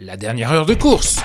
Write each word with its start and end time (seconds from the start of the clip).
La 0.00 0.16
dernière 0.16 0.52
heure 0.52 0.64
de 0.64 0.74
course. 0.74 1.16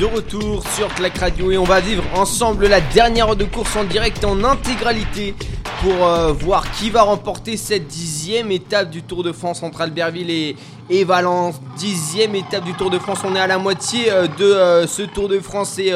De 0.00 0.04
retour 0.04 0.66
sur 0.70 0.92
Clac 0.96 1.16
Radio 1.18 1.52
et 1.52 1.56
on 1.56 1.62
va 1.62 1.78
vivre 1.78 2.02
ensemble 2.16 2.66
la 2.66 2.80
dernière 2.80 3.28
heure 3.28 3.36
de 3.36 3.44
course 3.44 3.76
en 3.76 3.84
direct 3.84 4.24
en 4.24 4.42
intégralité 4.42 5.36
pour 5.80 6.04
euh, 6.04 6.32
voir 6.32 6.68
qui 6.72 6.90
va 6.90 7.02
remporter 7.02 7.56
cette 7.56 7.86
dixième 7.86 8.50
étape 8.50 8.90
du 8.90 9.04
Tour 9.04 9.22
de 9.22 9.30
France 9.30 9.62
entre 9.62 9.82
Albertville 9.82 10.56
et, 10.90 11.04
Valence. 11.04 11.60
Dixième 11.76 12.34
étape 12.34 12.64
du 12.64 12.74
Tour 12.74 12.90
de 12.90 12.98
France, 12.98 13.20
on 13.24 13.36
est 13.36 13.40
à 13.40 13.46
la 13.46 13.58
moitié 13.58 14.10
euh, 14.10 14.26
de 14.26 14.44
euh, 14.44 14.86
ce 14.88 15.02
Tour 15.02 15.28
de 15.28 15.38
France 15.38 15.78
et 15.78 15.92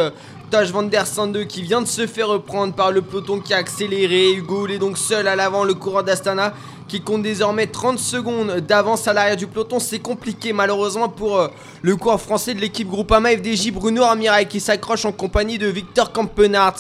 Taj 0.52 0.70
Van 0.70 0.84
Der 0.84 1.04
Sande 1.04 1.46
qui 1.46 1.62
vient 1.62 1.80
de 1.80 1.88
se 1.88 2.06
faire 2.06 2.28
reprendre 2.28 2.74
par 2.74 2.92
le 2.92 3.02
peloton 3.02 3.40
qui 3.40 3.54
a 3.54 3.56
accéléré. 3.56 4.34
Hugo 4.34 4.68
est 4.68 4.78
donc 4.78 4.98
seul 4.98 5.26
à 5.26 5.34
l'avant, 5.34 5.64
le 5.64 5.74
coureur 5.74 6.04
d'Astana 6.04 6.54
qui 6.90 7.00
compte 7.00 7.22
désormais 7.22 7.68
30 7.68 8.00
secondes 8.00 8.56
d'avance 8.66 9.06
à 9.06 9.12
l'arrière 9.12 9.36
du 9.36 9.46
peloton. 9.46 9.78
C'est 9.78 10.00
compliqué 10.00 10.52
malheureusement 10.52 11.08
pour 11.08 11.38
euh, 11.38 11.48
le 11.82 11.94
coureur 11.94 12.20
français 12.20 12.52
de 12.52 12.60
l'équipe 12.60 12.88
Groupama 12.88 13.30
FDJ 13.30 13.70
Bruno 13.70 14.02
Armirail 14.02 14.48
qui 14.48 14.58
s'accroche 14.58 15.04
en 15.04 15.12
compagnie 15.12 15.56
de 15.56 15.68
Victor 15.68 16.10
Campenart. 16.10 16.74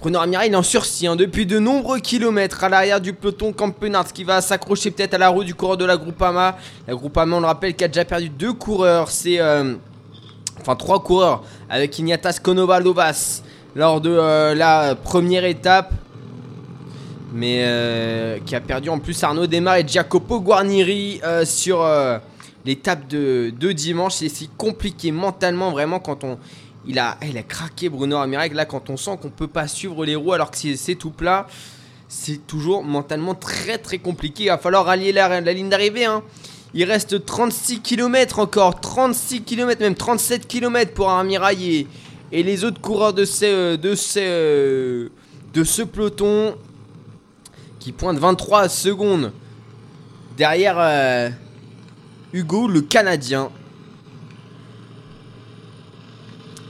Bruno 0.00 0.20
Armirail 0.20 0.52
est 0.52 0.54
en 0.54 0.62
sursis 0.62 1.08
hein, 1.08 1.16
depuis 1.16 1.46
de 1.46 1.58
nombreux 1.58 1.98
kilomètres 1.98 2.62
à 2.62 2.68
l'arrière 2.68 3.00
du 3.00 3.12
peloton 3.12 3.52
Campenart 3.52 4.12
qui 4.12 4.22
va 4.22 4.40
s'accrocher 4.40 4.92
peut-être 4.92 5.14
à 5.14 5.18
la 5.18 5.30
roue 5.30 5.42
du 5.42 5.56
coureur 5.56 5.76
de 5.76 5.84
la 5.84 5.96
Groupama. 5.96 6.56
La 6.86 6.94
Groupama 6.94 7.38
on 7.38 7.40
le 7.40 7.46
rappelle 7.46 7.74
qui 7.74 7.82
a 7.82 7.88
déjà 7.88 8.04
perdu 8.04 8.28
deux 8.28 8.52
coureurs. 8.52 9.10
C'est... 9.10 9.40
Euh, 9.40 9.74
enfin 10.60 10.76
trois 10.76 11.02
coureurs 11.02 11.42
avec 11.68 11.98
Ignatas 11.98 12.38
Konovalovas 12.40 13.42
lors 13.74 14.00
de 14.00 14.10
euh, 14.10 14.54
la 14.54 14.94
première 14.94 15.44
étape. 15.44 15.92
Mais 17.32 17.62
euh, 17.62 18.38
qui 18.44 18.54
a 18.54 18.60
perdu 18.60 18.88
en 18.88 18.98
plus 18.98 19.22
Arnaud 19.22 19.46
Demar 19.46 19.76
et 19.76 19.86
Jacopo 19.86 20.40
Guarnieri 20.40 21.20
euh, 21.24 21.44
sur 21.44 21.86
l'étape 22.64 23.08
de, 23.08 23.72
dimanche. 23.72 24.14
C'est 24.16 24.28
si 24.28 24.48
compliqué 24.56 25.12
mentalement 25.12 25.70
vraiment 25.70 25.98
quand 26.00 26.24
on. 26.24 26.38
Il 26.86 26.98
a, 26.98 27.18
craqué 27.46 27.90
Bruno 27.90 28.16
Amirek 28.16 28.54
là 28.54 28.64
quand 28.64 28.88
on 28.88 28.96
sent 28.96 29.18
qu'on 29.20 29.28
peut 29.28 29.48
pas 29.48 29.68
suivre 29.68 30.06
les 30.06 30.16
roues 30.16 30.32
alors 30.32 30.50
que 30.50 30.56
c'est 30.56 30.94
tout 30.94 31.10
plat. 31.10 31.46
C'est 32.08 32.46
toujours 32.46 32.82
mentalement 32.82 33.34
très 33.34 33.76
très 33.76 33.98
compliqué. 33.98 34.44
Il 34.44 34.48
va 34.48 34.56
falloir 34.56 34.86
rallier 34.86 35.12
la, 35.12 35.40
ligne 35.40 35.68
d'arrivée. 35.68 36.06
Hein. 36.06 36.22
Il 36.74 36.84
reste 36.84 37.24
36 37.24 37.80
km 37.80 38.38
encore, 38.38 38.80
36 38.80 39.42
km, 39.42 39.80
même 39.80 39.94
37 39.94 40.46
km 40.46 40.92
pour 40.94 41.10
Armirail 41.10 41.86
et, 42.32 42.42
les 42.42 42.64
autres 42.64 42.80
coureurs 42.80 43.14
de, 43.14 43.24
euh, 43.42 43.76
de, 43.76 43.94
euh, 44.16 45.08
de 45.54 45.64
ce 45.64 45.82
peloton 45.82 46.54
qui 47.88 47.92
pointent 47.92 48.18
23 48.18 48.68
secondes 48.68 49.32
derrière 50.36 50.76
euh, 50.78 51.30
Hugo, 52.34 52.68
le 52.68 52.82
Canadien. 52.82 53.48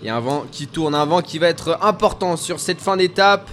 Il 0.00 0.06
y 0.06 0.10
a 0.10 0.14
un 0.14 0.20
vent 0.20 0.44
qui 0.52 0.68
tourne, 0.68 0.94
un 0.94 1.04
vent 1.04 1.20
qui 1.20 1.40
va 1.40 1.48
être 1.48 1.76
important 1.82 2.36
sur 2.36 2.60
cette 2.60 2.80
fin 2.80 2.96
d'étape. 2.96 3.50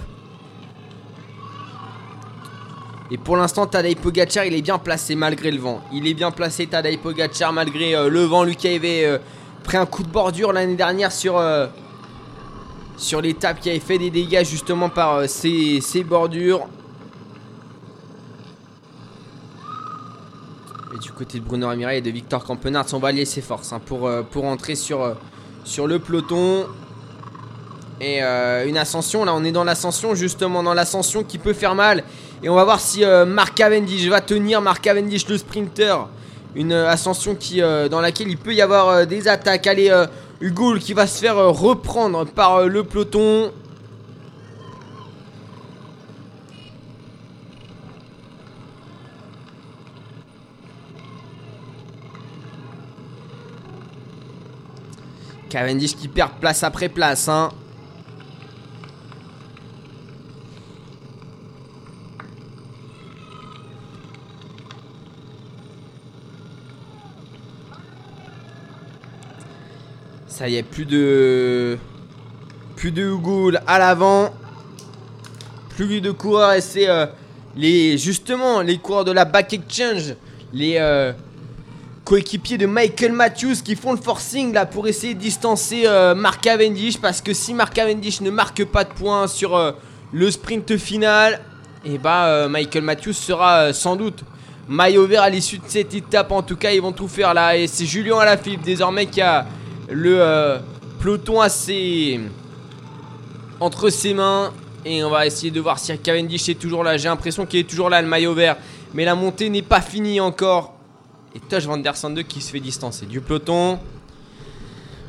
Et 3.10 3.18
pour 3.18 3.36
l'instant, 3.36 3.66
Tadej 3.66 3.96
Pogacar, 3.96 4.44
il 4.44 4.54
est 4.54 4.62
bien 4.62 4.78
placé 4.78 5.16
malgré 5.16 5.50
le 5.50 5.58
vent. 5.58 5.80
Il 5.92 6.06
est 6.06 6.14
bien 6.14 6.30
placé, 6.30 6.68
Tadej 6.68 6.98
Pogacar, 6.98 7.52
malgré 7.52 7.96
euh, 7.96 8.08
le 8.08 8.22
vent. 8.26 8.44
Lucas 8.44 8.72
avait 8.72 9.04
euh, 9.06 9.18
pris 9.64 9.76
un 9.76 9.86
coup 9.86 10.04
de 10.04 10.08
bordure 10.08 10.52
l'année 10.52 10.76
dernière 10.76 11.10
sur, 11.10 11.42
sur 12.96 13.20
l'étape 13.20 13.58
qui 13.58 13.70
avait 13.70 13.80
fait 13.80 13.98
des 13.98 14.10
dégâts 14.10 14.44
justement 14.44 14.88
par 14.88 15.28
ces, 15.28 15.80
bordures. 16.08 16.68
Et 20.96 20.98
du 20.98 21.12
côté 21.12 21.38
de 21.38 21.44
Bruno 21.44 21.66
Ramirez 21.68 21.98
et 21.98 22.00
de 22.00 22.10
Victor 22.10 22.42
Campenard, 22.42 22.86
on 22.92 22.98
va 22.98 23.08
allier 23.08 23.26
ses 23.26 23.42
forces 23.42 23.72
hein, 23.72 23.80
pour, 23.84 24.10
pour 24.30 24.44
entrer 24.46 24.74
sur, 24.74 25.14
sur 25.64 25.86
le 25.86 25.98
peloton. 25.98 26.66
Et 28.00 28.20
une 28.20 28.76
ascension, 28.76 29.24
là 29.24 29.34
on 29.34 29.44
est 29.44 29.52
dans 29.52 29.64
l'ascension, 29.64 30.14
justement 30.14 30.62
dans 30.62 30.74
l'ascension 30.74 31.22
qui 31.22 31.38
peut 31.38 31.54
faire 31.54 31.74
mal. 31.74 32.02
Et 32.42 32.48
on 32.48 32.54
va 32.54 32.64
voir 32.64 32.80
si 32.80 33.04
euh, 33.04 33.24
Mark 33.24 33.54
Cavendish 33.54 34.06
va 34.08 34.20
tenir. 34.20 34.60
Mark 34.60 34.82
Cavendish, 34.82 35.26
le 35.28 35.38
sprinter. 35.38 36.06
Une 36.54 36.72
euh, 36.72 36.88
ascension 36.88 37.34
qui, 37.34 37.62
euh, 37.62 37.88
dans 37.88 38.00
laquelle 38.00 38.28
il 38.28 38.36
peut 38.36 38.54
y 38.54 38.60
avoir 38.60 39.06
des 39.06 39.26
attaques. 39.28 39.66
Allez, 39.66 39.90
Hugo 40.40 40.74
qui 40.78 40.92
va 40.92 41.06
se 41.06 41.20
faire 41.20 41.36
reprendre 41.36 42.26
par 42.26 42.66
le 42.66 42.84
peloton. 42.84 43.52
Cavendish 55.56 55.96
qui 55.96 56.06
perd 56.06 56.32
place 56.32 56.62
après 56.64 56.90
place. 56.90 57.30
Hein. 57.30 57.48
Ça 70.26 70.46
y 70.46 70.56
est, 70.56 70.62
plus 70.62 70.84
de... 70.84 71.78
Plus 72.76 72.92
de 72.92 73.04
Hugo 73.04 73.50
à 73.66 73.78
l'avant. 73.78 74.34
Plus 75.70 76.02
de 76.02 76.10
coureurs 76.10 76.52
et 76.52 76.60
c'est 76.60 76.86
euh, 76.86 77.06
les 77.56 77.96
justement 77.96 78.60
les 78.60 78.76
coureurs 78.76 79.06
de 79.06 79.12
la 79.12 79.24
Back 79.24 79.54
Exchange, 79.54 80.16
les 80.52 80.76
euh, 80.76 81.14
coéquipiers 82.06 82.56
de 82.56 82.64
Michael 82.64 83.12
Matthews 83.12 83.56
qui 83.62 83.76
font 83.76 83.92
le 83.92 84.00
forcing 84.00 84.54
là 84.54 84.64
pour 84.64 84.88
essayer 84.88 85.12
de 85.12 85.20
distancer 85.20 85.82
euh, 85.84 86.14
Mark 86.14 86.40
Cavendish 86.40 86.98
parce 86.98 87.20
que 87.20 87.34
si 87.34 87.52
Mark 87.52 87.74
Cavendish 87.74 88.22
ne 88.22 88.30
marque 88.30 88.64
pas 88.64 88.84
de 88.84 88.92
points 88.94 89.26
sur 89.26 89.74
le 90.12 90.30
sprint 90.30 90.78
final, 90.78 91.40
et 91.84 91.94
eh 91.94 91.98
bah 91.98 92.48
Michael 92.48 92.82
Matthews 92.82 93.12
sera 93.12 93.72
sans 93.74 93.96
doute 93.96 94.24
maillot 94.68 95.06
vert 95.06 95.22
à 95.22 95.30
l'issue 95.30 95.58
de 95.58 95.64
cette 95.66 95.94
étape. 95.94 96.32
En 96.32 96.42
tout 96.42 96.56
cas, 96.56 96.72
ils 96.72 96.82
vont 96.82 96.92
tout 96.92 97.08
faire 97.08 97.34
là 97.34 97.56
et 97.56 97.66
c'est 97.66 97.86
Julien 97.86 98.18
Alaphilippe 98.18 98.62
désormais 98.62 99.06
qui 99.06 99.20
a 99.20 99.46
le 99.88 100.20
euh, 100.20 100.58
peloton 101.00 101.40
assez 101.40 102.20
entre 103.60 103.90
ses 103.90 104.14
mains. 104.14 104.52
Et 104.84 105.02
on 105.02 105.10
va 105.10 105.26
essayer 105.26 105.50
de 105.50 105.60
voir 105.60 105.78
si 105.78 105.96
Cavendish 105.98 106.48
est 106.48 106.54
toujours 106.54 106.84
là. 106.84 106.96
J'ai 106.96 107.08
l'impression 107.08 107.44
qu'il 107.44 107.60
est 107.60 107.68
toujours 107.68 107.90
là, 107.90 108.00
le 108.00 108.08
maillot 108.08 108.34
vert. 108.34 108.56
Mais 108.94 109.04
la 109.04 109.16
montée 109.16 109.50
n'est 109.50 109.62
pas 109.62 109.80
finie 109.80 110.20
encore. 110.20 110.75
Et 111.36 111.40
Tosh 111.40 111.66
Van 111.66 111.76
Der 111.76 111.94
Sande 111.94 112.22
qui 112.22 112.40
se 112.40 112.50
fait 112.50 112.60
distancer 112.60 113.04
du 113.04 113.20
peloton. 113.20 113.78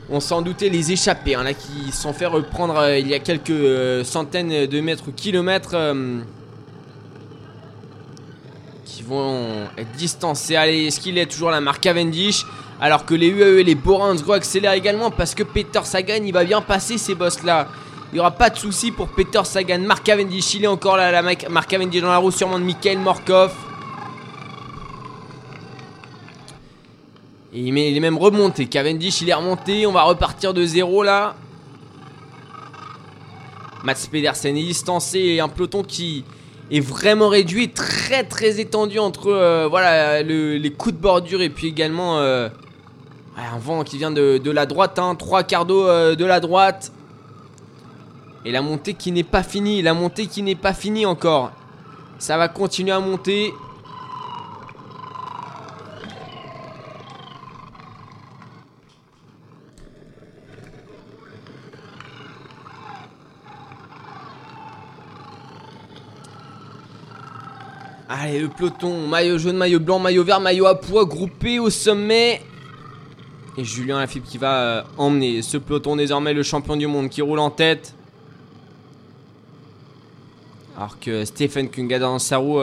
On 0.09 0.19
s'en 0.19 0.41
doutait 0.41 0.67
les 0.67 0.91
échappés, 0.91 1.35
hein, 1.35 1.43
là, 1.43 1.53
qui 1.53 1.93
sont 1.93 2.11
fait 2.11 2.25
reprendre 2.25 2.77
euh, 2.77 2.99
il 2.99 3.07
y 3.07 3.13
a 3.13 3.19
quelques 3.19 3.49
euh, 3.49 4.03
centaines 4.03 4.65
de 4.65 4.81
mètres 4.81 5.05
ou 5.07 5.13
kilomètres. 5.13 5.73
qui 8.83 9.03
vont 9.03 9.67
être 9.77 9.91
distancés. 9.93 10.57
Allez, 10.57 10.88
est-ce 10.88 10.99
qu'il 10.99 11.17
est 11.17 11.27
toujours 11.27 11.49
la 11.49 11.61
marque 11.61 11.81
Cavendish? 11.81 12.45
Alors 12.81 13.05
que 13.05 13.15
les 13.15 13.27
UAE 13.27 13.61
et 13.61 13.63
les 13.63 13.75
Boransgo 13.75 14.33
accélèrent 14.33 14.73
également 14.73 15.11
parce 15.11 15.33
que 15.33 15.44
Peter 15.44 15.79
Sagan 15.85 16.23
il 16.25 16.33
va 16.33 16.44
bien 16.44 16.61
passer 16.61 16.97
ces 16.97 17.15
boss 17.15 17.41
là. 17.44 17.69
Il 18.11 18.15
n'y 18.15 18.19
aura 18.19 18.31
pas 18.31 18.49
de 18.49 18.57
souci 18.57 18.91
pour 18.91 19.07
Peter 19.07 19.41
Sagan. 19.45 19.79
Mark 19.79 20.03
Cavendish, 20.03 20.55
il 20.55 20.65
est 20.65 20.67
encore 20.67 20.97
là, 20.97 21.09
la 21.09 21.21
Mark 21.21 21.69
Cavendish 21.69 22.01
dans 22.01 22.09
la 22.09 22.17
roue 22.17 22.31
sûrement 22.31 22.59
de 22.59 22.65
Michael 22.65 22.99
Morkov. 22.99 23.66
Et 27.57 27.62
il 27.62 27.97
est 27.97 28.00
même 28.00 28.19
remonté. 28.19 28.68
Cavendish, 28.68 29.22
il 29.22 29.29
est 29.29 29.34
remonté. 29.34 29.88
On 29.88 29.91
va 29.91 30.03
repartir 30.03 30.53
de 30.53 30.63
zéro 30.63 31.01
là. 31.01 31.35
Mats 33.84 34.07
Pedersen 34.12 34.56
est 34.56 34.62
distancé 34.62 35.18
et 35.18 35.40
un 35.40 35.47
peloton 35.47 35.81
qui 35.81 36.23
est 36.69 36.81
vraiment 36.81 37.29
réduit, 37.29 37.69
très 37.69 38.23
très 38.25 38.59
étendu 38.59 39.00
entre 39.00 39.31
euh, 39.31 39.68
voilà 39.68 40.21
les 40.21 40.71
coups 40.71 40.94
de 40.95 41.01
bordure 41.01 41.42
et 41.42 41.50
puis 41.50 41.68
également 41.68 42.19
euh, 42.19 42.48
un 43.38 43.57
vent 43.57 43.83
qui 43.83 43.98
vient 43.98 44.12
de, 44.12 44.51
la 44.51 44.68
droite, 44.68 45.00
hein, 45.00 45.15
trois 45.15 45.42
quarts 45.42 45.65
d'eau 45.65 45.88
euh, 45.88 46.15
de 46.15 46.25
la 46.25 46.39
droite. 46.39 46.92
Et 48.45 48.51
la 48.51 48.62
montée 48.62 48.94
qui 48.94 49.12
n'est 49.12 49.24
pas 49.24 49.42
finie, 49.42 49.81
la 49.81 49.95
montée 49.95 50.27
qui 50.27 50.44
n'est 50.44 50.54
pas 50.54 50.74
finie 50.74 51.07
encore. 51.07 51.51
Ça 52.19 52.38
va 52.38 52.50
continuer 52.50 52.92
à 52.92 53.00
monter. 53.00 53.51
Allez, 68.19 68.40
le 68.40 68.48
peloton, 68.48 69.08
maillot 69.08 69.38
jaune, 69.38 69.58
maillot 69.58 69.80
blanc, 69.80 70.00
maillot 70.00 70.24
vert, 70.24 70.40
maillot 70.40 70.66
à 70.66 70.80
poids, 70.80 71.06
groupé 71.06 71.60
au 71.60 71.69
sommet. 71.69 72.42
Et 73.58 73.64
Julien 73.64 74.00
Lafilippe 74.00 74.25
qui 74.25 74.38
va 74.38 74.60
euh, 74.60 74.84
emmener 74.98 75.42
ce 75.42 75.58
peloton 75.58 75.96
désormais 75.96 76.34
le 76.34 76.44
champion 76.44 76.75
du 76.75 76.88
monde 76.88 77.10
qui 77.10 77.22
roule 77.22 77.40
en 77.40 77.50
tête. 77.50 77.94
Alors 80.75 81.00
que 81.00 81.25
Stephen 81.25 81.69
Kunga 81.69 82.00
dans 82.00 82.19
sa 82.19 82.38
roue 82.38 82.60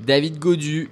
David 0.00 0.38
Godu. 0.38 0.90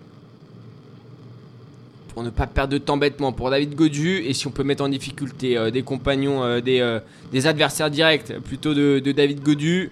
Pour 2.12 2.22
ne 2.22 2.30
pas 2.30 2.46
perdre 2.46 2.72
de 2.72 2.78
temps 2.78 2.96
bêtement. 2.96 3.32
Pour 3.32 3.50
David 3.50 3.74
Godu. 3.74 4.18
Et 4.18 4.34
si 4.34 4.46
on 4.46 4.50
peut 4.50 4.64
mettre 4.64 4.84
en 4.84 4.88
difficulté 4.88 5.56
euh, 5.56 5.70
des 5.70 5.82
compagnons, 5.82 6.42
euh, 6.42 6.60
des, 6.60 6.80
euh, 6.80 7.00
adversaires 7.44 7.90
directs 7.90 8.38
plutôt 8.40 8.74
de 8.74 9.12
David 9.12 9.42
Godu. 9.42 9.90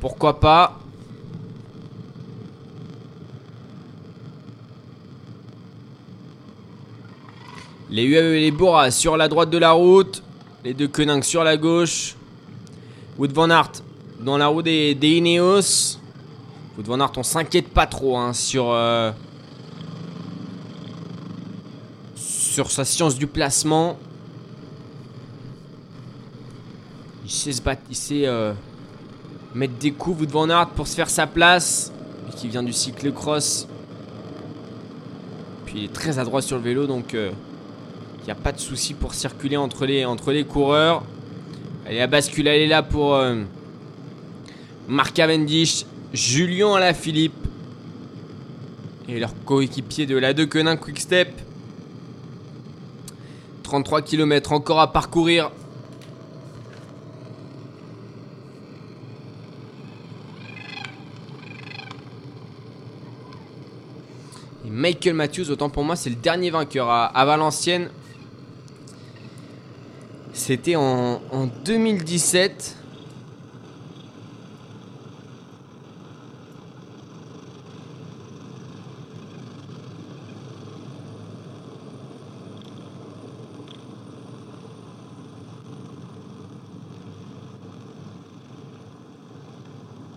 Pourquoi 0.00 0.40
pas? 0.40 0.78
Les 7.90 8.04
UAE 8.04 8.36
et 8.36 8.40
les 8.40 8.50
Bora 8.50 8.90
sur 8.90 9.16
la 9.16 9.28
droite 9.28 9.48
de 9.48 9.56
la 9.56 9.72
route. 9.72 10.22
Les 10.62 10.74
deux 10.74 10.88
Koenig 10.88 11.24
sur 11.24 11.42
la 11.42 11.56
gauche. 11.56 12.16
Wood 13.18 13.32
Van 13.32 13.48
Aert 13.48 13.72
dans 14.20 14.36
la 14.36 14.48
roue 14.48 14.60
des, 14.60 14.94
des 14.94 15.16
Ineos. 15.16 15.96
Wood 16.76 16.86
Van 16.86 17.00
Aert, 17.00 17.12
on 17.16 17.22
s'inquiète 17.22 17.68
pas 17.68 17.86
trop 17.86 18.18
hein, 18.18 18.34
sur, 18.34 18.70
euh, 18.70 19.10
sur 22.14 22.70
sa 22.70 22.84
science 22.84 23.14
du 23.14 23.26
placement. 23.26 23.98
Il 27.24 27.30
sait 27.30 27.52
se 27.52 27.62
battre, 27.62 27.82
il 27.88 27.96
sait 27.96 28.26
euh, 28.26 28.52
mettre 29.54 29.74
des 29.74 29.92
coups, 29.92 30.20
Wood 30.20 30.30
Van 30.30 30.50
Aert, 30.50 30.68
pour 30.70 30.86
se 30.86 30.94
faire 30.94 31.08
sa 31.08 31.26
place. 31.26 31.90
Et 32.28 32.36
qui 32.36 32.48
vient 32.48 32.62
du 32.62 32.74
cycle-cross. 32.74 33.66
Puis 35.64 35.78
il 35.78 35.84
est 35.84 35.92
très 35.92 36.18
adroit 36.18 36.42
sur 36.42 36.58
le 36.58 36.62
vélo, 36.62 36.86
donc... 36.86 37.14
Euh, 37.14 37.30
il 38.28 38.32
n'y 38.34 38.38
a 38.38 38.42
pas 38.42 38.52
de 38.52 38.60
souci 38.60 38.92
pour 38.92 39.14
circuler 39.14 39.56
entre 39.56 39.86
les, 39.86 40.04
entre 40.04 40.32
les 40.32 40.44
coureurs. 40.44 41.02
Allez, 41.86 41.96
la 41.96 42.06
bascule, 42.06 42.46
elle 42.46 42.60
est 42.60 42.66
là 42.66 42.82
pour 42.82 43.14
euh, 43.14 43.42
Marc 44.86 45.14
Cavendish, 45.14 45.86
Julien 46.12 46.74
Alaphilippe 46.74 47.32
et 49.08 49.18
leur 49.18 49.32
coéquipier 49.46 50.04
de 50.04 50.18
la 50.18 50.34
2 50.34 50.44
Quenin 50.44 50.76
Quick 50.76 51.00
Step. 51.00 51.30
33 53.62 54.02
km 54.02 54.52
encore 54.52 54.80
à 54.80 54.92
parcourir. 54.92 55.50
Michael 64.66 65.14
Matthews, 65.14 65.50
autant 65.50 65.70
pour 65.70 65.82
moi, 65.82 65.96
c'est 65.96 66.10
le 66.10 66.16
dernier 66.16 66.50
vainqueur 66.50 66.90
à 66.90 67.24
Valenciennes. 67.24 67.88
C'était 70.48 70.76
en, 70.76 71.20
en 71.30 71.46
2017. 71.46 72.76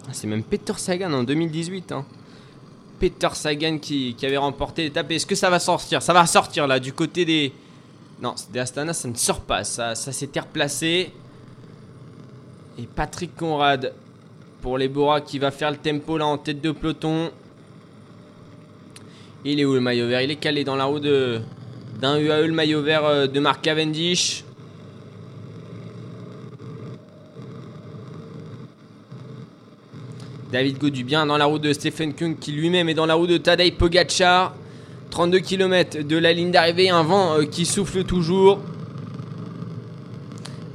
Ah, 0.07 0.13
c'est 0.13 0.27
même 0.27 0.43
Peter 0.43 0.71
Sagan 0.77 1.11
en 1.11 1.23
2018. 1.23 1.91
Hein. 1.91 2.05
Peter 3.01 3.27
Sagan 3.33 3.79
qui, 3.79 4.15
qui 4.15 4.25
avait 4.25 4.37
remporté 4.37 4.83
l'étape. 4.83 5.11
Est-ce 5.11 5.25
que 5.25 5.35
ça 5.35 5.49
va 5.49 5.59
sortir? 5.59 6.01
Ça 6.01 6.13
va 6.13 6.25
sortir 6.25 6.67
là 6.67 6.79
du 6.79 6.93
côté 6.93 7.25
des, 7.25 7.51
non, 8.21 8.35
des 8.53 8.59
Astana, 8.59 8.93
ça 8.93 9.07
ne 9.07 9.15
sort 9.15 9.41
pas. 9.41 9.63
Ça, 9.63 9.95
ça 9.95 10.11
s'était 10.11 10.39
replacé. 10.39 11.11
Et 12.77 12.83
Patrick 12.83 13.35
Conrad 13.35 13.93
pour 14.61 14.77
les 14.77 14.87
Bora 14.87 15.21
qui 15.21 15.39
va 15.39 15.49
faire 15.49 15.71
le 15.71 15.77
tempo 15.77 16.17
là 16.17 16.27
en 16.27 16.37
tête 16.37 16.61
de 16.61 16.71
peloton. 16.71 17.31
Il 19.43 19.59
est 19.59 19.65
où 19.65 19.73
le 19.73 19.81
maillot 19.81 20.07
vert? 20.07 20.21
Il 20.21 20.29
est 20.29 20.35
calé 20.35 20.63
dans 20.63 20.75
la 20.75 20.85
roue 20.85 20.99
de 20.99 21.41
d'un 21.99 22.17
UAE 22.17 22.47
le 22.47 22.53
maillot 22.53 22.81
vert 22.81 23.05
euh, 23.05 23.27
de 23.27 23.39
Mark 23.39 23.61
Cavendish. 23.61 24.43
David 30.51 30.77
Godu 30.77 31.03
bien 31.03 31.25
dans 31.25 31.37
la 31.37 31.45
roue 31.45 31.59
de 31.59 31.73
Stephen 31.73 32.13
Kung 32.13 32.37
qui 32.37 32.51
lui-même 32.51 32.89
est 32.89 32.93
dans 32.93 33.05
la 33.05 33.15
roue 33.15 33.27
de 33.27 33.37
Tadej 33.37 33.77
Pogacar. 33.77 34.53
32 35.11 35.39
km 35.39 35.99
de 36.03 36.17
la 36.17 36.31
ligne 36.31 36.51
d'arrivée, 36.51 36.89
un 36.89 37.03
vent 37.03 37.37
euh, 37.37 37.43
qui 37.43 37.65
souffle 37.65 38.05
toujours. 38.05 38.59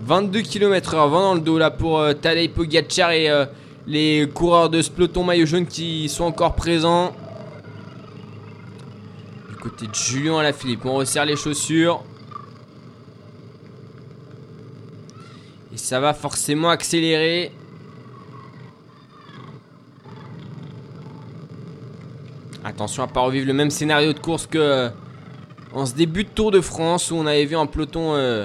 22 0.05 0.43
km 0.43 0.95
heure, 0.95 1.09
vent 1.09 1.23
dans 1.23 1.35
le 1.35 1.41
dos 1.41 1.59
là 1.59 1.71
pour 1.71 1.99
euh, 1.99 2.13
Tadej 2.13 2.53
Pogacar 2.53 3.11
et 3.11 3.31
euh, 3.31 3.47
les 3.87 4.29
coureurs 4.33 4.69
de 4.69 4.83
ce 4.83 4.91
maillot 5.25 5.47
jaune 5.47 5.67
qui 5.67 6.09
sont 6.11 6.25
encore 6.25 6.55
présents. 6.55 7.13
Du 9.49 9.57
côté 9.57 9.87
de 9.87 9.95
Julien 9.95 10.39
Alaphilippe, 10.39 10.85
on 10.85 10.97
resserre 10.97 11.25
les 11.25 11.37
chaussures. 11.37 12.05
Et 15.73 15.79
ça 15.79 15.99
va 15.99 16.13
forcément 16.13 16.69
accélérer. 16.69 17.53
Attention 22.67 23.05
à 23.05 23.07
pas 23.07 23.21
revivre 23.21 23.47
le 23.47 23.53
même 23.53 23.71
scénario 23.71 24.13
de 24.13 24.19
course 24.19 24.49
que 24.49 24.59
euh, 24.59 24.89
en 25.73 25.87
ce 25.87 25.95
début 25.95 26.25
de 26.25 26.29
Tour 26.29 26.51
de 26.51 26.61
France 26.61 27.13
où 27.13 27.15
on 27.15 27.25
avait 27.25 27.45
vu 27.45 27.55
un 27.55 27.67
peloton 27.67 28.15
euh, 28.15 28.45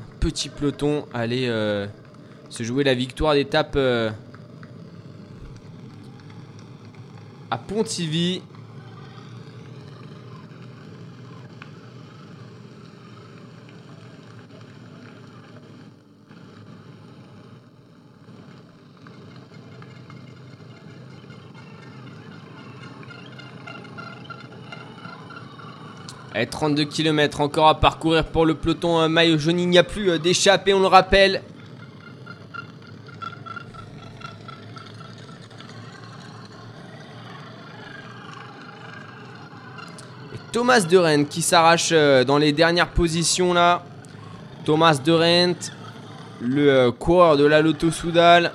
un 0.00 0.18
petit 0.18 0.48
peloton 0.48 1.06
aller 1.14 1.46
euh, 1.46 1.86
se 2.48 2.64
jouer 2.64 2.82
la 2.82 2.94
victoire 2.94 3.34
d'étape 3.34 3.78
à 7.48 7.58
Pontivy 7.58 8.42
Allez, 26.36 26.48
32 26.48 26.84
km 26.84 27.40
encore 27.40 27.66
à 27.66 27.80
parcourir 27.80 28.26
pour 28.26 28.44
le 28.44 28.52
peloton 28.52 29.00
euh, 29.00 29.08
maillot 29.08 29.38
jaune. 29.38 29.58
Il 29.58 29.70
n'y 29.70 29.78
a 29.78 29.82
plus 29.82 30.10
euh, 30.10 30.18
d'échappée, 30.18 30.74
on 30.74 30.80
le 30.80 30.86
rappelle. 30.86 31.40
Et 40.34 40.38
Thomas 40.52 40.80
de 40.80 41.22
qui 41.22 41.40
s'arrache 41.40 41.88
euh, 41.92 42.22
dans 42.22 42.36
les 42.36 42.52
dernières 42.52 42.90
positions 42.90 43.54
là. 43.54 43.82
Thomas 44.66 44.98
de 45.02 45.54
le 46.42 46.90
coureur 46.90 47.38
de 47.38 47.46
la 47.46 47.62
Lotto 47.62 47.90
Soudal. 47.90 48.52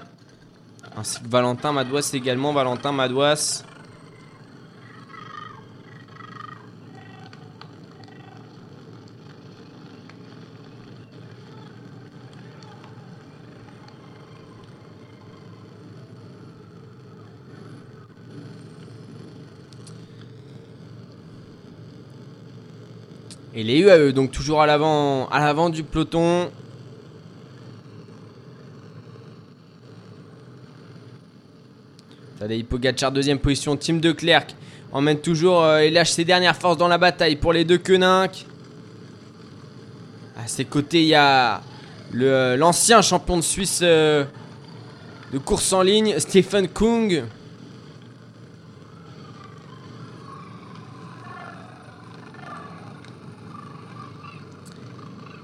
Ainsi 0.96 1.20
que 1.20 1.28
Valentin 1.28 1.72
Madouas 1.72 2.12
également. 2.14 2.54
Valentin 2.54 2.92
Madouas. 2.92 3.64
Les 23.72 23.80
UAE, 23.80 24.12
donc 24.12 24.32
toujours 24.32 24.62
à 24.62 24.66
l'avant, 24.66 25.28
à 25.30 25.40
l'avant 25.40 25.70
du 25.70 25.84
peloton. 25.84 26.52
Tadej 32.40 32.66
Pogacar, 32.66 33.12
deuxième 33.12 33.40
position. 33.40 33.78
Tim 33.78 33.96
de 33.96 34.12
Klerk 34.12 34.56
emmène 34.92 35.20
toujours 35.20 35.64
euh, 35.64 35.80
et 35.80 35.90
lâche 35.90 36.12
ses 36.12 36.26
dernières 36.26 36.58
forces 36.58 36.78
dans 36.78 36.88
la 36.88 36.98
bataille 36.98 37.38
pour 37.38 37.54
les 37.54 37.64
deux 37.64 37.78
Koenig. 37.78 38.46
À 40.38 40.48
ses 40.48 40.66
côtés, 40.66 41.04
il 41.04 41.08
y 41.08 41.16
a 41.16 41.62
euh, 42.16 42.58
l'ancien 42.58 43.02
champion 43.02 43.38
de 43.38 43.42
Suisse 43.42 43.80
euh, 43.84 44.26
de 45.32 45.38
course 45.38 45.72
en 45.72 45.82
ligne, 45.82 46.16
Stephen 46.18 46.68
Kung. 46.68 47.24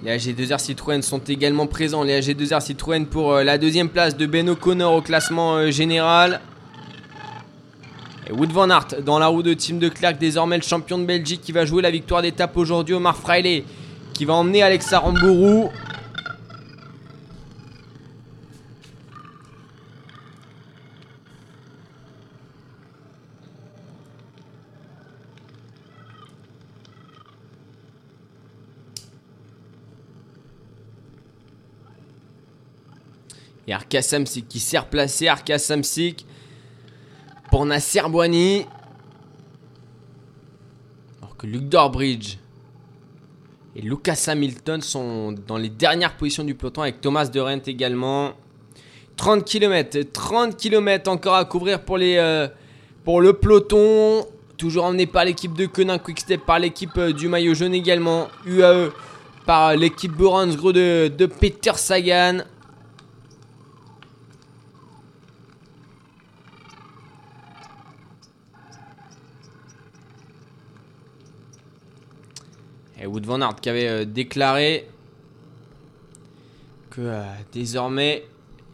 Les 0.07 0.17
AG2R 0.17 0.59
Citroën 0.59 1.01
sont 1.01 1.19
également 1.19 1.67
présents. 1.67 2.01
Les 2.01 2.21
AG2R 2.21 2.61
Citroën 2.61 3.05
pour 3.05 3.33
euh, 3.33 3.43
la 3.43 3.57
deuxième 3.57 3.89
place 3.89 4.15
de 4.15 4.25
Ben 4.25 4.47
O'Connor 4.47 4.93
au 4.93 5.01
classement 5.01 5.55
euh, 5.55 5.69
général. 5.69 6.39
Et 8.25 8.31
Wood 8.31 8.53
Van 8.53 8.69
Aert 8.69 9.01
dans 9.05 9.19
la 9.19 9.27
roue 9.27 9.43
de 9.43 9.53
Team 9.53 9.79
de 9.79 9.89
Klerk, 9.89 10.17
désormais 10.17 10.55
le 10.55 10.63
champion 10.63 10.97
de 10.97 11.03
Belgique 11.03 11.41
qui 11.41 11.51
va 11.51 11.65
jouer 11.65 11.81
la 11.81 11.91
victoire 11.91 12.21
d'étape 12.21 12.55
aujourd'hui. 12.55 12.95
Omar 12.95 13.17
Freiley 13.17 13.65
qui 14.13 14.23
va 14.23 14.35
emmener 14.35 14.63
Alexa 14.63 14.97
Rambourou. 14.97 15.71
Arka 33.95 34.23
qui 34.47 34.59
s'est 34.59 34.77
replacé. 34.77 35.27
Arka 35.27 35.57
Samsic 35.57 36.25
pour 37.49 37.65
Nasser. 37.65 37.99
Alors 37.99 38.17
que 41.37 41.47
Luke 41.47 41.69
Dorbridge 41.69 42.37
et 43.75 43.81
Lucas 43.81 44.25
Hamilton 44.27 44.81
sont 44.81 45.33
dans 45.47 45.57
les 45.57 45.69
dernières 45.69 46.17
positions 46.17 46.43
du 46.43 46.55
peloton 46.55 46.81
avec 46.81 46.99
Thomas 46.99 47.27
de 47.27 47.39
Rent 47.39 47.61
également. 47.67 48.33
30 49.15 49.45
km, 49.45 49.99
30 50.13 50.57
km 50.57 51.09
encore 51.09 51.35
à 51.35 51.45
couvrir 51.45 51.79
euh, 51.89 52.47
pour 53.03 53.21
le 53.21 53.33
peloton. 53.33 54.25
Toujours 54.57 54.85
emmené 54.85 55.05
par 55.05 55.25
l'équipe 55.25 55.53
de 55.53 55.67
Quick 55.67 56.03
Quickstep 56.03 56.45
par 56.45 56.59
l'équipe 56.59 56.97
euh, 56.97 57.13
du 57.13 57.27
maillot 57.27 57.53
jaune 57.53 57.73
également. 57.73 58.27
UAE 58.45 58.91
par 59.45 59.75
l'équipe 59.75 60.11
Boransgro 60.11 60.71
de, 60.73 61.07
de 61.07 61.25
Peter 61.25 61.71
Sagan. 61.75 62.39
Et 72.99 73.05
Wood 73.05 73.25
Van 73.25 73.41
Aert 73.41 73.57
qui 73.61 73.69
avait 73.69 73.87
euh, 73.87 74.05
déclaré 74.05 74.87
que 76.89 77.01
euh, 77.01 77.23
désormais 77.53 78.23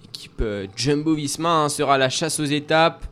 l'équipe 0.01 0.39
euh, 0.41 0.67
Jumbo 0.75 1.13
Visma 1.13 1.49
hein, 1.49 1.69
sera 1.69 1.97
la 1.97 2.09
chasse 2.09 2.39
aux 2.39 2.45
étapes. 2.45 3.05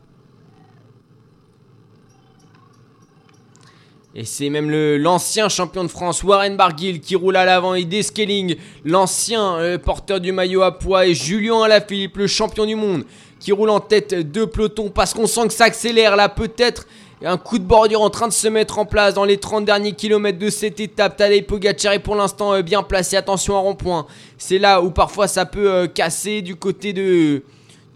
Et 4.14 4.24
c'est 4.26 4.50
même 4.50 4.70
l'ancien 4.70 5.48
champion 5.48 5.84
de 5.84 5.88
France, 5.88 6.22
Warren 6.22 6.54
Barguil, 6.54 7.00
qui 7.00 7.16
roule 7.16 7.34
à 7.34 7.46
l'avant 7.46 7.72
et 7.72 7.86
Descaling, 7.86 8.56
l'ancien 8.84 9.78
porteur 9.82 10.20
du 10.20 10.32
maillot 10.32 10.60
à 10.60 10.78
poids, 10.78 11.06
et 11.06 11.14
Julien 11.14 11.62
Alaphilippe, 11.62 12.18
le 12.18 12.26
champion 12.26 12.66
du 12.66 12.74
monde, 12.74 13.04
qui 13.40 13.52
roule 13.52 13.70
en 13.70 13.80
tête 13.80 14.12
de 14.12 14.44
peloton 14.44 14.90
parce 14.90 15.14
qu'on 15.14 15.26
sent 15.26 15.48
que 15.48 15.54
ça 15.54 15.64
accélère 15.64 16.14
là, 16.14 16.28
peut-être 16.28 16.86
un 17.24 17.36
coup 17.36 17.58
de 17.58 17.64
bordure 17.64 18.02
en 18.02 18.10
train 18.10 18.28
de 18.28 18.32
se 18.32 18.48
mettre 18.48 18.78
en 18.78 18.86
place 18.86 19.14
dans 19.14 19.24
les 19.24 19.38
30 19.38 19.64
derniers 19.64 19.92
kilomètres 19.92 20.38
de 20.38 20.50
cette 20.50 20.80
étape. 20.80 21.16
Tadej 21.16 21.46
Pogacar 21.46 21.92
est 21.92 21.98
pour 21.98 22.16
l'instant 22.16 22.54
euh, 22.54 22.62
bien 22.62 22.82
placé. 22.82 23.16
Attention 23.16 23.56
à 23.56 23.60
rond-point. 23.60 24.06
C'est 24.38 24.58
là 24.58 24.82
où 24.82 24.90
parfois 24.90 25.28
ça 25.28 25.46
peut 25.46 25.70
euh, 25.70 25.86
casser 25.86 26.42
du 26.42 26.56
côté 26.56 26.92
de 26.92 27.42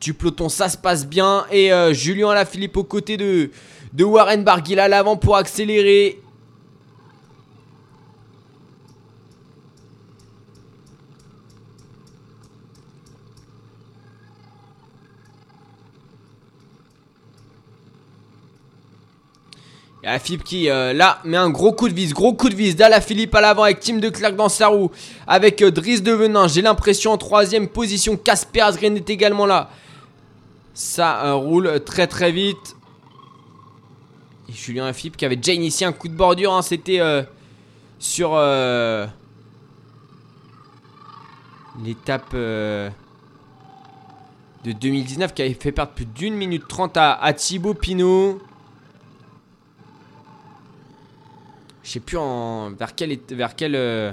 du 0.00 0.14
peloton. 0.14 0.49
Ça 0.49 0.68
se 0.68 0.76
passe 0.76 1.06
bien. 1.06 1.45
Et 1.50 1.73
euh, 1.73 1.92
Julien 1.92 2.30
Alaphilippe 2.30 2.76
aux 2.76 2.85
côtés 2.85 3.16
de, 3.16 3.50
de 3.92 4.04
Warren 4.04 4.45
Barguil 4.45 4.78
à 4.78 4.88
l'avant 4.88 5.16
pour 5.16 5.37
accélérer. 5.37 6.21
Philippe 20.20 20.44
qui 20.44 20.70
euh, 20.70 20.92
là 20.92 21.18
met 21.25 21.36
un 21.36 21.50
gros 21.50 21.72
coup 21.72 21.88
de 21.88 21.94
vis, 21.94 22.12
gros 22.12 22.32
coup 22.32 22.48
de 22.48 22.54
vis. 22.54 22.76
Dala 22.76 23.00
Philippe 23.00 23.34
à 23.34 23.40
l'avant 23.40 23.64
avec 23.64 23.80
Tim 23.80 23.98
de 23.98 24.08
Clerc 24.08 24.36
dans 24.36 24.48
sa 24.48 24.68
roue. 24.68 24.92
Avec 25.26 25.62
euh, 25.62 25.72
Driss 25.72 26.02
de 26.02 26.12
Venin, 26.12 26.46
j'ai 26.46 26.62
l'impression 26.62 27.12
en 27.12 27.18
troisième 27.18 27.66
position. 27.66 28.16
Casper 28.16 28.60
Asgren 28.60 28.96
est 28.96 29.10
également 29.10 29.46
là. 29.46 29.68
Ça 30.75 31.25
euh, 31.26 31.34
roule 31.34 31.82
très 31.84 32.06
très 32.06 32.30
vite. 32.30 32.76
Et 34.48 34.52
Julien 34.52 34.92
Philippe 34.92 35.16
qui 35.16 35.25
avait 35.25 35.34
déjà 35.34 35.52
initié 35.52 35.86
un 35.86 35.92
coup 35.92 36.06
de 36.06 36.14
bordure. 36.14 36.52
Hein. 36.52 36.62
C'était 36.62 37.00
sur 37.98 38.38
l'étape 41.84 42.32
de 42.32 42.92
2019 44.64 45.34
qui 45.34 45.42
avait 45.42 45.54
fait 45.54 45.72
perdre 45.72 45.90
plus 45.92 46.06
d'une 46.06 46.34
minute 46.34 46.68
trente 46.68 46.96
à, 46.96 47.12
à 47.12 47.32
Thibaut 47.32 47.75
Pinot. 47.75 48.40
Je 51.87 51.93
sais 51.93 52.00
plus 52.00 52.16
en, 52.16 52.73
vers 52.73 52.97
quelle, 52.97 53.76
euh, 53.76 54.12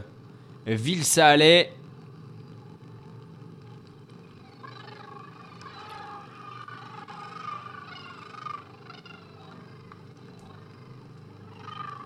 ville 0.67 1.03
ça 1.03 1.25
allait. 1.25 1.71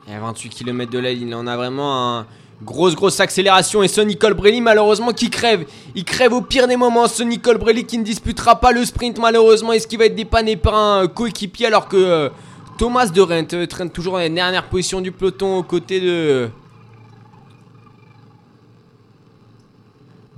Et 0.08 0.14
à 0.14 0.22
28 0.22 0.48
km 0.48 0.90
de 0.90 1.00
là, 1.00 1.12
il 1.12 1.36
en 1.36 1.46
a 1.46 1.58
vraiment 1.58 2.20
un 2.20 2.28
grosse 2.64 2.96
grosse 2.96 3.20
accélération 3.20 3.84
et 3.84 3.90
Sonny 3.90 4.18
Colbrelli 4.18 4.62
malheureusement 4.62 5.12
qui 5.12 5.30
crève. 5.30 5.66
Il 5.96 6.06
crève 6.06 6.32
au 6.32 6.42
pire 6.42 6.70
des 6.70 6.78
moments. 6.78 7.10
Sonny 7.10 7.40
Colbrelli 7.42 7.86
qui 7.86 7.98
ne 7.98 8.06
disputera 8.06 8.62
pas 8.62 8.72
le 8.72 8.86
sprint 8.86 9.20
malheureusement. 9.20 9.74
Est-ce 9.74 9.86
qu'il 9.86 10.00
va 10.00 10.06
être 10.06 10.16
dépanné 10.16 10.56
par 10.56 10.76
un 10.76 11.08
coéquipier 11.08 11.68
alors 11.68 11.90
que 11.90 11.98
euh, 11.98 12.30
Thomas 12.78 13.08
de 13.08 13.22
Rent 13.22 13.68
traîne 13.68 13.90
toujours 13.90 14.14
dans 14.14 14.20
les 14.20 14.30
dernières 14.30 14.70
positions 14.70 15.02
du 15.02 15.12
peloton 15.12 15.58
aux 15.58 15.64
côtés 15.64 16.00
de. 16.00 16.50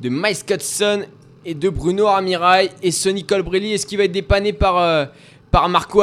de 0.01 0.10
Miles 0.10 1.05
et 1.46 1.53
de 1.53 1.69
Bruno 1.69 2.08
Armirail 2.08 2.69
et 2.81 2.91
Sonny 2.91 3.25
Colbrelli. 3.25 3.74
Est-ce 3.74 3.86
qu'il 3.86 3.98
va 3.98 4.05
être 4.05 4.12
dépanné 4.12 4.53
par, 4.53 4.77
euh, 4.77 5.05
par 5.51 5.67
Marco 5.67 6.01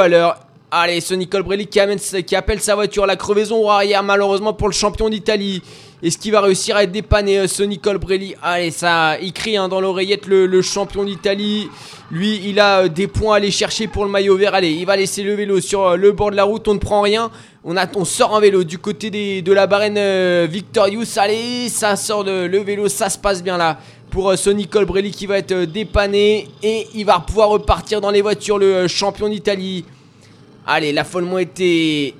Allez, 0.70 1.00
Sonny 1.00 1.26
Colbrelli 1.28 1.68
qui, 1.68 1.80
appelle 1.80 2.60
sa 2.60 2.74
voiture. 2.74 3.06
La 3.06 3.16
crevaison 3.16 3.68
arrière, 3.70 4.02
malheureusement, 4.02 4.52
pour 4.52 4.68
le 4.68 4.74
champion 4.74 5.08
d'Italie. 5.08 5.62
Est-ce 6.02 6.18
qu'il 6.18 6.32
va 6.32 6.42
réussir 6.42 6.76
à 6.76 6.82
être 6.82 6.92
dépanné, 6.92 7.38
euh, 7.38 7.48
Sonny 7.48 7.78
Colbrelli 7.78 8.34
Allez, 8.42 8.70
ça, 8.70 9.18
il 9.18 9.32
crie 9.32 9.56
hein, 9.56 9.66
dans 9.66 9.80
l'oreillette 9.80 10.26
le, 10.26 10.60
champion 10.60 11.04
d'Italie. 11.04 11.68
Lui, 12.10 12.38
il 12.44 12.60
a 12.60 12.80
euh, 12.80 12.88
des 12.88 13.06
points 13.06 13.34
à 13.34 13.36
aller 13.38 13.50
chercher 13.50 13.86
pour 13.86 14.04
le 14.04 14.10
maillot 14.10 14.36
vert. 14.36 14.54
Allez, 14.54 14.72
il 14.72 14.84
va 14.84 14.94
laisser 14.94 15.22
le 15.22 15.32
vélo 15.34 15.58
sur 15.58 15.86
euh, 15.86 15.96
le 15.96 16.12
bord 16.12 16.30
de 16.30 16.36
la 16.36 16.44
route. 16.44 16.68
On 16.68 16.74
ne 16.74 16.78
prend 16.78 17.00
rien. 17.00 17.30
On, 17.64 17.78
a, 17.78 17.86
on 17.96 18.04
sort 18.04 18.34
en 18.34 18.40
vélo 18.40 18.62
du 18.62 18.76
côté 18.76 19.10
de 19.40 19.52
la 19.54 19.66
barène 19.66 20.44
Victorious. 20.44 21.16
Allez, 21.16 21.70
ça 21.70 21.96
sort 21.96 22.24
le 22.24 22.58
vélo. 22.58 22.88
Ça 22.88 23.08
se 23.08 23.16
passe 23.16 23.42
bien 23.42 23.56
là 23.56 23.78
pour 24.10 24.36
Sonny 24.36 24.66
Colbrelli 24.66 25.10
qui 25.10 25.26
va 25.26 25.38
être 25.38 25.64
dépanné. 25.64 26.48
Et 26.62 26.88
il 26.94 27.06
va 27.06 27.20
pouvoir 27.20 27.48
repartir 27.48 28.02
dans 28.02 28.10
les 28.10 28.20
voitures, 28.20 28.58
le 28.58 28.86
champion 28.86 29.30
d'Italie. 29.30 29.84
Allez, 30.66 30.92
l'affolement 30.92 31.38
était 31.38 32.14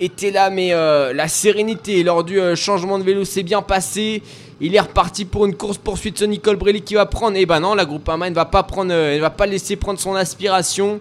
était 0.00 0.30
là, 0.30 0.50
mais 0.50 0.72
euh, 0.72 1.12
la 1.12 1.28
sérénité 1.28 2.02
lors 2.02 2.24
du 2.24 2.40
euh, 2.40 2.56
changement 2.56 2.98
de 2.98 3.04
vélo 3.04 3.24
s'est 3.24 3.42
bien 3.42 3.62
passé. 3.62 4.22
Il 4.60 4.74
est 4.74 4.80
reparti 4.80 5.26
pour 5.26 5.46
une 5.46 5.54
course 5.54 5.78
poursuite. 5.78 6.18
Son 6.18 6.26
Nicole 6.26 6.56
Brelli 6.56 6.82
qui 6.82 6.94
va 6.94 7.06
prendre. 7.06 7.36
Et 7.36 7.42
eh 7.42 7.46
ben 7.46 7.60
non, 7.60 7.74
la 7.74 7.84
Groupama 7.84 8.28
ne 8.28 8.34
va 8.34 8.46
pas 8.46 8.62
prendre, 8.62 8.92
euh, 8.92 9.14
elle 9.14 9.20
va 9.20 9.30
pas 9.30 9.46
laisser 9.46 9.76
prendre 9.76 10.00
son 10.00 10.14
aspiration. 10.14 11.00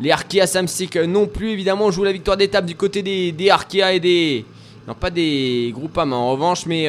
Les 0.00 0.10
Arkea 0.10 0.46
Samsic 0.46 0.96
non 0.96 1.26
plus, 1.26 1.50
évidemment. 1.50 1.86
On 1.86 1.90
joue 1.92 2.02
la 2.02 2.12
victoire 2.12 2.36
d'étape 2.36 2.66
du 2.66 2.74
côté 2.74 3.02
des, 3.02 3.30
des 3.30 3.52
et 3.92 4.00
des. 4.00 4.44
Non, 4.86 4.94
pas 4.94 5.10
des 5.10 5.70
Groupama 5.72 6.16
en 6.16 6.32
revanche, 6.32 6.66
mais 6.66 6.88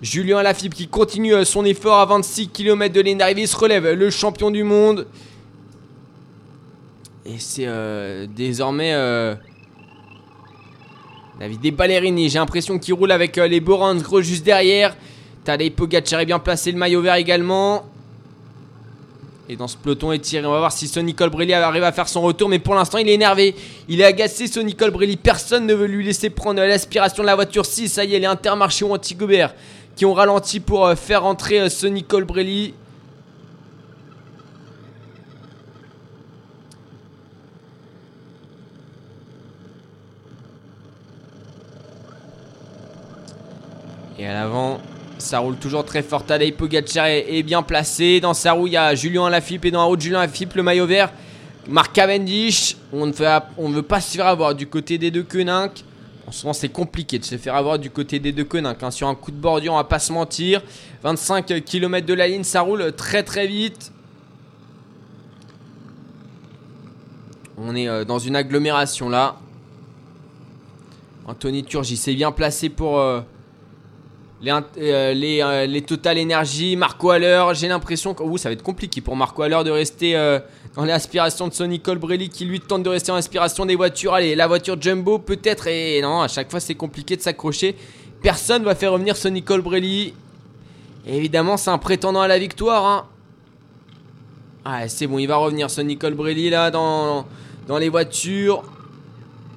Julien 0.00 0.40
Lafib 0.40 0.72
qui 0.72 0.86
continue 0.88 1.44
son 1.44 1.64
effort 1.66 1.98
à 1.98 2.06
26 2.06 2.48
km 2.48 2.94
de 2.94 3.00
ligne 3.02 3.46
se 3.46 3.56
relève 3.56 3.90
le 3.90 4.08
champion 4.08 4.50
du 4.50 4.62
monde. 4.62 5.06
Et 7.26 7.38
c'est 7.38 7.68
désormais 8.34 8.94
David 11.44 11.76
Ballerini, 11.76 12.30
j'ai 12.30 12.38
l'impression 12.38 12.78
qu'il 12.78 12.94
roule 12.94 13.12
avec 13.12 13.36
euh, 13.36 13.46
les 13.46 13.60
Borans 13.60 13.96
gros 13.96 14.22
juste 14.22 14.46
derrière. 14.46 14.96
Tadej 15.44 15.72
Pogacar 15.72 16.20
est 16.20 16.24
bien 16.24 16.38
placé, 16.38 16.72
le 16.72 16.78
maillot 16.78 17.02
vert 17.02 17.16
également. 17.16 17.84
Et 19.50 19.54
dans 19.54 19.68
ce 19.68 19.76
peloton 19.76 20.10
étiré, 20.12 20.46
on 20.46 20.52
va 20.52 20.60
voir 20.60 20.72
si 20.72 20.88
Sonny 20.88 21.12
Colbrelli 21.12 21.52
arrive 21.52 21.84
à 21.84 21.92
faire 21.92 22.08
son 22.08 22.22
retour. 22.22 22.48
Mais 22.48 22.60
pour 22.60 22.74
l'instant, 22.74 22.96
il 22.96 23.10
est 23.10 23.12
énervé. 23.12 23.54
Il 23.90 24.00
est 24.00 24.04
agacé, 24.04 24.46
Sonny 24.46 24.74
Colbrelli. 24.74 25.18
Personne 25.18 25.66
ne 25.66 25.74
veut 25.74 25.86
lui 25.86 26.02
laisser 26.02 26.30
prendre 26.30 26.62
l'aspiration 26.62 27.22
de 27.22 27.26
la 27.26 27.34
voiture. 27.34 27.66
Si, 27.66 27.90
ça 27.90 28.06
y 28.06 28.14
est, 28.14 28.20
les 28.20 28.26
Intermarché 28.26 28.86
ou 28.86 28.94
Antigobert 28.94 29.54
qui 29.96 30.06
ont 30.06 30.14
ralenti 30.14 30.60
pour 30.60 30.86
euh, 30.86 30.94
faire 30.94 31.26
entrer 31.26 31.60
euh, 31.60 31.68
Sonny 31.68 32.04
Colbrelli. 32.04 32.72
Et 44.18 44.26
à 44.26 44.32
l'avant, 44.32 44.80
ça 45.18 45.40
roule 45.40 45.56
toujours 45.56 45.84
très 45.84 46.02
fort. 46.02 46.24
Tadej 46.24 46.54
Pogacar 46.54 47.06
est, 47.06 47.42
bien 47.42 47.62
placé. 47.62 48.20
Dans 48.20 48.34
sa 48.34 48.52
roue, 48.52 48.66
il 48.66 48.74
y 48.74 48.76
a 48.76 48.94
Julien 48.94 49.28
Lafilippe. 49.28 49.64
Et 49.64 49.70
dans 49.70 49.80
la 49.80 49.86
roue 49.86 49.96
de 49.96 50.02
Julien 50.02 50.20
Lafilippe, 50.20 50.54
le 50.54 50.62
maillot 50.62 50.86
vert. 50.86 51.12
Marc 51.66 51.92
Cavendish. 51.92 52.76
On 52.92 53.06
ne 53.06 53.74
veut 53.74 53.82
pas 53.82 54.00
se 54.00 54.16
faire 54.16 54.26
avoir 54.26 54.54
du 54.54 54.66
côté 54.66 54.98
des 54.98 55.10
deux 55.10 55.24
Koenig. 55.24 55.70
En 56.26 56.32
ce 56.32 56.44
moment, 56.44 56.54
c'est 56.54 56.68
compliqué 56.68 57.18
de 57.18 57.24
se 57.24 57.36
faire 57.36 57.54
avoir 57.54 57.78
du 57.78 57.90
côté 57.90 58.18
des 58.18 58.32
deux 58.32 58.44
Koenig. 58.44 58.76
Hein. 58.80 58.90
Sur 58.90 59.08
un 59.08 59.14
coup 59.14 59.30
de 59.30 59.36
bordure, 59.36 59.72
on 59.72 59.76
va 59.76 59.84
pas 59.84 59.98
se 59.98 60.12
mentir. 60.12 60.62
25 61.02 61.64
km 61.64 62.06
de 62.06 62.14
la 62.14 62.28
ligne, 62.28 62.44
ça 62.44 62.60
roule 62.60 62.92
très 62.92 63.22
très 63.24 63.46
vite. 63.46 63.92
On 67.56 67.74
est 67.74 67.88
euh, 67.88 68.04
dans 68.04 68.18
une 68.18 68.36
agglomération 68.36 69.08
là. 69.08 69.36
Anthony 71.26 71.64
Turgi 71.64 71.96
s'est 71.96 72.14
bien 72.14 72.32
placé 72.32 72.68
pour, 72.68 72.98
euh, 72.98 73.20
les, 74.44 74.50
euh, 74.50 75.14
euh, 75.42 75.66
les, 75.66 75.82
Total 75.82 76.18
Energy, 76.18 76.76
Marco 76.76 77.10
Haller. 77.10 77.44
J'ai 77.54 77.68
l'impression 77.68 78.14
que 78.14 78.22
ouh, 78.22 78.36
ça 78.36 78.48
va 78.48 78.52
être 78.52 78.62
compliqué 78.62 79.00
pour 79.00 79.16
Marco 79.16 79.42
Haller 79.42 79.62
de 79.64 79.70
rester 79.70 80.16
euh, 80.16 80.38
dans 80.74 80.84
l'aspiration 80.84 81.48
de 81.48 81.54
Sonny 81.54 81.80
Colbrelli 81.80 82.28
qui 82.28 82.44
lui 82.44 82.60
tente 82.60 82.82
de 82.82 82.88
rester 82.88 83.10
en 83.10 83.16
aspiration 83.16 83.64
des 83.66 83.76
voitures. 83.76 84.14
Allez, 84.14 84.34
la 84.34 84.46
voiture 84.46 84.80
Jumbo 84.80 85.18
peut-être. 85.18 85.66
Et 85.66 86.00
non, 86.02 86.20
à 86.20 86.28
chaque 86.28 86.50
fois 86.50 86.60
c'est 86.60 86.74
compliqué 86.74 87.16
de 87.16 87.22
s'accrocher. 87.22 87.74
Personne 88.22 88.62
va 88.64 88.74
faire 88.74 88.92
revenir 88.92 89.16
Sonny 89.16 89.42
Colbrelli. 89.42 90.14
évidemment, 91.06 91.56
c'est 91.56 91.70
un 91.70 91.78
prétendant 91.78 92.20
à 92.20 92.28
la 92.28 92.38
victoire. 92.38 92.86
Hein. 92.86 93.06
Ah, 94.64 94.88
c'est 94.88 95.06
bon, 95.06 95.18
il 95.18 95.26
va 95.26 95.36
revenir 95.36 95.70
Sonny 95.70 95.98
Colbrelli 95.98 96.50
là 96.50 96.70
dans, 96.70 97.26
les 97.78 97.88
voitures. 97.88 98.62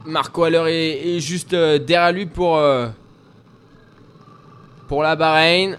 Marco 0.06 0.44
Haller 0.44 0.64
est 0.70 1.20
juste 1.20 1.54
derrière 1.54 2.14
lui 2.14 2.26
pour 2.26 2.58
pour 4.88 5.04
la 5.04 5.16
Bahreïn. 5.16 5.78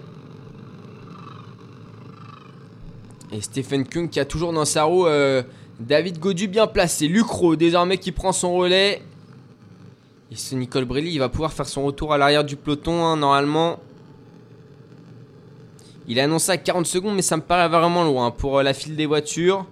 Et 3.33 3.41
Stephen 3.41 3.87
Kung 3.87 4.09
qui 4.09 4.21
a 4.21 4.25
toujours 4.25 4.53
dans 4.53 4.65
sa 4.65 4.85
roue 4.85 5.07
euh, 5.07 5.43
David 5.81 6.19
Godu 6.19 6.49
bien 6.49 6.67
placé. 6.67 7.09
Lucro 7.09 7.57
désormais 7.57 7.99
qui 7.99 8.13
prend 8.13 8.33
son 8.33 8.55
relais. 8.55 9.03
Et 10.31 10.37
ce 10.37 10.55
Nicole 10.55 10.85
Brelli, 10.85 11.13
il 11.13 11.19
va 11.19 11.29
pouvoir 11.29 11.53
faire 11.53 11.67
son 11.67 11.85
retour 11.85 12.13
à 12.13 12.19
l'arrière 12.19 12.45
du 12.45 12.57
peloton 12.57 13.05
hein, 13.05 13.17
normalement. 13.17 13.81
Il 16.07 16.19
a 16.21 16.25
annoncé 16.25 16.53
à 16.53 16.57
40 16.57 16.87
secondes 16.87 17.15
mais 17.17 17.23
ça 17.23 17.37
me 17.37 17.43
paraît 17.43 17.69
vraiment 17.69 18.05
loin 18.05 18.31
pour 18.31 18.59
euh, 18.59 18.63
la 18.63 18.75
file 18.75 18.97
des 18.97 19.07
voitures. 19.07 19.67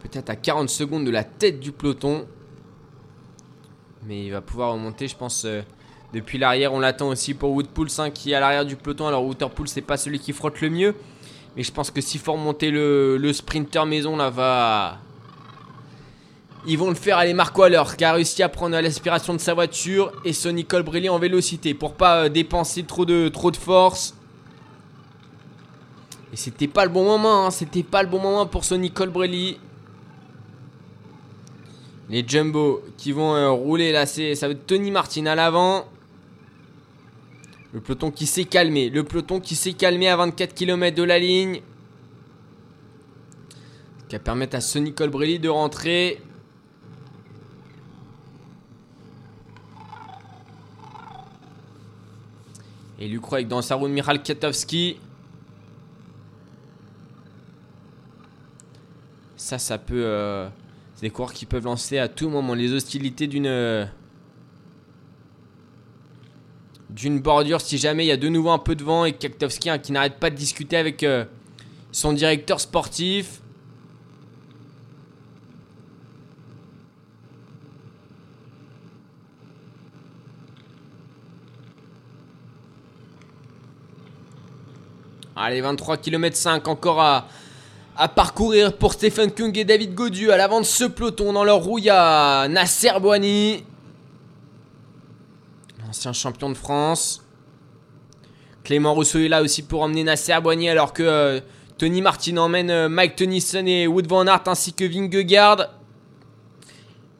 Peut-être 0.00 0.30
à 0.30 0.36
40 0.36 0.68
secondes 0.68 1.04
de 1.04 1.10
la 1.10 1.24
tête 1.24 1.60
du 1.60 1.72
peloton. 1.72 2.26
Mais 4.06 4.26
il 4.26 4.30
va 4.30 4.40
pouvoir 4.40 4.72
remonter, 4.72 5.06
je 5.06 5.16
pense, 5.16 5.44
euh, 5.44 5.62
depuis 6.12 6.38
l'arrière. 6.38 6.72
On 6.72 6.80
l'attend 6.80 7.08
aussi 7.08 7.34
pour 7.34 7.50
Woodpool 7.52 7.88
5 7.88 8.12
qui 8.12 8.32
est 8.32 8.34
à 8.34 8.40
l'arrière 8.40 8.64
du 8.64 8.76
peloton. 8.76 9.06
Alors 9.06 9.24
Waterpool, 9.24 9.68
c'est 9.68 9.80
pas 9.80 9.96
celui 9.96 10.18
qui 10.18 10.32
frotte 10.32 10.60
le 10.60 10.70
mieux. 10.70 10.94
Mais 11.56 11.62
je 11.62 11.72
pense 11.72 11.90
que 11.90 12.00
s'il 12.00 12.20
faut 12.20 12.32
remonter 12.32 12.70
le, 12.70 13.32
sprinter 13.32 13.86
maison, 13.86 14.16
là, 14.16 14.30
va. 14.30 14.98
Ils 16.66 16.78
vont 16.78 16.88
le 16.88 16.94
faire. 16.94 17.18
Allez, 17.18 17.34
Marco 17.34 17.62
Haller 17.62 17.82
qui 17.96 18.04
a 18.04 18.12
réussi 18.12 18.42
à 18.42 18.48
prendre 18.48 18.78
l'aspiration 18.80 19.34
de 19.34 19.38
sa 19.38 19.54
voiture. 19.54 20.12
Et 20.24 20.32
Sonny 20.32 20.64
Colbrelli 20.64 21.08
en 21.08 21.18
vélocité 21.18 21.74
pour 21.74 21.94
pas 21.94 22.24
euh, 22.24 22.28
dépenser 22.28 22.84
trop 22.84 23.04
de, 23.04 23.30
force. 23.58 24.14
Et 26.32 26.36
c'était 26.36 26.68
pas 26.68 26.84
le 26.84 26.90
bon 26.90 27.04
moment. 27.04 27.46
Hein. 27.46 27.50
C'était 27.50 27.82
pas 27.82 28.02
le 28.02 28.08
bon 28.08 28.20
moment 28.20 28.46
pour 28.46 28.64
Sonny 28.64 28.90
Colbrelli. 28.90 29.58
Les 32.12 32.22
Jumbo 32.28 32.82
qui 32.98 33.10
vont 33.10 33.34
euh, 33.34 33.50
rouler 33.50 33.90
là, 33.90 34.04
ça 34.04 34.20
va 34.42 34.52
être 34.52 34.66
Tony 34.66 34.90
Martin 34.90 35.24
à 35.24 35.34
l'avant. 35.34 35.88
Le 37.72 37.80
peloton 37.80 38.10
qui 38.10 38.26
s'est 38.26 38.44
calmé. 38.44 38.90
Le 38.90 39.02
peloton 39.02 39.40
qui 39.40 39.56
s'est 39.56 39.72
calmé 39.72 40.10
à 40.10 40.16
24 40.16 40.52
km 40.54 40.94
de 40.94 41.04
la 41.04 41.18
ligne. 41.18 41.62
Qui 44.10 44.16
va 44.16 44.18
permettre 44.18 44.56
à 44.56 44.60
Sonny 44.60 44.92
Colbrelli 44.92 45.38
de 45.38 45.48
rentrer. 45.48 46.20
Et 52.98 53.08
Lucro 53.08 53.36
avec 53.36 53.48
dans 53.48 53.62
sa 53.62 53.76
roue 53.76 53.88
Miral 53.88 54.22
Katowski. 54.22 54.98
Ça, 59.34 59.58
ça 59.58 59.78
peut... 59.78 60.04
Euh, 60.04 60.50
des 61.02 61.10
coureurs 61.10 61.32
qui 61.32 61.46
peuvent 61.46 61.64
lancer 61.64 61.98
à 61.98 62.08
tout 62.08 62.30
moment 62.30 62.54
les 62.54 62.72
hostilités 62.72 63.26
d'une 63.26 63.88
d'une 66.90 67.20
bordure 67.20 67.60
si 67.60 67.76
jamais 67.76 68.04
il 68.04 68.08
y 68.08 68.12
a 68.12 68.16
de 68.16 68.28
nouveau 68.28 68.50
un 68.50 68.58
peu 68.58 68.76
de 68.76 68.84
vent 68.84 69.04
et 69.04 69.12
Kaktowski 69.12 69.68
hein, 69.68 69.78
qui 69.78 69.90
n'arrête 69.90 70.20
pas 70.20 70.30
de 70.30 70.36
discuter 70.36 70.76
avec 70.76 71.02
euh, 71.02 71.24
son 71.90 72.12
directeur 72.12 72.60
sportif. 72.60 73.40
Allez, 85.34 85.62
23 85.62 85.96
km 85.96 86.36
5 86.36 86.68
encore 86.68 87.00
à, 87.00 87.26
à 87.96 88.08
parcourir 88.08 88.76
pour 88.76 88.94
Stephen 88.94 89.30
Kung 89.30 89.56
et 89.56 89.64
David 89.64 89.94
Godu 89.94 90.30
à 90.30 90.36
l'avant 90.36 90.60
de 90.60 90.66
ce 90.66 90.84
peloton. 90.84 91.32
Dans 91.32 91.44
leur 91.44 91.62
roue, 91.62 91.78
il 91.78 91.84
y 91.84 91.90
a 91.90 92.48
Nasser 92.48 92.92
Boigny, 93.00 93.64
ancien 95.88 96.12
champion 96.12 96.48
de 96.48 96.54
France. 96.54 97.22
Clément 98.64 98.94
Rousseau 98.94 99.18
est 99.18 99.28
là 99.28 99.42
aussi 99.42 99.62
pour 99.62 99.82
emmener 99.82 100.04
Nasser 100.04 100.40
Boigny 100.42 100.68
alors 100.68 100.92
que 100.92 101.02
euh, 101.02 101.40
Tony 101.76 102.00
Martin 102.00 102.36
emmène 102.36 102.70
euh, 102.70 102.88
Mike 102.88 103.16
Tennyson 103.16 103.64
et 103.66 103.86
Wood 103.86 104.06
Van 104.06 104.26
Aert 104.26 104.44
ainsi 104.46 104.72
que 104.72 104.84
Vingegaard. 104.84 105.68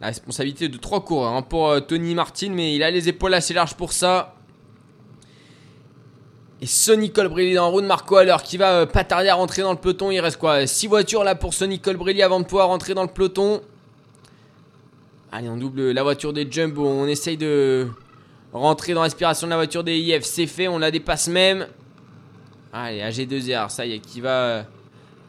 La 0.00 0.06
responsabilité 0.06 0.68
de 0.68 0.76
trois 0.78 1.04
coureurs 1.04 1.34
hein, 1.34 1.42
pour 1.42 1.68
euh, 1.68 1.80
Tony 1.80 2.14
Martin, 2.14 2.50
mais 2.50 2.74
il 2.74 2.82
a 2.82 2.90
les 2.90 3.08
épaules 3.08 3.34
assez 3.34 3.52
larges 3.54 3.74
pour 3.74 3.92
ça. 3.92 4.34
Et 6.62 6.66
Sonny 6.66 7.10
Colbrelli 7.10 7.54
dans 7.54 7.72
de 7.72 7.84
Marco 7.84 8.14
Haller 8.14 8.36
qui 8.44 8.56
va 8.56 8.70
euh, 8.70 8.86
pas 8.86 9.02
tarder 9.02 9.28
à 9.28 9.34
rentrer 9.34 9.62
dans 9.62 9.72
le 9.72 9.78
peloton. 9.78 10.12
Il 10.12 10.20
reste 10.20 10.36
quoi? 10.36 10.64
6 10.64 10.86
voitures 10.86 11.24
là 11.24 11.34
pour 11.34 11.54
Sonny 11.54 11.80
Colbrelli 11.80 12.22
avant 12.22 12.38
de 12.38 12.44
pouvoir 12.44 12.68
rentrer 12.68 12.94
dans 12.94 13.02
le 13.02 13.08
peloton. 13.08 13.60
Allez, 15.32 15.48
on 15.48 15.56
double 15.56 15.90
la 15.90 16.04
voiture 16.04 16.32
des 16.32 16.46
Jumbo. 16.48 16.86
On 16.86 17.08
essaye 17.08 17.36
de 17.36 17.88
rentrer 18.52 18.94
dans 18.94 19.02
l'aspiration 19.02 19.48
de 19.48 19.50
la 19.50 19.56
voiture 19.56 19.82
des 19.82 19.98
IF. 19.98 20.22
C'est 20.22 20.46
fait, 20.46 20.68
on 20.68 20.78
la 20.78 20.92
dépasse 20.92 21.26
même. 21.26 21.66
Allez, 22.72 23.00
AG2R, 23.00 23.68
ça 23.68 23.84
y 23.84 23.94
est, 23.94 23.98
qui 23.98 24.20
va 24.20 24.30
euh, 24.30 24.62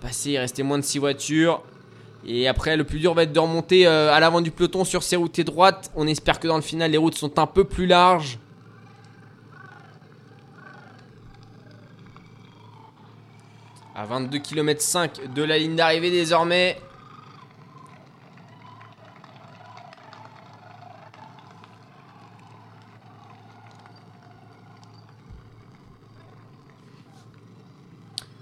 passer. 0.02 0.34
Il 0.34 0.38
restait 0.38 0.62
moins 0.62 0.78
de 0.78 0.84
6 0.84 1.00
voitures. 1.00 1.64
Et 2.28 2.48
après, 2.48 2.78
le 2.78 2.84
plus 2.84 3.00
dur 3.00 3.16
va 3.16 3.24
être 3.24 3.34
de 3.34 3.40
remonter 3.40 3.88
euh, 3.88 4.14
à 4.14 4.20
l'avant 4.20 4.40
du 4.40 4.52
peloton 4.52 4.86
sur 4.86 5.02
ses 5.02 5.16
routes 5.16 5.42
droites. 5.42 5.90
On 5.96 6.06
espère 6.06 6.40
que 6.40 6.48
dans 6.48 6.58
le 6.58 6.62
final, 6.62 6.92
les 6.92 6.98
routes 6.98 7.16
sont 7.16 7.40
un 7.40 7.48
peu 7.48 7.64
plus 7.64 7.88
larges. 7.88 8.38
À 13.96 14.06
22 14.06 14.40
km 14.40 14.82
5 14.82 15.34
de 15.34 15.44
la 15.44 15.60
ligne 15.60 15.76
d'arrivée 15.76 16.10
désormais. 16.10 16.82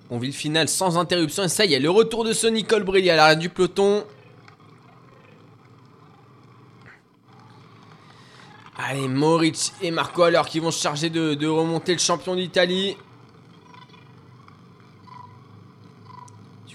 On 0.09 0.19
vit 0.19 0.27
le 0.27 0.33
final 0.33 0.69
sans 0.69 0.97
interruption. 0.97 1.43
Et 1.43 1.49
ça 1.49 1.65
y 1.65 1.73
est, 1.73 1.79
le 1.79 1.89
retour 1.89 2.23
de 2.23 2.31
Sonny 2.31 2.63
Colbrelli 2.63 3.09
à 3.09 3.17
l'arrière 3.17 3.37
du 3.37 3.49
peloton. 3.49 4.05
Allez, 8.77 9.09
Moritz 9.09 9.73
et 9.81 9.91
Marco 9.91 10.23
alors 10.23 10.47
qui 10.47 10.59
vont 10.59 10.71
se 10.71 10.81
charger 10.81 11.09
de 11.09 11.47
remonter 11.47 11.91
le 11.91 11.99
champion 11.99 12.35
d'Italie. 12.35 12.95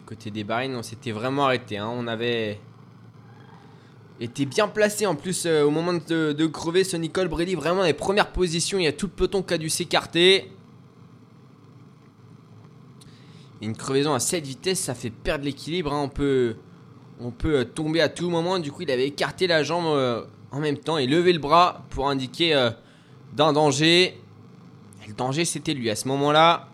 Côté 0.07 0.31
des 0.31 0.45
Bahreïn, 0.45 0.75
on 0.77 0.83
s'était 0.83 1.11
vraiment 1.11 1.47
arrêté. 1.47 1.77
Hein. 1.77 1.91
On 1.93 2.07
avait 2.07 2.61
été 4.21 4.47
bien 4.47 4.69
placé 4.69 5.05
en 5.05 5.17
plus 5.17 5.45
euh, 5.45 5.65
au 5.65 5.71
moment 5.71 5.93
de, 5.95 6.47
crever 6.47 6.85
ce 6.85 6.97
Nicole 6.97 7.29
Brady. 7.29 7.57
Vraiment 7.57 7.83
les 7.83 7.93
premières 7.93 8.33
positions, 8.33 8.79
il 8.79 8.85
y 8.85 8.87
a 8.87 8.93
tout 8.93 9.07
le 9.07 9.13
peloton 9.13 9.43
qui 9.43 9.53
a 9.53 9.59
dû 9.59 9.69
s'écarter. 9.69 10.53
Une 13.61 13.77
crevaison 13.77 14.15
à 14.15 14.21
cette 14.21 14.47
vitesse, 14.47 14.79
ça 14.79 14.95
fait 14.95 15.11
perdre 15.11 15.45
l'équilibre. 15.45 15.93
Hein. 15.93 16.03
On 16.05 16.09
peut, 16.09 16.57
on 17.21 17.33
peut 17.33 17.59
euh, 17.59 17.65
tomber 17.65 18.01
à 18.01 18.09
tout 18.09 18.31
moment. 18.31 18.61
Du 18.61 18.71
coup, 18.71 18.83
il 18.83 18.91
avait 18.93 19.09
écarté 19.09 19.49
la 19.49 19.65
jambe 19.65 19.87
euh, 19.87 20.23
en 20.53 20.61
même 20.61 20.79
temps 20.79 20.99
et 20.99 21.07
levé 21.07 21.33
le 21.33 21.41
bras 21.41 21.85
pour 21.91 22.09
indiquer 22.09 22.71
d'un 23.35 23.53
danger. 23.53 24.21
Le 25.09 25.15
danger, 25.15 25.45
c'était 25.45 25.75
lui 25.75 25.91
à 25.91 25.97
ce 25.97 26.07
moment-là. 26.09 26.69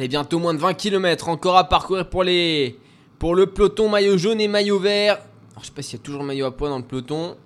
Allez, 0.00 0.08
bientôt 0.08 0.38
moins 0.38 0.54
de 0.54 0.58
20 0.58 0.72
km 0.72 1.28
encore 1.28 1.58
à 1.58 1.68
parcourir 1.68 2.08
pour 2.08 2.24
les 2.24 2.78
pour 3.18 3.34
le 3.34 3.48
peloton 3.48 3.90
maillot 3.90 4.16
jaune 4.16 4.40
et 4.40 4.48
maillot 4.48 4.78
vert. 4.78 5.16
Alors, 5.50 5.60
je 5.60 5.66
sais 5.66 5.72
pas 5.72 5.82
s'il 5.82 5.98
y 5.98 6.00
a 6.00 6.02
toujours 6.02 6.22
maillot 6.24 6.46
à 6.46 6.56
poids 6.56 6.70
dans 6.70 6.78
le 6.78 6.84
peloton. 6.84 7.36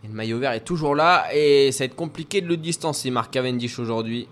Mais 0.00 0.10
le 0.10 0.14
maillot 0.14 0.38
vert 0.38 0.52
est 0.52 0.60
toujours 0.60 0.94
là 0.94 1.26
et 1.34 1.72
ça 1.72 1.80
va 1.80 1.86
être 1.86 1.96
compliqué 1.96 2.40
de 2.40 2.46
le 2.46 2.56
distancer, 2.56 3.10
Marc 3.10 3.32
Cavendish 3.32 3.80
aujourd'hui. 3.80 4.28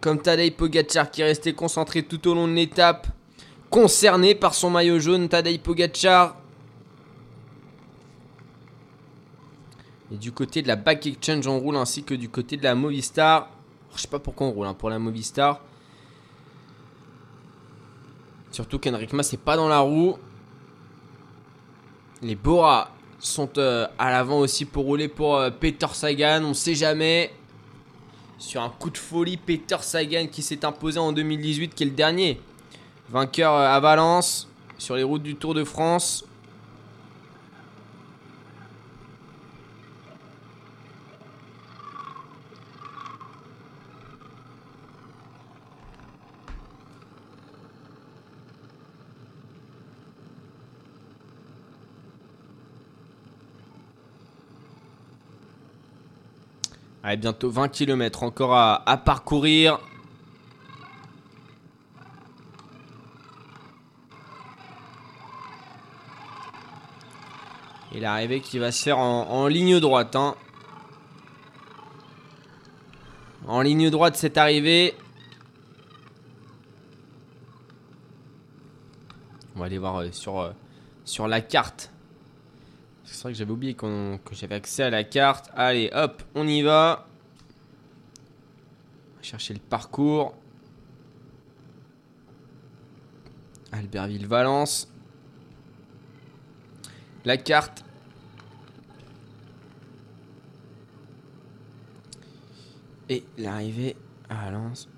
Comme 0.00 0.20
Tadej 0.20 0.56
Pogacar 0.56 1.12
qui 1.12 1.20
est 1.22 1.26
resté 1.26 1.52
concentré 1.52 2.02
tout 2.02 2.26
au 2.26 2.34
long 2.34 2.48
de 2.48 2.54
l'étape, 2.54 3.06
concerné 3.70 4.34
par 4.34 4.54
son 4.54 4.68
maillot 4.68 4.98
jaune, 4.98 5.28
Tadej 5.28 5.60
Pogacar. 5.60 6.34
Et 10.12 10.16
du 10.16 10.32
côté 10.32 10.60
de 10.60 10.66
la 10.66 10.74
Back 10.74 11.06
Exchange, 11.06 11.46
on 11.46 11.60
roule 11.60 11.76
ainsi 11.76 12.02
que 12.02 12.14
du 12.14 12.28
côté 12.28 12.56
de 12.56 12.64
la 12.64 12.74
Movistar. 12.74 13.53
Je 13.96 14.02
sais 14.02 14.08
pas 14.08 14.18
pourquoi 14.18 14.46
on 14.46 14.50
roule 14.50 14.66
hein, 14.66 14.74
pour 14.74 14.90
la 14.90 14.98
Movistar. 14.98 15.60
Surtout 18.50 18.78
qu'Henrik 18.78 19.12
Mas 19.12 19.32
n'est 19.32 19.38
pas 19.38 19.56
dans 19.56 19.68
la 19.68 19.80
roue. 19.80 20.16
Les 22.22 22.36
Bora 22.36 22.90
sont 23.18 23.58
euh, 23.58 23.86
à 23.98 24.10
l'avant 24.10 24.38
aussi 24.38 24.64
pour 24.64 24.84
rouler 24.84 25.08
pour 25.08 25.36
euh, 25.36 25.50
Peter 25.50 25.88
Sagan. 25.92 26.42
On 26.44 26.54
sait 26.54 26.74
jamais. 26.74 27.32
Sur 28.38 28.62
un 28.62 28.68
coup 28.68 28.90
de 28.90 28.98
folie, 28.98 29.36
Peter 29.36 29.76
Sagan 29.80 30.26
qui 30.30 30.42
s'est 30.42 30.64
imposé 30.64 30.98
en 30.98 31.12
2018, 31.12 31.74
qui 31.74 31.82
est 31.82 31.86
le 31.86 31.92
dernier. 31.92 32.40
Vainqueur 33.08 33.54
euh, 33.54 33.68
à 33.68 33.80
Valence, 33.80 34.48
sur 34.78 34.96
les 34.96 35.02
routes 35.02 35.22
du 35.22 35.36
Tour 35.36 35.54
de 35.54 35.64
France. 35.64 36.24
Allez, 57.06 57.18
bientôt 57.18 57.50
20 57.50 57.68
km 57.68 58.22
encore 58.22 58.56
à, 58.56 58.96
parcourir. 59.04 59.78
Et 67.92 68.00
l'arrivée 68.00 68.40
qui 68.40 68.58
va 68.58 68.72
se 68.72 68.82
faire 68.82 68.98
en, 68.98 69.46
ligne 69.48 69.80
droite. 69.80 70.16
Hein. 70.16 70.34
En 73.46 73.60
ligne 73.60 73.90
droite, 73.90 74.16
cette 74.16 74.38
arrivée. 74.38 74.94
On 79.54 79.58
va 79.58 79.66
aller 79.66 79.76
voir 79.76 80.00
euh, 80.00 80.10
sur, 80.10 80.40
euh, 80.40 80.52
sur 81.04 81.28
la 81.28 81.42
carte 81.42 81.93
c'est 83.14 83.22
vrai 83.22 83.32
que 83.32 83.38
j'avais 83.38 83.52
oublié 83.52 83.74
que 83.74 84.18
j'avais 84.32 84.56
accès 84.56 84.82
à 84.82 84.90
la 84.90 85.04
carte. 85.04 85.50
Allez, 85.54 85.88
hop, 85.94 86.22
on 86.34 86.46
y 86.46 86.62
va. 86.62 87.06
On 89.12 89.16
va 89.16 89.22
chercher 89.22 89.54
le 89.54 89.60
parcours. 89.60 90.34
Albertville-Valence. 93.72 94.88
La 97.24 97.36
carte. 97.36 97.84
Et 103.08 103.24
l'arrivée 103.38 103.96
à 104.28 104.46
Valence. 104.46 104.88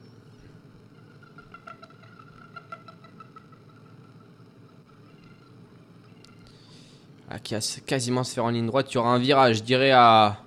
Ah, 7.28 7.38
qui 7.40 7.54
a 7.54 7.80
quasiment 7.84 8.22
se 8.22 8.34
faire 8.34 8.44
en 8.44 8.50
ligne 8.50 8.66
droite. 8.66 8.92
Il 8.92 8.94
y 8.94 8.98
aura 8.98 9.12
un 9.12 9.18
virage, 9.18 9.56
je 9.58 9.62
dirais 9.62 9.90
à. 9.90 10.38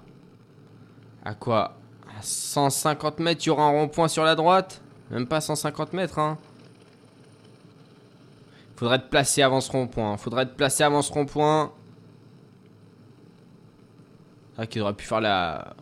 À 1.26 1.34
quoi? 1.34 1.76
À 2.18 2.22
150 2.22 3.20
mètres, 3.20 3.42
il 3.46 3.48
y 3.48 3.50
aura 3.50 3.66
un 3.66 3.72
rond-point 3.72 4.08
sur 4.08 4.24
la 4.24 4.36
droite 4.36 4.82
Même 5.12 5.28
pas 5.28 5.42
150 5.42 5.94
mètres, 5.94 6.20
hein. 6.20 6.38
Faudrait 8.78 8.96
être 8.96 9.10
placé 9.10 9.42
avant 9.42 9.60
ce 9.60 9.70
rond-point. 9.72 10.16
Faudrait 10.16 10.44
être 10.44 10.56
placé 10.56 10.84
avant 10.84 11.02
ce 11.02 11.12
rond-point. 11.12 11.74
Ah, 14.58 14.66
qu'il 14.66 14.82
aurait 14.82 14.94
pu 14.94 15.06
faire 15.06 15.20
la. 15.20 15.76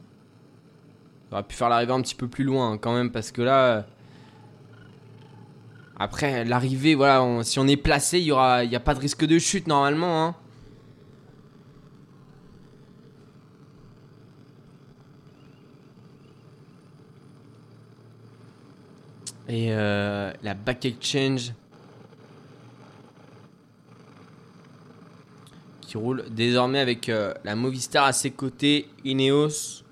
Il 1.29 1.33
aurait 1.35 1.43
pu 1.43 1.55
faire 1.55 1.69
l'arrivée 1.69 1.93
un 1.93 2.01
petit 2.01 2.15
peu 2.15 2.27
plus 2.27 2.43
loin 2.43 2.77
quand 2.79 2.93
même 2.93 3.11
parce 3.11 3.31
que 3.31 3.43
là. 3.43 3.85
Après, 5.99 6.43
l'arrivée, 6.45 6.95
voilà, 6.95 7.43
si 7.43 7.57
on 7.59 7.67
est 7.67 7.77
placé, 7.77 8.19
il 8.19 8.25
n'y 8.25 8.31
aura... 8.31 8.63
y 8.63 8.75
a 8.75 8.79
pas 8.79 8.93
de 8.93 8.99
risque 8.99 9.25
de 9.25 9.39
chute 9.39 9.67
normalement. 9.67 10.25
Hein. 10.25 10.35
Et 19.49 19.67
euh, 19.71 20.31
la 20.43 20.53
back 20.53 20.83
exchange 20.83 21.53
qui 25.81 25.95
roule 25.95 26.25
désormais 26.29 26.79
avec 26.79 27.07
euh, 27.07 27.33
la 27.45 27.55
Movistar 27.55 28.05
à 28.05 28.11
ses 28.11 28.31
côtés, 28.31 28.89
Ineos. 29.05 29.83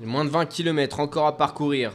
Moins 0.00 0.24
de 0.24 0.30
20 0.30 0.46
km 0.46 0.98
encore 0.98 1.26
à 1.28 1.36
parcourir. 1.36 1.92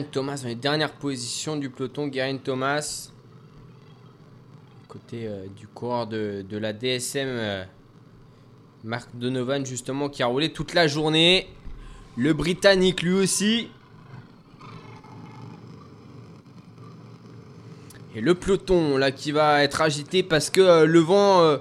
Thomas 0.00 0.40
dans 0.42 0.48
les 0.48 0.54
dernières 0.54 0.92
positions 0.92 1.56
du 1.56 1.68
peloton. 1.68 2.06
Guerin 2.06 2.38
Thomas, 2.38 3.10
côté 4.88 5.26
euh, 5.26 5.44
du 5.56 5.66
coureur 5.66 6.06
de, 6.06 6.44
la 6.50 6.72
DSM, 6.72 7.28
euh, 7.28 7.64
Marc 8.84 9.10
Donovan, 9.14 9.66
justement, 9.66 10.08
qui 10.08 10.22
a 10.22 10.26
roulé 10.26 10.52
toute 10.52 10.72
la 10.72 10.86
journée. 10.86 11.48
Le 12.16 12.32
Britannique, 12.32 13.02
lui 13.02 13.12
aussi. 13.12 13.68
Et 18.14 18.20
le 18.22 18.34
peloton, 18.34 18.96
là, 18.96 19.10
qui 19.10 19.32
va 19.32 19.62
être 19.62 19.82
agité 19.82 20.22
parce 20.22 20.48
que 20.48 20.60
euh, 20.60 20.86
le 20.86 21.00
vent 21.00 21.58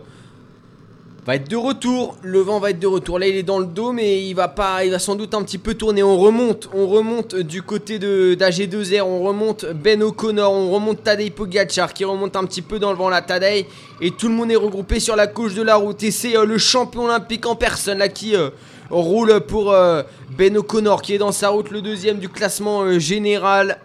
va 1.26 1.36
être 1.36 1.50
de 1.50 1.56
retour. 1.56 2.18
Le 2.24 2.40
vent 2.40 2.60
va 2.60 2.72
être 2.72 2.80
de 2.80 2.88
retour. 2.88 3.20
Là, 3.20 3.28
il 3.28 3.36
est 3.36 3.44
dans 3.44 3.60
le 3.60 3.66
dos, 3.66 3.92
mais 3.92 4.24
il 4.26 4.34
va 4.34 4.48
pas, 4.48 4.84
il 4.84 4.92
va 4.92 5.00
sans 5.00 5.16
doute 5.16 5.34
un 5.34 5.44
petit 5.44 5.58
peu 5.58 5.76
tourner. 5.76 6.02
On 6.02 6.18
remonte, 6.18 6.70
on 6.74 6.88
remonte 6.88 7.36
du 7.36 7.62
côté 7.62 8.00
de 8.00 8.36
d'AG2R. 8.36 9.02
On 9.02 9.22
remonte 9.22 9.66
Ben 9.66 10.02
O'Connor, 10.02 10.52
on 10.52 10.72
remonte 10.72 11.04
Tadej 11.04 11.32
Pogacar 11.32 11.94
qui 11.94 12.06
remonte 12.06 12.36
un 12.36 12.46
petit 12.46 12.62
peu 12.62 12.80
dans 12.80 12.92
le 12.92 12.98
vent 12.98 13.10
la 13.10 13.22
Tadej. 13.22 13.66
Et 14.02 14.12
tout 14.12 14.30
le 14.30 14.34
monde 14.34 14.52
est 14.52 14.56
regroupé 14.56 15.00
sur 15.00 15.16
la 15.16 15.28
gauche 15.28 15.54
de 15.54 15.62
la 15.62 15.76
route. 15.76 16.02
Et 16.04 16.12
c'est 16.12 16.36
euh, 16.36 16.46
le 16.46 16.58
champion 16.58 17.06
olympique 17.06 17.46
en 17.46 17.56
personne 17.56 18.00
là 18.00 18.10
qui 18.10 18.36
euh, 18.36 18.50
roule 18.90 19.42
pour 19.42 19.72
euh, 19.72 20.02
Ben 20.36 20.58
O'Connor 20.58 21.02
qui 21.02 21.14
est 21.14 21.20
dans 21.20 21.32
sa 21.32 21.50
route, 21.50 21.70
le 21.70 21.82
deuxième 21.82 22.18
du 22.18 22.30
classement 22.30 22.98
général. 22.98 23.78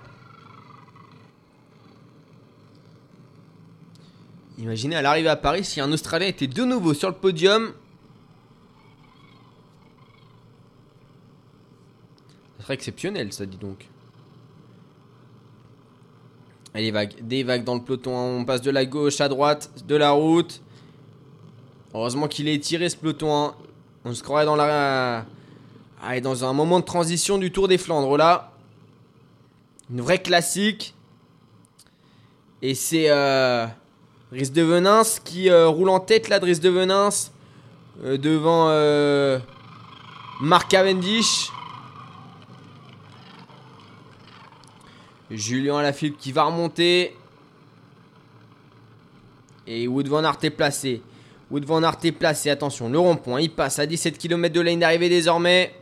Imaginez 4.59 4.97
à 4.97 5.03
l'arrivée 5.03 5.29
à 5.29 5.37
Paris 5.37 5.65
si 5.65 5.81
un 5.81 5.93
Australien 5.93 6.29
était 6.29 6.47
de 6.47 6.65
nouveau 6.65 6.95
sur 6.95 7.09
le 7.09 7.15
podium. 7.15 7.73
Ce 12.57 12.63
serait 12.65 12.75
exceptionnel, 12.75 13.33
ça 13.33 13.45
dit 13.45 13.59
donc. 13.59 13.89
Allez, 16.73 16.91
vagues, 16.91 17.15
des 17.21 17.43
vagues 17.43 17.65
dans 17.65 17.75
le 17.75 17.83
peloton. 17.83 18.15
On 18.15 18.45
passe 18.45 18.63
de 18.63 18.71
la 18.71 18.87
gauche 18.87 19.21
à 19.21 19.29
droite 19.29 19.71
de 19.87 19.95
la 19.95 20.11
route. 20.11 20.63
Heureusement 21.95 22.29
qu'il 22.29 22.49
est 22.49 22.63
tiré 22.63 22.89
ce 22.89 22.97
peloton. 22.97 23.35
Hein. 23.35 23.55
On 24.05 24.15
se 24.15 24.23
croirait 24.23 24.47
dans 24.47 24.57
la. 24.57 25.27
Dans 26.23 26.45
un 26.45 26.53
moment 26.53 26.81
de 26.81 26.85
transition 26.85 27.37
du 27.37 27.51
Tour 27.51 27.69
des 27.69 27.79
Flandres 27.79 28.17
là. 28.17 28.53
Une 29.91 30.01
vraie 30.01 30.23
classique. 30.23 30.95
Et 32.63 32.75
c'est. 32.75 33.11
Euh... 33.11 33.67
Rhys 34.33 34.51
de 34.51 34.63
Venance 34.63 35.21
qui 35.21 35.51
euh, 35.51 35.69
roule 35.69 35.89
en 35.89 36.01
tête 36.01 36.29
là, 36.29 36.39
Rhys 36.39 36.59
de 36.59 36.69
Venance. 36.69 37.33
Euh, 38.05 38.19
devant 38.19 38.67
euh, 38.69 39.39
Mark 40.41 40.71
Cavendish. 40.71 41.51
Julien 45.31 45.79
Alaphilippe 45.79 46.19
qui 46.19 46.33
va 46.33 46.45
remonter. 46.45 47.17
Et 49.67 49.89
Wood 49.89 50.09
Van 50.09 50.25
Aert 50.25 50.39
est 50.43 50.51
placé. 50.51 51.03
Wood 51.51 51.65
Van 51.65 51.83
Aert 51.83 51.99
est 52.05 52.13
placé. 52.13 52.51
Attention, 52.51 52.89
le 52.89 52.99
rond-point, 52.99 53.41
il 53.41 53.51
passe 53.51 53.79
à 53.79 53.87
17 53.87 54.19
km 54.19 54.55
de 54.55 54.61
ligne 54.61 54.81
d'arrivée 54.81 55.09
désormais. 55.09 55.73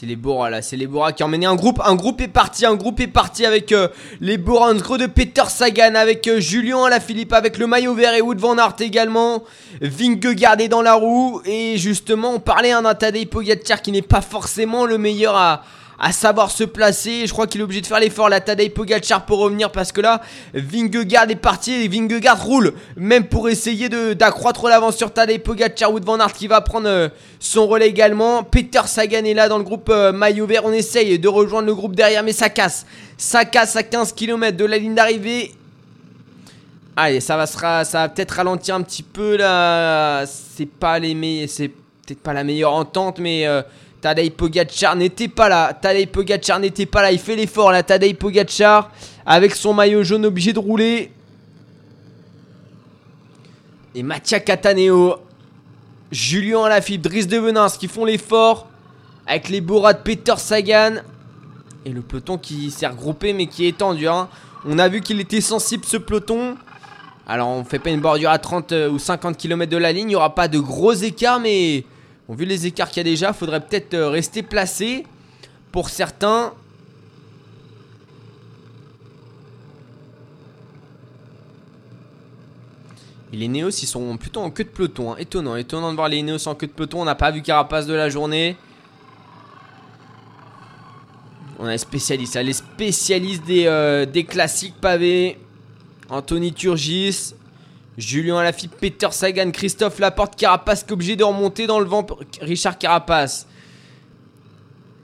C'est 0.00 0.06
les 0.06 0.16
Bora 0.16 0.48
là, 0.48 0.62
c'est 0.62 0.78
les 0.78 0.86
Bora 0.86 1.12
qui 1.12 1.22
ont 1.22 1.26
emmené 1.26 1.44
un 1.44 1.56
groupe. 1.56 1.78
Un 1.84 1.94
groupe 1.94 2.22
est 2.22 2.28
parti, 2.28 2.64
un 2.64 2.74
groupe 2.74 3.00
est 3.00 3.06
parti 3.06 3.44
avec 3.44 3.70
euh, 3.70 3.88
les 4.22 4.38
Bora 4.38 4.72
gros 4.72 4.96
de 4.96 5.04
Peter 5.04 5.42
Sagan, 5.46 5.94
avec 5.94 6.26
euh, 6.26 6.40
Julien 6.40 6.84
Alaphilippe, 6.84 7.34
avec 7.34 7.58
le 7.58 7.66
maillot 7.66 7.92
vert 7.92 8.14
et 8.14 8.22
Wood 8.22 8.38
Van 8.38 8.56
Aert 8.56 8.76
également. 8.80 9.42
Vingegaard 9.82 10.58
est 10.58 10.68
dans 10.68 10.80
la 10.80 10.94
roue. 10.94 11.42
Et 11.44 11.76
justement, 11.76 12.30
on 12.30 12.40
parlait 12.40 12.70
d'un 12.70 12.94
Tadej 12.94 13.26
Pogacar 13.26 13.82
qui 13.82 13.92
n'est 13.92 14.00
pas 14.00 14.22
forcément 14.22 14.86
le 14.86 14.96
meilleur 14.96 15.36
à, 15.36 15.64
à 16.00 16.12
savoir 16.12 16.50
se 16.50 16.64
placer. 16.64 17.26
Je 17.26 17.32
crois 17.32 17.46
qu'il 17.46 17.60
est 17.60 17.64
obligé 17.64 17.82
de 17.82 17.86
faire 17.86 18.00
l'effort, 18.00 18.30
la 18.30 18.40
Tadej 18.40 18.72
Pogacar, 18.72 19.26
pour 19.26 19.38
revenir 19.38 19.70
parce 19.70 19.92
que 19.92 20.00
là, 20.00 20.22
Vingegaard 20.54 21.30
est 21.30 21.36
parti 21.36 21.72
et 21.72 21.88
Vingegaard 21.88 22.42
roule. 22.42 22.72
Même 22.96 23.24
pour 23.24 23.50
essayer 23.50 23.90
d'accroître 24.14 24.66
l'avance 24.66 24.96
sur 24.96 25.12
Tadej 25.12 25.42
Pogacar, 25.42 25.92
Wood 25.92 26.04
Van 26.04 26.18
Aert 26.18 26.32
qui 26.32 26.46
va 26.46 26.62
prendre 26.62 26.88
euh, 26.88 27.08
son 27.38 27.66
relais 27.66 27.88
également. 27.88 28.42
Peter 28.42 28.80
Sagan 28.86 29.24
est 29.24 29.34
là 29.34 29.48
dans 29.48 29.58
le 29.58 29.64
groupe 29.64 29.90
euh, 29.90 30.10
maillot 30.10 30.46
vert. 30.46 30.62
On 30.64 30.72
essaye 30.72 31.18
de 31.18 31.28
rejoindre 31.28 31.66
le 31.66 31.74
groupe 31.74 31.94
derrière, 31.94 32.22
mais 32.22 32.32
ça 32.32 32.48
casse. 32.48 32.86
Ça 33.18 33.44
casse 33.44 33.76
à 33.76 33.82
15 33.82 34.14
km 34.14 34.56
de 34.56 34.64
la 34.64 34.78
ligne 34.78 34.94
d'arrivée. 34.94 35.52
Allez, 36.96 37.20
ça 37.20 37.36
va, 37.36 37.46
ça 37.46 37.84
va 37.92 38.08
peut-être 38.08 38.32
ralentir 38.32 38.74
un 38.74 38.82
petit 38.82 39.02
peu 39.02 39.36
là. 39.36 40.24
C'est 40.26 40.66
pas 40.66 40.98
les 40.98 41.46
c'est 41.46 41.68
peut-être 41.68 42.22
pas 42.22 42.32
la 42.32 42.44
meilleure 42.44 42.72
entente, 42.72 43.18
mais 43.18 43.46
euh, 43.46 43.62
Tadej 44.00 44.30
Pogacar 44.30 44.96
n'était 44.96 45.28
pas 45.28 45.48
là. 45.48 45.74
Tadej 45.74 46.06
Pogacar 46.06 46.58
n'était 46.58 46.86
pas 46.86 47.02
là. 47.02 47.12
Il 47.12 47.18
fait 47.18 47.36
l'effort 47.36 47.70
là. 47.70 47.82
Tadej 47.82 48.14
Pogacar 48.14 48.90
avec 49.26 49.54
son 49.54 49.74
maillot 49.74 50.02
jaune 50.02 50.26
obligé 50.26 50.52
de 50.52 50.58
rouler. 50.58 51.12
Et 53.94 54.02
Mattia 54.02 54.40
Cataneo, 54.40 55.16
Julien 56.10 56.62
Alaphilippe, 56.62 57.02
Driss 57.02 57.26
de 57.26 57.38
Venance 57.38 57.76
qui 57.76 57.88
font 57.88 58.04
l'effort 58.04 58.68
avec 59.26 59.48
les 59.48 59.60
bourras 59.60 59.92
de 59.92 59.98
Peter 59.98 60.34
Sagan. 60.36 60.96
Et 61.84 61.90
le 61.90 62.00
peloton 62.00 62.38
qui 62.38 62.70
s'est 62.70 62.86
regroupé 62.86 63.32
mais 63.32 63.46
qui 63.46 63.66
est 63.66 63.76
tendu. 63.76 64.08
Hein. 64.08 64.28
On 64.64 64.78
a 64.78 64.88
vu 64.88 65.00
qu'il 65.00 65.20
était 65.20 65.40
sensible 65.40 65.84
ce 65.84 65.96
peloton. 65.96 66.56
Alors 67.26 67.48
on 67.48 67.64
fait 67.64 67.78
pas 67.78 67.90
une 67.90 68.00
bordure 68.00 68.30
à 68.30 68.38
30 68.38 68.72
euh, 68.72 68.90
ou 68.90 68.98
50 68.98 69.36
km 69.36 69.70
de 69.70 69.76
la 69.76 69.92
ligne. 69.92 70.06
Il 70.06 70.08
n'y 70.08 70.16
aura 70.16 70.34
pas 70.34 70.48
de 70.48 70.58
gros 70.58 70.92
écarts 70.92 71.40
mais 71.40 71.84
vu 72.34 72.44
les 72.44 72.66
écarts 72.66 72.88
qu'il 72.88 72.98
y 72.98 73.00
a 73.00 73.10
déjà, 73.10 73.32
faudrait 73.32 73.60
peut-être 73.60 73.94
euh, 73.94 74.08
rester 74.08 74.42
placé. 74.42 75.06
Pour 75.72 75.88
certains. 75.88 76.52
Et 83.32 83.36
les 83.36 83.46
Néos, 83.46 83.70
ils 83.70 83.86
sont 83.86 84.16
plutôt 84.16 84.40
en 84.40 84.50
queue 84.50 84.64
de 84.64 84.68
peloton. 84.68 85.12
Hein. 85.12 85.16
Étonnant, 85.18 85.56
étonnant 85.56 85.90
de 85.90 85.96
voir 85.96 86.08
les 86.08 86.22
Néos 86.22 86.48
en 86.48 86.54
queue 86.54 86.66
de 86.66 86.72
peloton. 86.72 87.02
On 87.02 87.04
n'a 87.04 87.14
pas 87.14 87.30
vu 87.30 87.42
Carapace 87.42 87.86
de 87.86 87.94
la 87.94 88.08
journée. 88.08 88.56
On 91.58 91.66
a 91.66 91.72
les 91.72 91.78
spécialistes. 91.78 92.36
Les 92.36 92.52
spécialistes 92.52 93.44
des, 93.44 93.66
euh, 93.66 94.06
des 94.06 94.24
classiques 94.24 94.80
pavés. 94.80 95.38
Anthony 96.08 96.52
Turgis. 96.52 97.34
Julien 98.00 98.38
Alaphilippe, 98.38 98.76
Peter 98.80 99.08
Sagan, 99.10 99.50
Christophe 99.50 99.98
Laporte, 99.98 100.34
Carapace 100.36 100.82
qui 100.82 100.90
est 100.90 100.92
obligé 100.92 101.16
de 101.16 101.24
remonter 101.24 101.66
dans 101.66 101.78
le 101.78 101.86
vent. 101.86 102.06
Richard 102.40 102.78
Carapace. 102.78 103.46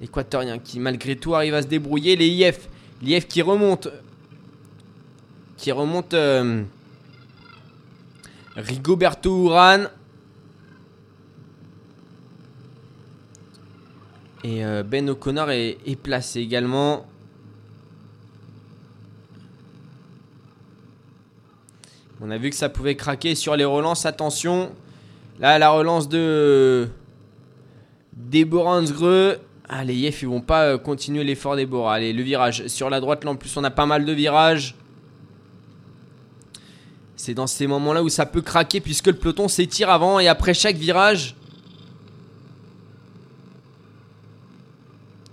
Équatorien 0.01 0.59
qui 0.59 0.81
malgré 0.81 1.17
tout 1.17 1.35
arrive 1.35 1.55
à 1.55 1.63
se 1.63 1.67
débrouiller. 1.67 2.17
Les 2.17 2.29
IF. 2.29 2.69
L'IF 3.03 3.29
qui 3.29 3.43
remonte. 3.43 3.89
Qui 5.57 5.73
remonte. 5.73 6.15
Euh, 6.15 6.63
Rigoberto 8.57 9.47
Uran. 9.47 9.85
Et 14.43 14.65
euh, 14.65 14.83
Ben 14.83 15.11
O'Connor 15.11 15.51
est 15.51 16.03
placé 16.03 16.41
également. 16.41 17.07
On 22.21 22.31
a 22.31 22.39
vu 22.39 22.51
que 22.51 22.57
ça 22.57 22.69
pouvait 22.69 22.95
craquer 22.95 23.35
sur 23.35 23.57
les 23.57 23.65
relances. 23.65 24.07
Attention. 24.07 24.73
Là, 25.39 25.59
la 25.59 25.71
relance 25.71 26.09
de 26.09 26.89
Greux. 28.31 29.39
Allez, 29.69 29.95
Yef, 29.95 30.23
ils 30.23 30.29
vont 30.29 30.41
pas 30.41 30.65
euh, 30.65 30.79
continuer 30.79 31.25
l'effort 31.25 31.57
des 31.57 31.67
Bora. 31.67 31.95
Allez, 31.95 32.13
le 32.13 32.23
virage. 32.23 32.67
Sur 32.69 32.89
la 32.89 33.01
droite, 33.01 33.25
là, 33.25 33.33
en 33.33 33.37
plus, 33.37 33.57
on 33.57 33.65
a 33.65 33.71
pas 33.71 33.87
mal 33.87 34.05
de 34.05 34.13
virages. 34.13 34.77
C'est 37.17 37.35
dans 37.35 37.47
ces 37.47 37.67
moments-là 37.67 38.03
où 38.03 38.09
ça 38.09 38.27
peut 38.27 38.43
craquer 38.43 38.81
puisque 38.81 39.09
le 39.09 39.15
peloton 39.15 39.49
s'étire 39.49 39.91
avant 39.91 40.21
et 40.21 40.29
après 40.29 40.55
chaque 40.55 40.77
virage. 40.77 41.35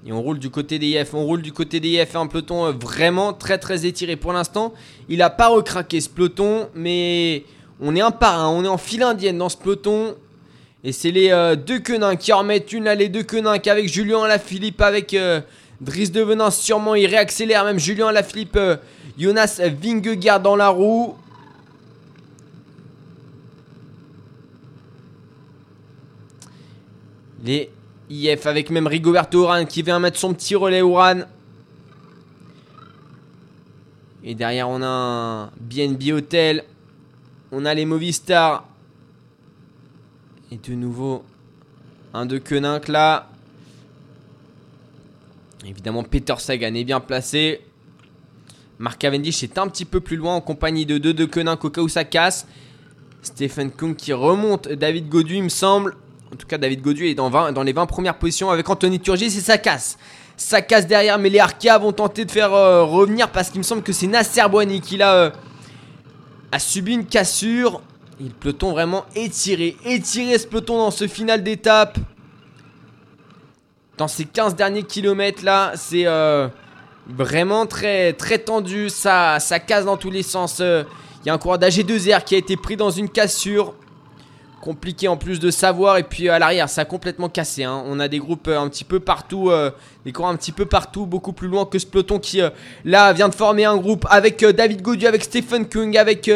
Et 0.06 0.12
on 0.12 0.22
roule 0.22 0.40
du 0.40 0.50
côté 0.50 0.80
des 0.80 0.88
IF, 0.88 1.14
on 1.14 1.24
roule 1.24 1.42
du 1.42 1.54
côté 1.54 1.80
des 1.80 1.90
IF, 1.90 2.16
un 2.16 2.28
peloton 2.28 2.66
euh, 2.66 2.72
vraiment 2.72 3.34
très 3.34 3.58
très 3.58 3.86
étiré. 3.86 4.16
Pour 4.16 4.34
l'instant, 4.34 4.74
il 5.08 5.20
n'a 5.20 5.30
pas 5.30 5.48
recraqué 5.48 6.02
ce 6.02 6.10
peloton, 6.10 6.68
mais 6.76 7.46
on 7.80 7.96
est 7.96 8.02
un 8.02 8.12
par 8.12 8.40
un, 8.40 8.50
on 8.50 8.64
est 8.64 8.70
en 8.70 8.78
file 8.78 9.04
indienne 9.04 9.38
dans 9.38 9.50
ce 9.50 9.58
peloton. 9.58 10.16
Et 10.84 10.92
c'est 10.92 11.12
les 11.12 11.32
euh, 11.32 11.56
deux 11.56 11.80
quenins 11.80 12.18
qui 12.18 12.34
en 12.34 12.40
remettent 12.40 12.74
une 12.74 12.84
là, 12.84 12.96
les 12.96 13.08
deux 13.08 13.24
quenins 13.24 13.54
avec 13.54 13.88
Julien 13.88 14.28
Lafilippe, 14.28 14.82
avec 14.82 15.14
euh, 15.14 15.40
Driss 15.80 16.12
de 16.12 16.22
Venance 16.22 16.58
sûrement, 16.58 16.96
il 16.96 17.06
réaccélère 17.08 17.64
même 17.64 17.80
Julien 17.80 18.12
Lafilippe, 18.12 18.58
euh, 18.58 18.76
Jonas 19.18 19.62
Vingegaard 19.82 20.42
dans 20.42 20.58
la 20.58 20.68
roue. 20.70 21.16
Les 27.46 27.70
IF 28.10 28.46
avec 28.46 28.70
même 28.70 28.88
Rigoberto 28.88 29.44
Oran 29.44 29.66
qui 29.66 29.82
vient 29.82 30.00
mettre 30.00 30.18
son 30.18 30.34
petit 30.34 30.56
relais 30.56 30.82
Oran. 30.82 31.22
Et 34.24 34.36
derrière 34.36 34.70
on 34.70 34.82
a 34.82 34.88
un 34.88 35.52
BNB 35.60 36.12
Hotel. 36.14 36.64
On 37.52 37.66
a 37.66 37.74
les 37.74 37.86
Movistar. 37.86 38.68
Et 40.52 40.58
de 40.58 40.74
nouveau 40.74 41.24
un 42.14 42.26
de 42.26 42.38
Koenig 42.38 42.88
là. 42.88 43.30
Évidemment 45.66 46.04
Peter 46.04 46.36
Sagan 46.38 46.74
est 46.76 46.84
bien 46.84 47.00
placé. 47.00 47.62
Mark 48.80 49.00
Cavendish 49.00 49.44
est 49.44 49.58
un 49.58 49.68
petit 49.68 49.86
peu 49.86 50.00
plus 50.00 50.18
loin 50.18 50.36
en 50.36 50.42
compagnie 50.42 50.86
de 50.86 50.98
deux 50.98 51.14
de 51.14 51.26
Koenig 51.26 51.64
au 51.64 51.70
cas 51.70 51.82
où 51.82 51.90
ça 51.90 52.04
casse. 52.04 52.46
Stephen 53.22 53.72
Kung 53.72 53.96
qui 53.96 54.12
remonte 54.14 54.68
David 54.68 55.10
Godu 55.10 55.36
il 55.36 55.44
me 55.44 55.50
semble. 55.50 55.96
En 56.34 56.36
tout 56.36 56.48
cas, 56.48 56.58
David 56.58 56.82
Godu 56.82 57.08
est 57.08 57.14
dans, 57.14 57.64
les 57.64 57.74
20 57.74 57.86
premières 57.86 58.18
positions 58.18 58.50
avec 58.50 58.68
Anthony 58.68 59.00
Turgis 59.00 59.26
et 59.26 59.30
ça 59.30 59.60
casse. 59.60 60.00
Ça 60.36 60.64
casse 60.64 60.88
derrière, 60.88 61.20
mais 61.20 61.30
les 61.30 61.38
Arkea 61.38 61.78
vont 61.80 61.92
tenter 61.92 62.26
de 62.26 62.32
faire 62.32 62.52
euh, 62.56 62.84
revenir 62.84 63.30
parce 63.30 63.52
qu'il 63.52 63.60
me 63.60 63.64
semble 63.64 63.84
que 63.84 63.94
c'est 63.94 64.08
Nasser 64.08 64.42
Boigny 64.50 64.82
qui 64.82 64.98
euh, 65.00 65.30
a 66.52 66.58
subi 66.58 66.94
une 66.94 67.06
cassure. 67.06 67.84
Et 68.20 68.24
le 68.24 68.30
peloton 68.32 68.72
vraiment 68.72 69.06
étiré. 69.16 69.78
Étiré 69.86 70.40
ce 70.40 70.48
peloton 70.48 70.80
dans 70.80 70.90
ce 70.90 71.08
final 71.08 71.44
d'étape? 71.44 72.00
Dans 74.00 74.08
ces 74.08 74.26
15 74.26 74.56
derniers 74.56 74.84
kilomètres 74.84 75.46
là, 75.46 75.74
c'est 75.76 76.08
euh, 76.08 76.48
vraiment 77.08 77.68
très, 77.68 78.14
très 78.14 78.40
tendu. 78.40 78.90
Ça, 78.90 79.40
ça 79.40 79.60
casse 79.60 79.86
dans 79.86 79.98
tous 79.98 80.10
les 80.10 80.24
sens. 80.24 80.58
Il 80.58 81.28
y 81.28 81.30
a 81.30 81.34
un 81.34 81.38
coureur 81.38 81.60
d'AG2R 81.60 82.24
qui 82.24 82.34
a 82.34 82.40
été 82.40 82.58
pris 82.58 82.76
dans 82.76 82.90
une 82.90 83.08
cassure 83.08 83.76
compliqué 84.64 85.10
en 85.10 85.18
plus 85.18 85.40
de 85.40 85.52
savoir. 85.52 85.98
Et 85.98 86.04
puis 86.04 86.30
à 86.30 86.40
l'arrière, 86.40 86.70
ça 86.70 86.82
a 86.82 86.86
complètement 86.86 87.28
cassé. 87.28 87.66
Hein. 87.66 87.84
On 87.86 88.00
a 88.00 88.08
des 88.08 88.20
groupes 88.20 88.48
euh, 88.48 88.60
un 88.60 88.70
petit 88.70 88.86
peu 88.86 89.02
partout, 89.02 89.50
euh, 89.50 89.72
des 90.06 90.14
courants 90.14 90.30
un 90.30 90.38
petit 90.38 90.54
peu 90.54 90.66
partout, 90.66 91.06
beaucoup 91.06 91.34
plus 91.34 91.50
loin 91.50 91.66
que 91.66 91.78
ce 91.78 91.86
peloton 91.86 92.18
qui, 92.18 92.42
euh, 92.42 92.50
là, 92.86 93.12
vient 93.12 93.28
de 93.28 93.36
former 93.36 93.66
un 93.66 93.76
groupe 93.76 94.08
avec 94.10 94.44
David 94.44 94.82
Gaudu, 94.82 95.06
avec 95.06 95.24
Stephen 95.24 95.68
Kung, 95.68 95.98
avec 95.98 96.32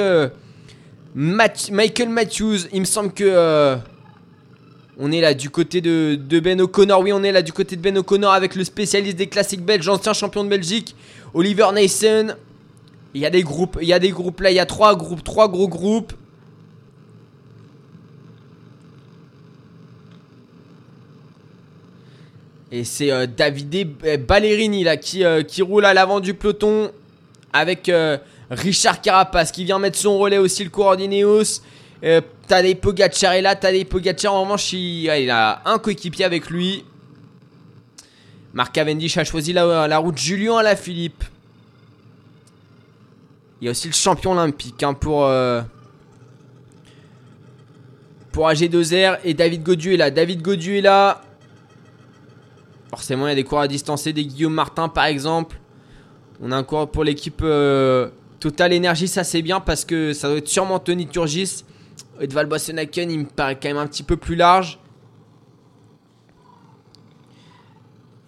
Michael 1.15 2.09
Matthews. 2.09 2.67
Il 2.73 2.81
me 2.81 2.85
semble 2.85 3.13
que... 3.13 3.77
on 4.99 5.11
est 5.11 5.21
là 5.21 5.33
du 5.33 5.49
côté 5.49 5.79
de, 5.79 6.39
Ben 6.41 6.59
O'Connor. 6.59 6.99
Oui, 6.99 7.13
on 7.13 7.23
est 7.23 7.31
là 7.31 7.41
du 7.41 7.53
côté 7.53 7.77
de 7.77 7.81
Ben 7.81 7.97
O'Connor 7.97 8.33
avec 8.33 8.55
le 8.55 8.65
spécialiste 8.65 9.17
des 9.17 9.27
classiques 9.27 9.63
belges, 9.63 9.87
ancien 9.87 10.11
champion 10.11 10.43
de 10.43 10.49
Belgique, 10.49 10.95
Oliver 11.33 11.67
Nason. 11.73 12.35
Il 13.13 13.21
y 13.21 13.25
a 13.25 13.29
des 13.29 13.41
groupes, 13.41 13.77
il 13.81 13.87
y 13.87 13.93
a 13.93 13.99
des 13.99 14.11
groupes 14.11 14.41
là, 14.41 14.51
il 14.51 14.55
y 14.55 14.59
a 14.59 14.65
trois 14.65 14.97
groupes, 14.97 15.23
trois 15.23 15.47
gros 15.47 15.69
groupes. 15.69 16.13
Et 22.71 22.83
c'est 22.83 23.11
euh, 23.11 23.27
Davide 23.27 23.95
euh, 24.03 24.17
Ballerini 24.17 24.85
euh, 24.87 25.43
qui 25.43 25.61
roule 25.61 25.85
à 25.85 25.93
l'avant 25.93 26.19
du 26.19 26.33
peloton 26.33 26.91
avec 27.53 27.91
Richard 28.51 29.01
Carapace 29.01 29.51
qui 29.51 29.63
vient 29.63 29.79
mettre 29.79 29.97
son 29.97 30.17
relais 30.19 30.37
aussi 30.37 30.63
le 30.63 30.69
coordinéos. 30.69 31.61
Tadej 32.47 32.75
Pogacar 32.75 33.33
est 33.33 33.41
là, 33.41 33.55
Tadej 33.55 33.85
Pogacar 33.85 34.33
en 34.33 34.43
revanche 34.43 34.73
il, 34.73 35.31
a 35.31 35.61
un 35.65 35.79
coéquipier 35.79 36.25
avec 36.25 36.49
lui. 36.49 36.85
Marc 38.53 38.75
Cavendish 38.75 39.17
a 39.17 39.23
choisi 39.23 39.53
la, 39.53 39.87
la 39.87 39.97
route 39.97 40.17
Julien 40.17 40.61
Philippe. 40.75 41.23
Il 43.59 43.65
y 43.65 43.67
a 43.69 43.71
aussi 43.71 43.87
le 43.87 43.93
champion 43.93 44.33
olympique 44.33 44.83
hein, 44.83 44.93
pour, 44.93 45.27
pour 48.31 48.49
AG2R 48.49 49.19
et 49.23 49.33
David 49.33 49.63
Godu 49.63 49.95
est 49.95 49.97
là. 49.97 50.11
David 50.11 50.43
Godu 50.43 50.77
est 50.77 50.81
là. 50.81 51.21
Forcément, 52.89 53.27
il 53.27 53.29
y 53.29 53.33
a 53.33 53.35
des 53.35 53.43
coureurs 53.43 53.63
à 53.63 53.67
distancer, 53.67 54.13
des 54.13 54.25
Guillaume 54.25 54.53
Martin 54.53 54.89
par 54.89 55.05
exemple. 55.05 55.59
On 56.41 56.51
a 56.51 56.55
un 56.55 56.63
coureur 56.63 56.89
pour 56.89 57.03
l'équipe 57.03 57.41
euh, 57.43 58.09
Total 58.39 58.73
Energy, 58.75 59.07
ça 59.07 59.23
c'est 59.23 59.41
bien 59.41 59.59
parce 59.59 59.85
que 59.85 60.13
ça 60.13 60.27
doit 60.27 60.37
être 60.37 60.47
sûrement 60.47 60.79
Tony 60.79 61.07
Turgis. 61.07 61.63
Edval 62.19 62.47
Bossenaken, 62.47 63.11
il 63.11 63.19
me 63.19 63.25
paraît 63.25 63.55
quand 63.55 63.67
même 63.67 63.77
un 63.77 63.87
petit 63.87 64.03
peu 64.03 64.17
plus 64.17 64.35
large. 64.35 64.79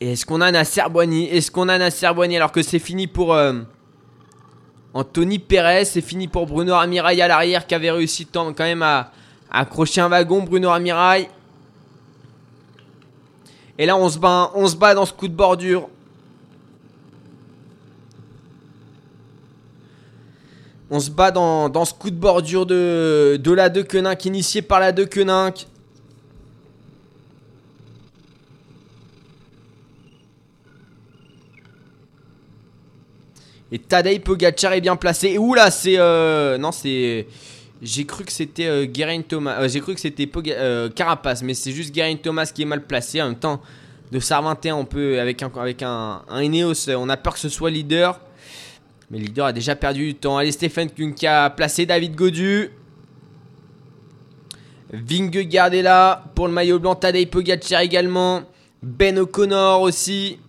Et 0.02 0.14
est-ce 0.14 0.26
qu'on 0.26 0.42
a 0.42 0.52
Nasser 0.52 0.84
Boigny 0.90 1.26
Est-ce 1.26 1.52
qu'on 1.52 1.68
a 1.68 1.78
Nasser 1.78 2.10
Boigny 2.14 2.38
alors 2.38 2.52
que 2.52 2.62
c'est 2.62 2.80
fini 2.80 3.08
pour 3.08 3.34
euh, 3.34 3.54
Anthony 4.94 5.40
Perez 5.40 5.86
C'est 5.86 6.02
fini 6.02 6.28
pour 6.28 6.46
Bruno 6.46 6.74
Amirail 6.74 7.22
à 7.22 7.28
l'arrière 7.28 7.68
qui 7.68 7.76
avait 7.76 7.92
réussi 7.92 8.26
quand 8.26 8.58
même 8.60 8.82
à, 8.82 9.12
accrocher 9.52 10.02
un 10.02 10.10
wagon. 10.10 10.44
Bruno 10.44 10.70
Amirail. 10.70 11.28
Et 13.80 13.86
là 13.86 13.98
on 13.98 14.10
se 14.10 14.20
bat, 14.20 14.52
on 14.54 14.68
se 14.68 14.76
bat 14.76 14.94
dans 14.94 15.06
ce 15.06 15.14
coup 15.14 15.30
de 15.30 15.34
bordure. 15.34 15.90
On 20.92 21.00
se 21.00 21.10
bat 21.10 21.32
dans, 21.32 21.86
ce 21.86 21.94
coup 21.94 22.10
de 22.10 22.16
bordure 22.16 22.66
de, 22.66 23.40
de 23.42 23.52
la 23.52 23.70
De 23.70 23.82
Queninck, 23.82 24.26
initié 24.26 24.62
par 24.62 24.80
la 24.80 24.92
De 24.92 25.06
Queninck. 25.06 25.68
Et 33.72 33.78
Tadej 33.78 34.20
Pogacar 34.20 34.74
est 34.74 34.82
bien 34.82 34.96
placé. 34.96 35.38
Ouh 35.38 35.54
là, 35.54 35.70
c'est. 35.70 36.00
Euh, 36.00 36.58
non, 36.58 36.72
c'est. 36.72 37.28
J'ai 37.82 38.06
cru 38.06 38.26
que 38.26 38.32
c'était 38.32 38.68
euh, 38.68 39.22
Thomas. 39.28 39.62
Euh, 39.62 39.70
j'ai 39.70 39.80
cru 39.80 39.94
que 39.94 40.02
c'était 40.02 40.30
euh, 40.50 40.90
Carapace, 40.90 41.42
mais 41.44 41.54
c'est 41.54 41.72
juste 41.72 41.96
Geraint 41.96 42.16
Thomas 42.18 42.52
qui 42.54 42.64
est 42.64 42.66
mal 42.66 42.86
placé. 42.86 43.22
En 43.22 43.30
même 43.30 43.40
temps, 43.40 43.62
de 44.12 44.20
Sar 44.20 44.44
21, 44.44 44.76
on 44.76 44.86
peut. 44.86 45.20
Avec 45.20 45.42
un, 45.44 45.52
avec 45.56 45.82
un, 45.82 46.22
Ineos, 46.30 46.90
on 46.90 47.08
a 47.08 47.16
peur 47.16 47.34
que 47.34 47.40
ce 47.40 47.50
soit 47.50 47.70
leader. 47.70 48.20
Mais 49.10 49.18
le 49.18 49.26
leader 49.26 49.48
a 49.48 49.54
déjà 49.54 49.76
perdu 49.76 50.08
du 50.08 50.16
temps. 50.16 50.38
Allez, 50.38 50.52
Stéphane 50.52 50.90
qui 50.90 51.26
a 51.26 51.50
placé 51.50 51.86
David 51.86 52.16
Godu. 52.16 52.70
Vingegaard 54.92 55.74
est 55.74 55.82
là 55.82 56.26
pour 56.36 56.48
le 56.48 56.54
maillot 56.54 56.80
blanc. 56.80 56.96
Tadej 56.96 57.28
Pogacar 57.28 57.82
également. 57.82 58.42
Ben 58.84 59.18
O'Connor 59.20 59.82
aussi. 59.82 60.40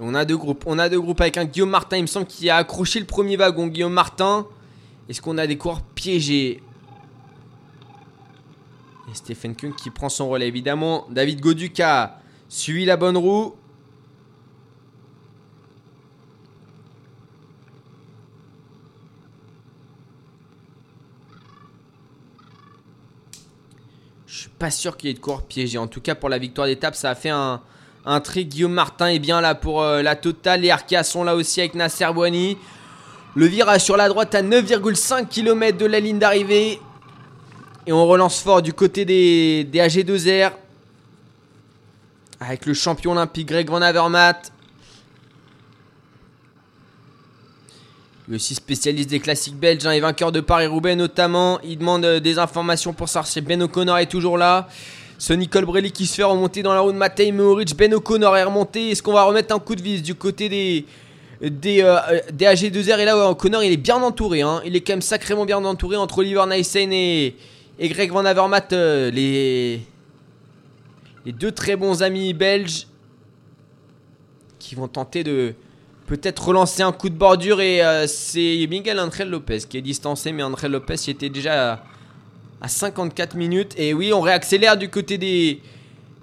On 0.00 0.14
a 0.14 0.24
deux 0.24 0.36
groupes. 0.36 0.64
On 0.66 0.78
a 0.78 0.88
deux 0.88 1.00
groupes 1.00 1.20
avec 1.20 1.36
un 1.36 1.44
Guillaume 1.44 1.70
Martin, 1.70 1.96
il 1.96 2.02
me 2.02 2.06
semble, 2.06 2.26
qui 2.26 2.50
a 2.50 2.56
accroché 2.56 3.00
le 3.00 3.06
premier 3.06 3.36
wagon. 3.36 3.66
Guillaume 3.66 3.92
Martin. 3.92 4.46
Est-ce 5.08 5.20
qu'on 5.20 5.38
a 5.38 5.46
des 5.46 5.56
coureurs 5.56 5.82
piégés? 5.82 6.62
Et 9.10 9.14
Stephen 9.14 9.56
Kuhn 9.56 9.72
qui 9.74 9.90
prend 9.90 10.08
son 10.08 10.28
relais, 10.28 10.48
évidemment. 10.48 11.06
David 11.10 11.40
Goduc 11.40 11.80
a 11.80 12.20
suivi 12.48 12.84
la 12.84 12.96
bonne 12.96 13.16
roue. 13.16 13.54
Je 24.26 24.42
suis 24.42 24.50
pas 24.50 24.70
sûr 24.70 24.96
qu'il 24.96 25.08
y 25.08 25.10
ait 25.10 25.14
de 25.14 25.20
coureurs 25.20 25.46
piégés. 25.46 25.78
En 25.78 25.88
tout 25.88 26.02
cas, 26.02 26.14
pour 26.14 26.28
la 26.28 26.38
victoire 26.38 26.66
d'étape, 26.66 26.94
ça 26.94 27.10
a 27.10 27.14
fait 27.14 27.30
un, 27.30 27.62
un 28.04 28.20
trick, 28.20 28.48
Guillaume 28.48 28.72
Martin 28.72 29.08
est 29.08 29.18
bien 29.18 29.40
là 29.40 29.54
pour 29.54 29.82
euh, 29.82 30.02
la 30.02 30.16
totale. 30.16 30.62
Les 30.62 30.70
Arkia 30.70 31.02
sont 31.02 31.24
là 31.24 31.34
aussi 31.34 31.60
avec 31.60 31.74
Nasser 31.74 32.06
Boigny. 32.14 32.56
Le 33.34 33.46
virage 33.46 33.82
sur 33.82 33.96
la 33.96 34.08
droite 34.08 34.34
à 34.34 34.42
9,5 34.42 35.28
km 35.28 35.76
de 35.76 35.86
la 35.86 36.00
ligne 36.00 36.18
d'arrivée. 36.18 36.80
Et 37.86 37.92
on 37.92 38.06
relance 38.06 38.40
fort 38.40 38.62
du 38.62 38.72
côté 38.72 39.04
des, 39.04 39.64
des 39.64 39.78
AG2R. 39.78 40.52
Avec 42.40 42.66
le 42.66 42.74
champion 42.74 43.12
olympique 43.12 43.48
Greg 43.48 43.68
Van 43.68 43.82
Avermaet. 43.82 44.52
Le 48.28 48.36
aussi 48.36 48.54
spécialiste 48.54 49.08
des 49.08 49.20
classiques 49.20 49.56
belges 49.56 49.86
hein, 49.86 49.92
et 49.92 50.00
vainqueur 50.00 50.32
de 50.32 50.40
Paris-Roubaix 50.40 50.96
notamment. 50.96 51.58
Il 51.64 51.78
demande 51.78 52.04
euh, 52.04 52.20
des 52.20 52.38
informations 52.38 52.92
pour 52.92 53.08
savoir 53.08 53.26
si 53.26 53.40
Ben 53.40 53.62
O'Connor 53.62 53.98
est 53.98 54.06
toujours 54.06 54.36
là. 54.36 54.68
Sonny 55.18 55.48
Colbrelli 55.48 55.90
qui 55.90 56.06
se 56.06 56.14
fait 56.14 56.22
remonter 56.22 56.62
dans 56.62 56.72
la 56.72 56.80
roue 56.80 56.92
de 56.92 56.96
Matej 56.96 57.32
Mohoric. 57.32 57.76
Ben 57.76 57.92
O'Connor 57.92 58.36
est 58.36 58.44
remonté. 58.44 58.90
Est-ce 58.90 59.02
qu'on 59.02 59.12
va 59.12 59.24
remettre 59.24 59.52
un 59.52 59.58
coup 59.58 59.74
de 59.74 59.82
vis 59.82 60.00
du 60.00 60.14
côté 60.14 60.48
des, 60.48 60.86
des, 61.42 61.82
euh, 61.82 61.98
des 62.32 62.44
AG2R 62.44 63.00
Et 63.00 63.04
là, 63.04 63.30
O'Connor, 63.30 63.64
il 63.64 63.72
est 63.72 63.76
bien 63.76 63.96
entouré. 63.96 64.42
Hein. 64.42 64.62
Il 64.64 64.76
est 64.76 64.80
quand 64.80 64.92
même 64.92 65.02
sacrément 65.02 65.44
bien 65.44 65.62
entouré 65.64 65.96
entre 65.96 66.18
Oliver 66.18 66.44
Nyssen 66.48 66.92
et, 66.92 67.34
et 67.80 67.88
Greg 67.88 68.12
Van 68.12 68.24
Avermaet. 68.24 68.68
Euh, 68.72 69.10
les, 69.10 69.80
les 71.26 71.32
deux 71.32 71.50
très 71.50 71.74
bons 71.74 72.04
amis 72.04 72.32
belges 72.32 72.86
qui 74.60 74.76
vont 74.76 74.86
tenter 74.86 75.24
de 75.24 75.52
peut-être 76.06 76.46
relancer 76.46 76.82
un 76.82 76.92
coup 76.92 77.08
de 77.08 77.16
bordure. 77.16 77.60
Et 77.60 77.84
euh, 77.84 78.06
c'est 78.06 78.68
Miguel 78.70 79.00
André 79.00 79.24
Lopez 79.24 79.62
qui 79.68 79.78
est 79.78 79.82
distancé. 79.82 80.30
Mais 80.30 80.44
André 80.44 80.68
Lopez, 80.68 80.94
il 81.08 81.10
était 81.10 81.28
déjà 81.28 81.82
à 82.60 82.68
54 82.68 83.36
minutes. 83.36 83.74
Et 83.76 83.94
oui, 83.94 84.12
on 84.12 84.20
réaccélère 84.20 84.76
du 84.76 84.88
côté 84.88 85.18
des, 85.18 85.60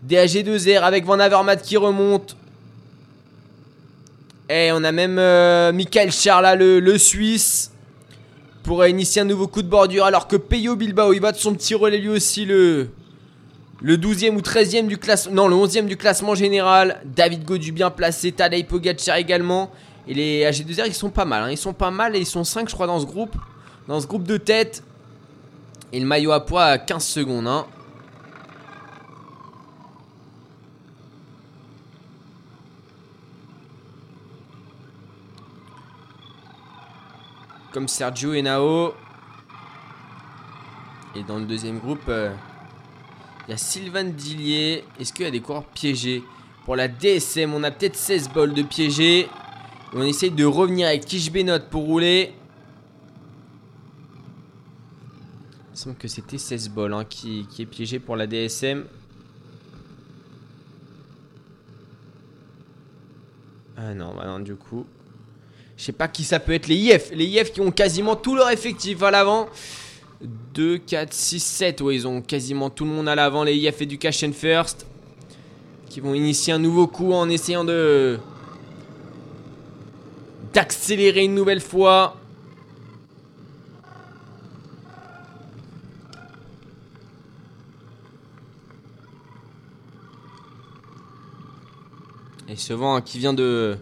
des 0.04 0.17
AG2R 0.17 0.82
avec 0.82 1.06
Van 1.06 1.19
Avermaet 1.19 1.58
qui 1.58 1.78
remonte. 1.78 2.36
Et 4.50 4.69
on 4.71 4.84
a 4.84 4.91
même 4.91 5.17
euh, 5.17 5.71
Michael 5.71 6.12
Charles 6.12 6.58
le, 6.58 6.98
Suisse, 6.98 7.71
pour 8.63 8.86
initier 8.86 9.24
un 9.24 9.26
nouveau 9.26 9.48
coup 9.48 9.63
de 9.63 9.67
bordure. 9.67 10.06
Alors 10.06 10.28
que 10.28 10.36
Peyo 10.36 10.76
Bilbao, 10.76 11.13
il 11.13 11.21
va 11.21 11.32
de 11.32 11.38
son 11.38 11.54
petit 11.56 11.74
relais 11.74 11.98
lui 11.98 12.10
aussi 12.10 12.45
le, 12.45 12.89
le 13.82 13.98
12e 13.98 14.36
ou 14.36 14.41
13e 14.41 14.88
du 14.88 14.98
classement. 14.98 15.34
Non, 15.34 15.48
le 15.48 15.56
11e 15.56 15.86
du 15.86 15.98
classement 15.98 16.36
général. 16.36 17.02
David 17.06 17.43
Godu 17.43 17.71
bien 17.71 17.89
placé. 17.89 18.32
Tadej 18.32 18.67
Pogacar 18.67 19.17
également. 19.17 19.71
Et 20.08 20.13
les 20.13 20.43
AG2R, 20.43 20.84
ils 20.86 20.93
sont 20.93 21.10
pas 21.10 21.26
mal. 21.26 21.43
Hein. 21.43 21.50
Ils 21.50 21.58
sont 21.58 21.74
pas 21.74 21.89
mal 21.89 22.15
et 22.15 22.19
ils 22.19 22.28
sont 22.28 22.43
5, 22.43 22.69
je 22.69 22.76
crois, 22.76 22.86
dans 22.86 23.00
ce 23.00 23.06
groupe. 23.06 23.36
Dans 23.88 24.00
ce 24.00 24.06
groupe 24.06 24.28
de 24.28 24.38
tête. 24.38 24.84
Et 25.91 26.00
le 26.00 26.06
maillot 26.06 26.32
à 26.32 26.45
poids 26.45 26.65
à 26.65 26.78
15 26.78 27.06
secondes. 27.06 27.48
Hein. 27.48 27.65
Comme 37.71 37.88
Sergio 37.88 38.34
et 38.34 38.41
Nao. 38.41 38.93
Et 41.15 41.24
dans 41.24 41.38
le 41.38 41.45
deuxième 41.45 41.80
groupe, 41.80 42.10
euh, 42.10 42.34
il 43.48 43.52
y 43.52 43.54
a 43.54 43.58
Sylvain 43.58 44.04
Dillier. 44.04 44.84
Est-ce 45.00 45.13
qu'il 45.13 45.26
y 45.26 45.28
a 45.28 45.32
des 45.32 45.39
coureurs 45.39 45.63
piégés? 45.63 46.24
Pour 46.65 46.76
la 46.76 46.88
DSM, 46.88 47.54
on 47.54 47.63
a 47.63 47.71
peut-être 47.71 47.95
16 47.95 48.30
bols 48.30 48.54
de 48.54 48.63
piégés. 48.63 49.30
on 49.93 50.02
essaye 50.02 50.32
de 50.32 50.45
revenir 50.45 50.88
avec 50.88 51.06
Kish 51.06 51.32
pour 51.69 51.84
rouler. 51.84 52.34
Il 55.76 55.78
semble 55.78 55.98
que 55.98 56.08
c'était 56.08 56.38
16 56.38 56.70
bols 56.70 56.94
hein, 56.94 57.04
qui, 57.04 57.46
est 57.60 57.66
piégé 57.66 58.00
pour 58.00 58.16
la 58.16 58.28
DSM. 58.28 58.86
Ah 63.76 63.94
non, 63.94 64.14
bah 64.16 64.26
non, 64.26 64.40
du 64.40 64.56
coup. 64.56 64.86
Je 65.76 65.84
sais 65.84 65.92
pas 65.92 66.08
qui 66.08 66.23
ça 66.23 66.40
peut 66.40 66.54
être. 66.54 66.67
Les 66.67 66.78
IF. 66.78 67.12
Les 67.12 67.26
IF 67.26 67.52
qui 67.52 67.60
ont 67.60 67.71
quasiment 67.71 68.15
tout 68.15 68.36
leur 68.36 68.50
effectif 68.52 69.04
à 69.04 69.12
l'avant. 69.12 69.50
2, 70.54 70.78
4, 70.78 71.12
6, 71.12 71.44
7. 71.44 71.82
Ouais, 71.82 71.96
ils 71.96 72.08
ont 72.08 72.21
quasiment 72.21 72.69
tout 72.69 72.86
le 72.86 72.92
monde 72.92 73.10
à 73.10 73.15
l'avant. 73.15 73.44
Les 73.44 73.58
IF 73.58 73.82
Education 73.82 74.32
First. 74.32 74.88
Qui 75.90 76.00
vont 76.00 76.13
initier 76.13 76.54
un 76.54 76.60
nouveau 76.60 76.88
coup 76.88 77.12
en 77.12 77.28
essayant 77.28 77.65
de. 77.65 78.17
d'accélérer 80.54 81.26
une 81.26 81.36
nouvelle 81.36 81.60
fois. 81.60 82.15
Ce 92.68 92.74
vent 92.74 93.00
qui 93.00 93.20
vient 93.20 93.36
de... 93.36 93.78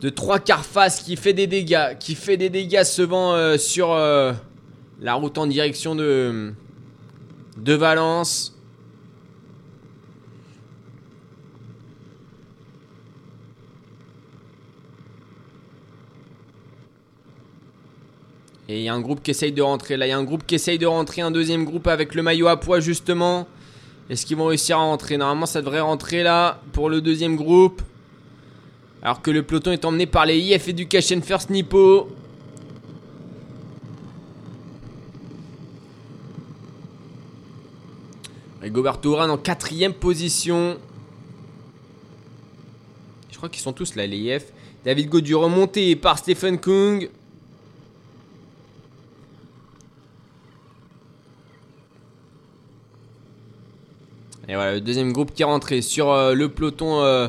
De 0.00 0.08
trois 0.08 0.38
quarts 0.38 0.64
face 0.64 1.02
qui 1.02 1.16
fait 1.16 1.32
des 1.32 1.48
dégâts. 1.48 1.98
Qui 1.98 2.14
fait 2.14 2.36
des 2.36 2.48
dégâts 2.48 2.84
vent 3.00 3.32
euh, 3.32 3.58
sur 3.58 3.90
euh, 3.90 4.32
la 5.00 5.14
route 5.14 5.36
en 5.36 5.48
direction 5.48 5.96
de... 5.96 6.52
De 7.56 7.74
Valence. 7.74 8.56
Et 18.68 18.78
il 18.78 18.84
y 18.84 18.88
a 18.88 18.94
un 18.94 19.00
groupe 19.00 19.24
qui 19.24 19.32
essaye 19.32 19.50
de 19.50 19.62
rentrer. 19.62 19.96
Là, 19.96 20.06
il 20.06 20.10
y 20.10 20.12
a 20.12 20.18
un 20.18 20.22
groupe 20.22 20.46
qui 20.46 20.54
essaye 20.54 20.78
de 20.78 20.86
rentrer. 20.86 21.20
Un 21.20 21.32
deuxième 21.32 21.64
groupe 21.64 21.88
avec 21.88 22.14
le 22.14 22.22
maillot 22.22 22.46
à 22.46 22.60
poids, 22.60 22.78
justement. 22.78 23.48
Est-ce 24.10 24.24
qu'ils 24.24 24.36
vont 24.36 24.46
réussir 24.46 24.78
à 24.78 24.82
rentrer 24.82 25.18
Normalement, 25.18 25.46
ça 25.46 25.60
devrait 25.60 25.80
rentrer 25.80 26.22
là 26.22 26.60
pour 26.72 26.88
le 26.88 27.00
deuxième 27.00 27.36
groupe. 27.36 27.82
Alors 29.02 29.20
que 29.20 29.30
le 29.30 29.42
peloton 29.42 29.72
est 29.72 29.84
emmené 29.84 30.06
par 30.06 30.24
les 30.24 30.38
IF 30.38 30.68
Education 30.68 31.20
First 31.20 31.50
Nippo. 31.50 32.08
Et 38.62 38.70
Goberto 38.70 39.16
en 39.18 39.36
quatrième 39.36 39.92
position. 39.92 40.78
Je 43.30 43.36
crois 43.36 43.48
qu'ils 43.48 43.62
sont 43.62 43.72
tous 43.72 43.94
là, 43.94 44.06
les 44.06 44.16
IF. 44.16 44.52
David 44.84 45.10
Godu 45.10 45.34
remonté 45.34 45.94
par 45.96 46.18
Stephen 46.18 46.58
Kung. 46.58 47.08
Et 54.48 54.54
voilà, 54.54 54.72
le 54.74 54.80
deuxième 54.80 55.12
groupe 55.12 55.34
qui 55.34 55.42
est 55.42 55.44
rentré 55.44 55.82
sur 55.82 56.10
euh, 56.10 56.32
le 56.32 56.48
peloton 56.48 57.02
euh, 57.02 57.28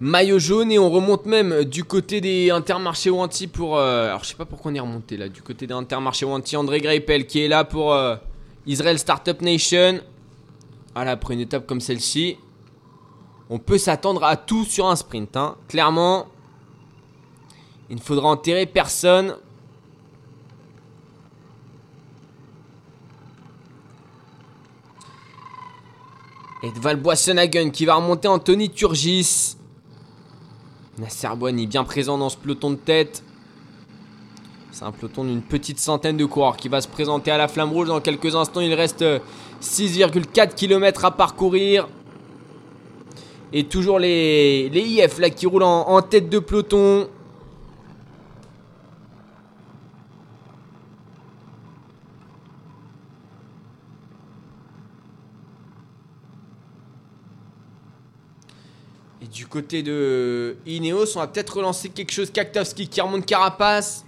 maillot 0.00 0.38
jaune. 0.38 0.72
Et 0.72 0.78
on 0.78 0.90
remonte 0.90 1.26
même 1.26 1.64
du 1.64 1.84
côté 1.84 2.22
des 2.22 2.50
Intermarché 2.50 3.10
Wanty 3.10 3.46
pour... 3.46 3.76
Euh, 3.76 4.06
alors 4.06 4.24
je 4.24 4.30
sais 4.30 4.34
pas 4.34 4.46
pourquoi 4.46 4.72
on 4.72 4.74
est 4.74 4.80
remonté 4.80 5.18
là. 5.18 5.28
Du 5.28 5.42
côté 5.42 5.66
des 5.66 5.74
Intermarché 5.74 6.24
Wanty, 6.24 6.56
André 6.56 6.80
Greipel 6.80 7.26
qui 7.26 7.40
est 7.40 7.48
là 7.48 7.64
pour 7.64 7.94
Israel 8.66 8.98
Startup 8.98 9.40
Nation. 9.42 10.00
Voilà, 10.94 11.10
après 11.10 11.34
une 11.34 11.40
étape 11.40 11.66
comme 11.66 11.80
celle-ci, 11.80 12.38
on 13.50 13.58
peut 13.58 13.78
s'attendre 13.78 14.24
à 14.24 14.36
tout 14.36 14.64
sur 14.64 14.86
un 14.86 14.96
sprint. 14.96 15.36
Hein. 15.36 15.56
Clairement, 15.68 16.26
il 17.90 17.96
ne 17.96 18.00
faudra 18.00 18.28
enterrer 18.28 18.64
personne. 18.64 19.36
Et 26.64 26.72
Valboissenagen 26.80 27.70
qui 27.70 27.84
va 27.84 27.96
remonter 27.96 28.26
Anthony 28.26 28.70
Turgis. 28.70 29.58
Nasser 30.96 31.28
Boigny 31.36 31.66
bien 31.66 31.84
présent 31.84 32.16
dans 32.16 32.30
ce 32.30 32.38
peloton 32.38 32.70
de 32.70 32.76
tête. 32.76 33.22
C'est 34.70 34.84
un 34.84 34.90
peloton 34.90 35.24
d'une 35.24 35.42
petite 35.42 35.78
centaine 35.78 36.16
de 36.16 36.24
coureurs 36.24 36.56
qui 36.56 36.70
va 36.70 36.80
se 36.80 36.88
présenter 36.88 37.30
à 37.30 37.36
la 37.36 37.48
flamme 37.48 37.70
rouge 37.70 37.88
dans 37.88 38.00
quelques 38.00 38.34
instants. 38.34 38.62
Il 38.62 38.72
reste 38.72 39.04
6,4 39.60 40.54
km 40.54 41.04
à 41.04 41.10
parcourir. 41.10 41.86
Et 43.52 43.64
toujours 43.64 43.98
les, 43.98 44.70
les 44.70 44.80
IF 44.80 45.20
qui 45.34 45.44
roulent 45.44 45.64
en 45.64 46.00
tête 46.00 46.30
de 46.30 46.38
peloton. 46.38 47.08
du 59.34 59.43
côté 59.54 59.84
de 59.84 60.56
Ineos, 60.66 61.16
on 61.16 61.20
va 61.20 61.28
peut-être 61.28 61.58
relancer 61.58 61.88
quelque 61.88 62.10
chose. 62.10 62.28
Kaktowski 62.28 62.88
qui 62.88 63.00
remonte 63.00 63.24
Carapace. 63.24 64.04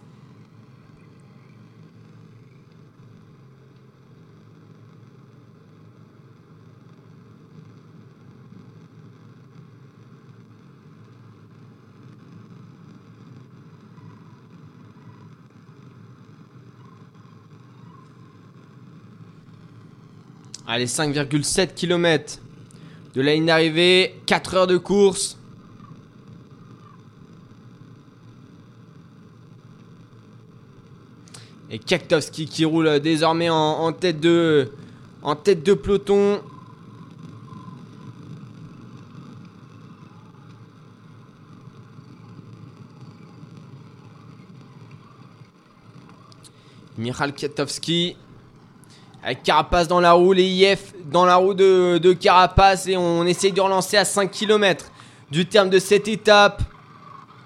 Allez, 20.66 20.86
5,7 20.86 21.72
km 21.74 22.40
de 23.14 23.22
la 23.22 23.34
ligne 23.34 23.46
d'arrivée. 23.46 24.20
4 24.26 24.54
heures 24.56 24.66
de 24.66 24.76
course. 24.76 25.35
Et 31.76 32.46
qui 32.46 32.64
roule 32.64 33.00
désormais 33.00 33.50
en, 33.50 33.92
tête 33.92 34.18
de 34.18 34.70
de 35.22 35.74
peloton. 35.74 36.40
Michal 46.96 47.34
Kaktowski 47.34 48.16
avec 49.22 49.42
Carapace 49.42 49.86
dans 49.86 50.00
la 50.00 50.12
roue, 50.12 50.32
les 50.32 50.44
IF 50.44 50.94
dans 51.10 51.26
la 51.26 51.36
roue 51.36 51.52
de, 51.52 52.12
Carapace 52.14 52.86
et 52.86 52.96
on 52.96 53.26
essaye 53.26 53.52
de 53.52 53.60
relancer 53.60 53.98
à 53.98 54.06
5 54.06 54.30
km 54.30 54.90
du 55.30 55.44
terme 55.44 55.68
de 55.68 55.78
cette 55.78 56.08
étape. 56.08 56.62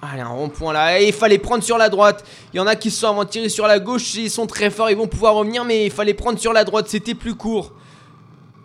Allez, 0.03 0.23
un 0.23 0.29
rond-point 0.29 0.73
là. 0.73 1.01
Et 1.01 1.09
il 1.09 1.13
fallait 1.13 1.39
prendre 1.39 1.63
sur 1.63 1.77
la 1.77 1.89
droite. 1.89 2.25
Il 2.53 2.57
y 2.57 2.61
en 2.61 2.67
a 2.67 2.75
qui 2.75 2.91
se 2.91 3.01
sont 3.01 3.09
avant 3.09 3.25
tirer 3.25 3.49
sur 3.49 3.67
la 3.67 3.79
gauche. 3.79 4.15
Ils 4.15 4.31
sont 4.31 4.47
très 4.47 4.71
forts. 4.71 4.91
Ils 4.91 4.97
vont 4.97 5.07
pouvoir 5.07 5.35
revenir. 5.35 5.65
Mais 5.65 5.87
il 5.87 5.91
fallait 5.91 6.15
prendre 6.15 6.39
sur 6.39 6.53
la 6.53 6.65
droite. 6.65 6.89
C'était 6.89 7.15
plus 7.15 7.35
court. 7.35 7.73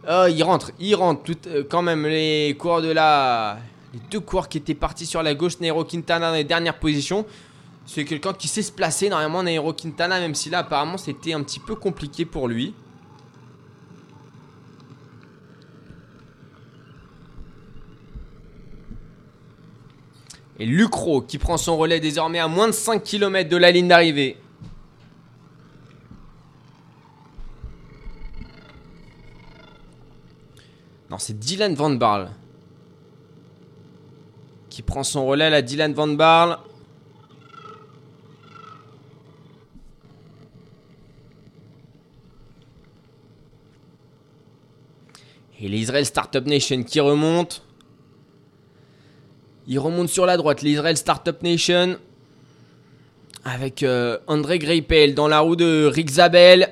Ils 0.07 0.43
rentrent. 0.43 0.71
Ils 0.79 0.95
rentrent. 0.95 1.23
Tout, 1.23 1.37
euh, 1.47 1.63
quand 1.69 1.81
même, 1.81 2.05
les 2.05 2.55
coureurs 2.57 2.81
de 2.81 2.91
la. 2.91 3.57
Les 3.93 3.99
deux 4.11 4.19
coureurs 4.19 4.47
qui 4.47 4.59
étaient 4.59 4.75
partis 4.75 5.05
sur 5.05 5.23
la 5.23 5.33
gauche. 5.33 5.59
Nairo 5.59 5.83
Quintana 5.83 6.29
dans 6.29 6.35
les 6.35 6.43
dernières 6.43 6.79
positions. 6.79 7.25
C'est 7.85 8.05
quelqu'un 8.05 8.33
qui 8.33 8.47
sait 8.47 8.61
se 8.61 8.71
placer. 8.71 9.09
Normalement, 9.09 9.43
Nairo 9.43 9.73
Quintana. 9.73 10.19
Même 10.19 10.35
si 10.35 10.49
là, 10.49 10.59
apparemment, 10.59 10.97
c'était 10.97 11.33
un 11.33 11.43
petit 11.43 11.59
peu 11.59 11.75
compliqué 11.75 12.23
pour 12.23 12.47
lui. 12.47 12.73
Et 20.57 20.65
Lucro 20.65 21.21
qui 21.21 21.37
prend 21.37 21.57
son 21.57 21.77
relais 21.77 21.99
désormais 21.99 22.39
à 22.39 22.47
moins 22.47 22.67
de 22.67 22.73
5 22.73 23.03
km 23.03 23.49
de 23.49 23.57
la 23.57 23.71
ligne 23.71 23.87
d'arrivée. 23.87 24.37
Non, 31.09 31.17
c'est 31.17 31.37
Dylan 31.37 31.75
Van 31.75 31.91
Barl. 31.91 32.31
Qui 34.69 34.81
prend 34.81 35.03
son 35.03 35.25
relais 35.25 35.49
là, 35.49 35.61
Dylan 35.61 35.93
Van 35.93 36.07
Barl. 36.07 36.57
Et 45.59 45.67
l'Israel 45.67 46.05
Startup 46.05 46.45
Nation 46.45 46.83
qui 46.83 46.99
remonte. 46.99 47.63
Il 49.67 49.79
remonte 49.79 50.09
sur 50.09 50.27
la 50.27 50.37
droite, 50.37 50.61
l'Israel 50.61 50.95
Startup 50.95 51.41
Nation. 51.41 51.97
Avec 53.43 53.81
euh, 53.81 54.19
André 54.27 54.59
Greipel 54.59 55.15
dans 55.15 55.27
la 55.27 55.39
roue 55.39 55.55
de 55.55 55.89
Rick 55.91 56.09
Zabel. 56.09 56.69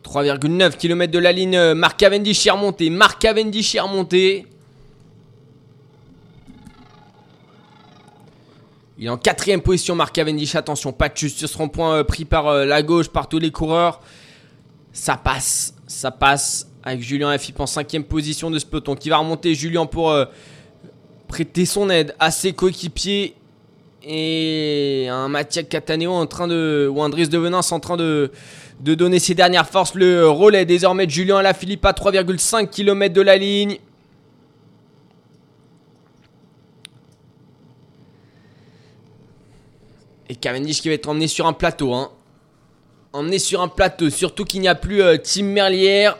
«3,9 0.10 0.76
km 0.76 1.12
de 1.12 1.18
la 1.20 1.30
ligne, 1.30 1.56
euh, 1.56 1.74
Marc 1.76 2.00
Cavendish 2.00 2.44
est 2.44 2.50
remonté, 2.50 2.90
Marc 2.90 3.20
Cavendish 3.20 3.76
est 3.76 3.80
remonté. 3.80 4.44
Il 9.00 9.06
est 9.06 9.08
en 9.08 9.16
quatrième 9.16 9.62
position, 9.62 9.94
Marc 9.94 10.14
Cavendish. 10.14 10.54
Attention, 10.54 10.92
pas 10.92 11.08
de 11.08 11.16
juste 11.16 11.38
sur 11.38 11.48
ce 11.48 11.56
rond-point 11.56 11.94
euh, 11.94 12.04
pris 12.04 12.26
par 12.26 12.48
euh, 12.48 12.66
la 12.66 12.82
gauche, 12.82 13.08
par 13.08 13.30
tous 13.30 13.38
les 13.38 13.50
coureurs. 13.50 14.00
Ça 14.92 15.16
passe, 15.16 15.74
ça 15.86 16.10
passe 16.10 16.68
avec 16.82 17.00
Julien 17.00 17.30
Afip 17.30 17.58
en 17.60 17.66
cinquième 17.66 18.04
position 18.04 18.50
de 18.50 18.58
ce 18.58 18.66
peloton 18.66 18.94
qui 18.94 19.08
va 19.08 19.16
remonter 19.16 19.54
Julien 19.54 19.86
pour 19.86 20.10
euh, 20.10 20.26
prêter 21.28 21.64
son 21.64 21.88
aide 21.88 22.14
à 22.18 22.30
ses 22.30 22.52
coéquipiers. 22.52 23.36
Et 24.02 25.06
un 25.10 25.28
Mathieu 25.28 25.62
Cataneo 25.62 26.12
en 26.12 26.26
train 26.26 26.46
de. 26.46 26.86
ou 26.92 27.02
un 27.02 27.08
Driss 27.08 27.30
de 27.30 27.38
Venance 27.38 27.72
en 27.72 27.80
train 27.80 27.96
de, 27.96 28.30
de 28.80 28.94
donner 28.94 29.18
ses 29.18 29.34
dernières 29.34 29.68
forces. 29.68 29.94
Le 29.94 30.28
relais 30.28 30.66
désormais 30.66 31.06
de 31.06 31.10
Julien 31.10 31.38
Alaphilippe 31.38 31.86
à 31.86 31.92
3,5 31.92 32.68
km 32.68 33.14
de 33.14 33.22
la 33.22 33.38
ligne. 33.38 33.78
Et 40.30 40.36
Cavendish 40.36 40.80
qui 40.80 40.86
va 40.86 40.94
être 40.94 41.08
emmené 41.08 41.26
sur 41.26 41.48
un 41.48 41.52
plateau. 41.52 41.92
Hein. 41.92 42.08
Emmené 43.12 43.40
sur 43.40 43.60
un 43.62 43.66
plateau. 43.66 44.10
Surtout 44.10 44.44
qu'il 44.44 44.60
n'y 44.60 44.68
a 44.68 44.76
plus 44.76 45.02
euh, 45.02 45.16
Tim 45.16 45.42
Merlière. 45.42 46.16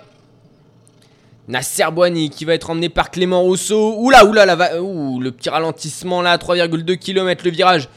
Nasser 1.46 1.84
Boigny 1.92 2.28
qui 2.28 2.44
va 2.44 2.54
être 2.54 2.70
emmené 2.70 2.88
par 2.88 3.12
Clément 3.12 3.40
Rousseau. 3.42 3.94
Oula, 3.98 4.24
oula, 4.24 4.46
là, 4.46 4.82
ouh, 4.82 5.20
le 5.20 5.30
petit 5.30 5.48
ralentissement 5.48 6.22
là, 6.22 6.36
3,2 6.38 6.96
km 6.96 7.44
le 7.44 7.50
virage. 7.52 7.88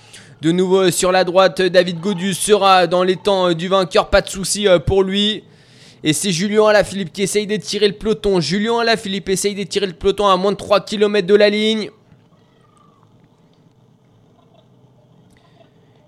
De 0.42 0.52
nouveau 0.52 0.82
euh, 0.82 0.92
sur 0.92 1.12
la 1.12 1.24
droite, 1.24 1.64
David 1.64 2.00
Godus 2.00 2.36
sera 2.36 2.86
dans 2.86 3.02
les 3.02 3.16
temps 3.16 3.50
euh, 3.50 3.56
du 3.56 3.68
vainqueur, 3.68 4.12
pas 4.12 4.22
de 4.22 4.30
souci 4.30 4.68
pour 4.86 5.02
lui. 5.02 5.44
Et 6.04 6.14
c'est 6.14 6.32
Julien 6.32 6.68
Alaphilippe 6.68 7.12
qui 7.12 7.24
essaye 7.24 7.48
d'étirer 7.48 7.88
le 7.88 7.96
peloton. 7.96 8.40
Julien 8.40 8.78
Alaphilippe 8.78 9.30
essaye 9.30 9.56
d'étirer 9.56 9.88
le 9.88 9.94
peloton 9.94 10.28
à 10.28 10.38
moins 10.38 10.52
de 10.52 10.58
3 10.58 10.82
km 10.82 11.26
de 11.26 11.36
la 11.36 11.50
ligne. 11.50 11.90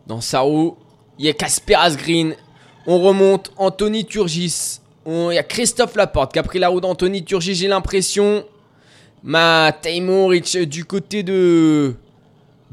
Dans 0.07 0.21
sa 0.21 0.41
roue, 0.41 0.77
il 1.17 1.25
y 1.25 1.29
a 1.29 1.33
Casper 1.33 1.75
Asgreen. 1.75 2.35
On 2.87 2.99
remonte 2.99 3.51
Anthony 3.57 4.05
Turgis. 4.05 4.79
Il 5.07 5.33
y 5.33 5.37
a 5.37 5.43
Christophe 5.43 5.95
Laporte 5.95 6.33
qui 6.33 6.39
a 6.39 6.43
pris 6.43 6.57
la 6.57 6.67
roue 6.67 6.81
d'Anthony 6.81 7.23
Turgi, 7.23 7.53
j'ai 7.53 7.67
l'impression. 7.67 8.43
Ma 9.23 9.71
Rich 9.83 10.57
du 10.57 10.85
côté 10.85 11.23
de 11.23 11.95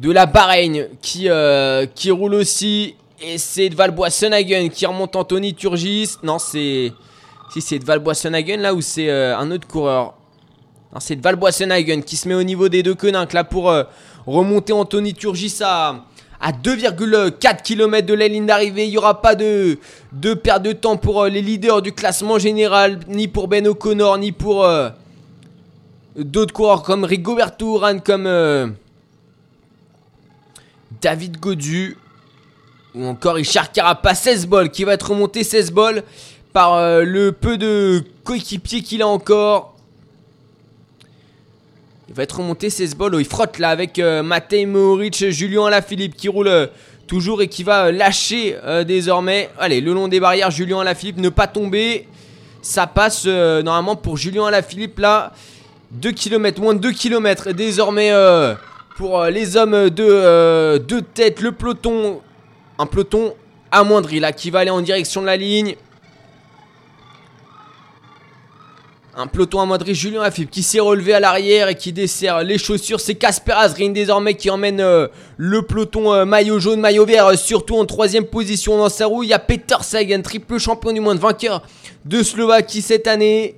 la 0.03 0.27
Bahreïn 0.27 0.89
qui, 1.01 1.29
euh, 1.29 1.87
qui 1.95 2.11
roule 2.11 2.35
aussi. 2.35 2.95
Et 3.21 3.39
c'est 3.39 3.69
de 3.69 3.75
Valbois-Sonhagen 3.77 4.69
qui 4.69 4.85
remonte 4.85 5.15
Anthony 5.15 5.55
Turgis. 5.55 6.17
Non, 6.23 6.39
c'est. 6.39 6.93
Si 7.53 7.61
c'est 7.61 7.79
de 7.79 7.85
Valbois-Sonhagen 7.85 8.57
là 8.57 8.73
ou 8.73 8.81
c'est 8.81 9.11
euh, 9.11 9.37
un 9.37 9.51
autre 9.51 9.67
coureur? 9.69 10.15
C'est 11.01 11.17
de 11.17 11.23
Valbois-Sonhagen 11.23 12.01
qui 12.01 12.17
se 12.17 12.27
met 12.29 12.35
au 12.35 12.43
niveau 12.43 12.69
des 12.69 12.83
deux 12.83 12.95
queninques 12.95 13.33
là 13.35 13.45
pour 13.45 13.71
euh, 13.71 13.85
remonter 14.27 14.73
Anthony 14.73 15.13
Turgis 15.13 15.59
à, 15.61 16.03
à 16.43 16.53
2,4 16.53 17.63
km 17.63 18.07
de 18.07 18.15
la 18.15 18.29
ligne 18.29 18.45
d'arrivée. 18.45 18.85
Il 18.85 18.91
n'y 18.91 18.99
aura 18.99 19.23
pas 19.23 19.35
de, 19.35 19.79
perte 20.43 20.63
de 20.63 20.73
temps 20.73 20.99
pour 20.99 21.25
les 21.25 21.41
leaders 21.41 21.81
du 21.81 21.93
classement 21.93 22.39
général, 22.39 23.01
ni 23.09 23.29
pour 23.29 23.49
Ben 23.49 23.67
O'Connor, 23.67 24.19
ni 24.19 24.33
pour 24.33 24.69
d'autres 26.17 26.53
coureurs 26.53 26.83
comme 26.83 27.05
Rigoberto 27.05 27.77
Urán, 27.77 28.01
comme. 28.03 28.75
David 31.03 31.39
Godu. 31.41 31.97
Ou 32.95 33.07
encore 33.07 33.35
Richard 33.35 33.73
Carapace, 33.73 34.21
16 34.23 34.47
balles, 34.47 34.71
qui 34.71 34.85
va 34.85 34.95
être 34.95 35.11
remonté? 35.11 35.45
16 35.45 35.73
balles 35.73 36.05
par 36.53 36.75
euh, 36.75 37.03
le 37.05 37.33
peu 37.33 37.57
de 37.57 38.05
coéquipiers 38.25 38.83
qu'il 38.83 39.03
a 39.03 39.09
encore. 39.09 39.72
Il 42.13 42.17
va 42.17 42.23
être 42.23 42.39
remonté 42.39 42.71
16 42.71 42.95
balles. 42.95 43.15
Oh, 43.15 43.19
il 43.19 43.25
frotte 43.25 43.59
là 43.59 43.71
avec 43.71 43.99
euh, 43.99 44.23
Matej 44.23 44.67
Mohoric, 44.67 45.31
Julien 45.31 45.67
Alaphilippe 45.67 46.15
qui 46.15 46.29
roule 46.29 46.49
euh, 46.49 46.67
toujours 47.07 47.43
et 47.43 47.49
qui 47.49 47.65
va 47.65 47.91
lâcher 47.91 48.57
désormais. 48.87 49.51
Allez, 49.59 49.81
le 49.81 49.93
long 49.93 50.09
des 50.09 50.21
barrières, 50.21 50.51
Julien 50.51 50.81
Alaphilippe, 50.81 51.19
ne 51.19 51.29
pas 51.29 51.47
tomber. 51.47 52.07
Ça 52.63 52.87
passe 52.87 53.27
normalement 53.27 53.97
pour 53.97 54.17
Julien 54.17 54.47
Alaphilippe 54.47 54.99
là. 54.99 55.33
2 55.91 56.13
km, 56.13 56.63
moins 56.63 56.75
de 56.75 56.79
2 56.79 56.93
km 56.93 57.53
désormais 57.53 58.11
pour 58.97 59.21
euh, 59.21 59.31
les 59.31 59.57
hommes 59.57 59.91
de, 59.91 60.05
euh, 60.07 60.79
de 60.79 61.01
tête, 61.01 61.41
le 61.41 61.53
peloton, 61.53 62.21
un 62.79 62.87
peloton 62.87 63.35
amoindri 63.71 64.21
là 64.21 64.33
qui 64.33 64.51
va 64.51 64.61
aller 64.61 64.71
en 64.71 64.81
direction 64.81 65.21
de 65.21 65.27
la 65.27 65.37
ligne. 65.37 65.77
Un 69.15 69.27
peloton 69.27 69.61
amoindri, 69.61 69.95
Julien 69.95 70.23
Afib 70.23 70.49
qui 70.49 70.63
s'est 70.63 70.81
relevé 70.81 71.13
à 71.13 71.21
l'arrière 71.21 71.69
et 71.69 71.75
qui 71.75 71.93
dessert 71.93 72.43
les 72.43 72.57
chaussures. 72.57 72.99
C'est 72.99 73.15
Casper 73.15 73.53
Azrin 73.53 73.91
désormais 73.91 74.35
qui 74.35 74.49
emmène 74.49 74.81
euh, 74.81 75.09
le 75.37 75.61
peloton 75.63 76.25
maillot 76.25 76.59
jaune, 76.59 76.81
maillot 76.81 77.05
vert, 77.05 77.37
surtout 77.39 77.77
en 77.77 77.85
troisième 77.85 78.25
position 78.25 78.79
dans 78.79 78.89
sa 78.89 79.07
roue. 79.07 79.23
Il 79.23 79.29
y 79.29 79.35
a 79.35 79.39
Peter 79.39 79.77
Sagan, 79.83 80.23
triple 80.23 80.59
champion 80.59 80.93
du 80.93 81.01
monde, 81.01 81.19
vainqueur 81.19 81.63
de 82.07 82.23
Slovaquie 82.23 82.81
cette 82.81 83.07
année. 83.07 83.57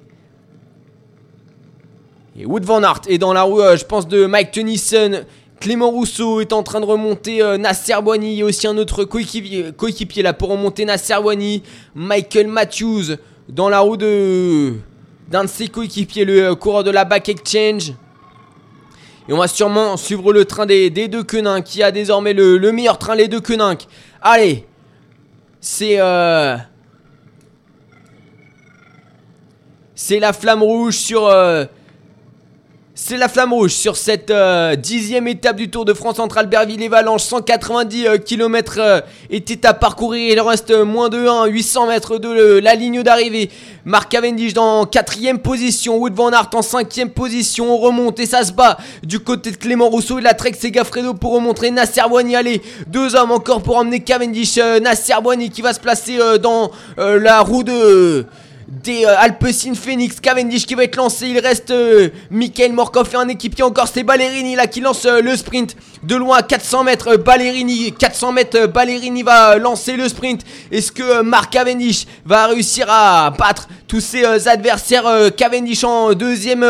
Et 2.36 2.46
Wood 2.46 2.64
Van 2.64 2.82
Aert 2.82 3.02
est 3.06 3.18
dans 3.18 3.32
la 3.32 3.42
roue, 3.42 3.60
euh, 3.60 3.76
je 3.76 3.84
pense, 3.84 4.08
de 4.08 4.26
Mike 4.26 4.50
Tennyson. 4.50 5.20
Clément 5.60 5.90
Rousseau 5.90 6.40
est 6.40 6.52
en 6.52 6.64
train 6.64 6.80
de 6.80 6.84
remonter 6.84 7.40
euh, 7.42 7.58
Nasser 7.58 7.94
Boigny. 8.02 8.32
Il 8.32 8.38
y 8.38 8.42
a 8.42 8.44
aussi 8.44 8.66
un 8.66 8.76
autre 8.76 9.04
coéquipier, 9.04 10.22
là 10.22 10.32
pour 10.32 10.48
remonter 10.48 10.84
Nasser 10.84 11.14
Boigny. 11.22 11.62
Michael 11.94 12.48
Matthews 12.48 13.16
dans 13.48 13.68
la 13.68 13.78
roue 13.80 13.96
de 13.96 14.74
d'un 15.34 15.42
de 15.42 15.48
ses 15.48 15.66
coéquipiers, 15.66 16.24
le 16.24 16.44
euh, 16.44 16.54
coureur 16.54 16.84
de 16.84 16.92
la 16.92 17.04
Back 17.04 17.28
Exchange. 17.28 17.92
Et 19.28 19.32
on 19.32 19.38
va 19.38 19.48
sûrement 19.48 19.96
suivre 19.96 20.32
le 20.32 20.44
train 20.44 20.64
des, 20.64 20.90
deux 20.90 21.24
quenins 21.24 21.60
qui 21.60 21.82
a 21.82 21.90
désormais 21.90 22.34
le, 22.34 22.70
meilleur 22.70 22.98
train, 22.98 23.16
les 23.16 23.26
deux 23.26 23.40
quenins. 23.40 23.74
Allez, 24.22 24.64
c'est 25.60 25.98
c'est 29.96 30.20
la 30.20 30.32
flamme 30.32 30.62
rouge 30.62 30.94
sur 30.94 31.28
c'est 32.96 33.16
la 33.16 33.28
flamme 33.28 33.52
rouge 33.52 33.72
sur 33.72 33.96
cette 33.96 34.30
euh, 34.30 34.76
dixième 34.76 35.26
étape 35.26 35.56
du 35.56 35.68
Tour 35.68 35.84
de 35.84 35.92
France 35.94 36.20
entre 36.20 36.38
Albertville 36.38 36.80
et 36.80 36.88
Valanche. 36.88 37.24
190 37.24 38.20
km 38.24 39.02
était 39.30 39.66
à 39.66 39.74
parcourir. 39.74 40.32
Il 40.32 40.40
reste 40.40 40.70
moins 40.70 41.08
de 41.08 41.26
1, 41.26 41.46
800 41.46 41.88
mètres 41.88 42.18
de 42.18 42.60
la 42.60 42.76
ligne 42.76 43.02
d'arrivée. 43.02 43.50
Marc 43.84 44.12
Cavendish 44.12 44.54
dans 44.54 44.86
quatrième 44.86 45.40
position. 45.40 45.96
Wood 45.96 46.14
Van 46.14 46.30
Aert 46.30 46.50
en 46.54 46.62
cinquième 46.62 47.10
position. 47.10 47.74
On 47.74 47.78
remonte 47.78 48.20
et 48.20 48.26
ça 48.26 48.44
se 48.44 48.52
bat 48.52 48.78
du 49.02 49.18
côté 49.18 49.50
de 49.50 49.56
Clément 49.56 49.88
Rousseau 49.88 50.20
et 50.20 50.22
la 50.22 50.34
Trek 50.34 50.52
Segafredo 50.52 51.14
pour 51.14 51.32
remontrer 51.32 51.72
Nasser 51.72 52.02
Boigny. 52.08 52.36
Allez, 52.36 52.62
deux 52.86 53.16
hommes 53.16 53.32
encore 53.32 53.62
pour 53.62 53.76
emmener 53.76 54.04
Cavendish. 54.04 54.56
Euh, 54.58 54.78
Nasser 54.78 55.14
Boigny 55.20 55.50
qui 55.50 55.62
va 55.62 55.72
se 55.72 55.80
placer 55.80 56.20
euh, 56.20 56.38
dans 56.38 56.70
la 56.96 57.40
roue 57.40 57.64
de 57.64 58.24
des 58.68 59.04
euh, 59.04 59.74
Phoenix, 59.74 60.20
Cavendish 60.20 60.66
qui 60.66 60.74
va 60.74 60.84
être 60.84 60.96
lancé, 60.96 61.26
il 61.28 61.38
reste 61.38 61.70
euh, 61.70 62.08
Michael 62.30 62.72
Morkov 62.72 63.08
et 63.12 63.16
un 63.16 63.28
équipier 63.28 63.64
encore, 63.64 63.88
c'est 63.88 64.02
Ballerini 64.02 64.56
là 64.56 64.66
qui 64.66 64.80
lance 64.80 65.04
euh, 65.04 65.20
le 65.20 65.36
sprint 65.36 65.76
de 66.02 66.16
loin 66.16 66.42
400 66.42 66.84
mètres, 66.84 67.16
Ballerini, 67.16 67.92
400 67.92 68.32
mètres, 68.32 68.66
Ballerini 68.66 69.22
va 69.22 69.56
lancer 69.56 69.96
le 69.96 70.08
sprint, 70.08 70.42
est-ce 70.70 70.92
que 70.92 71.22
Marc 71.22 71.52
Cavendish 71.52 72.06
va 72.26 72.46
réussir 72.46 72.86
à 72.90 73.30
battre 73.30 73.68
tous 73.88 74.00
ses 74.00 74.48
adversaires, 74.48 75.04
Cavendish 75.36 75.84
en 75.84 76.12
deuxième, 76.12 76.66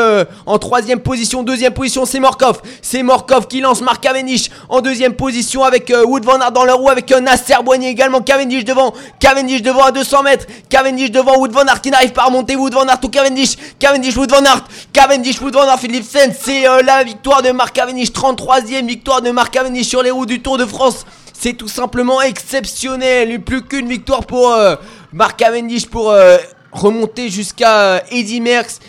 en 0.46 0.58
troisième 0.58 1.00
position, 1.00 1.42
deuxième 1.42 1.72
position 1.72 2.04
c'est 2.04 2.20
Morkov, 2.20 2.60
c'est 2.80 3.02
Morkov 3.02 3.48
qui 3.48 3.60
lance 3.60 3.80
Marc 3.80 4.02
Cavendish 4.02 4.50
en 4.68 4.80
deuxième 4.80 5.14
position 5.14 5.64
avec 5.64 5.92
Wood 6.06 6.24
Van 6.24 6.38
Aert 6.38 6.52
dans 6.52 6.64
la 6.64 6.74
roue, 6.74 6.90
avec 6.90 7.10
Nasser 7.10 7.54
Boigny 7.64 7.88
également, 7.88 8.20
Cavendish 8.20 8.64
devant, 8.64 8.94
Cavendish 9.18 9.62
devant 9.62 9.84
à 9.84 9.90
200 9.90 10.22
mètres, 10.22 10.46
Cavendish 10.68 11.10
devant 11.10 11.38
Wood 11.38 11.50
Van 11.50 11.64
Aert 11.66 11.80
qui 11.84 11.90
n'arrive 11.90 12.12
pas 12.12 12.22
à 12.22 12.26
remonter 12.28 12.56
Wood 12.56 12.72
Van 12.72 12.86
Aert 12.88 13.00
ou 13.04 13.10
Cavendish. 13.10 13.56
Cavendish 13.78 14.16
Wood 14.16 14.30
Van 14.30 14.42
Aert. 14.42 14.64
Cavendish 14.90 15.38
Wood 15.38 15.52
Van 15.52 15.68
Aert 15.68 15.78
Philipsen 15.78 16.32
c'est 16.32 16.66
euh, 16.66 16.80
la 16.80 17.04
victoire 17.04 17.42
de 17.42 17.50
Marc 17.50 17.74
Cavendish 17.74 18.10
33ème 18.10 18.86
victoire 18.86 19.20
de 19.20 19.30
Marc 19.30 19.52
Cavendish 19.52 19.88
sur 19.88 20.02
les 20.02 20.10
roues 20.10 20.24
du 20.24 20.40
Tour 20.40 20.56
de 20.56 20.64
France. 20.64 21.04
C'est 21.34 21.52
tout 21.52 21.68
simplement 21.68 22.22
exceptionnel. 22.22 23.38
Plus 23.42 23.60
qu'une 23.60 23.86
victoire 23.86 24.24
pour 24.24 24.50
euh, 24.50 24.76
Marc 25.12 25.38
Cavendish 25.38 25.84
pour 25.84 26.10
euh, 26.10 26.38
remonter 26.72 27.28
jusqu'à 27.28 28.02
Eddy 28.10 28.40
Merckx. 28.40 28.80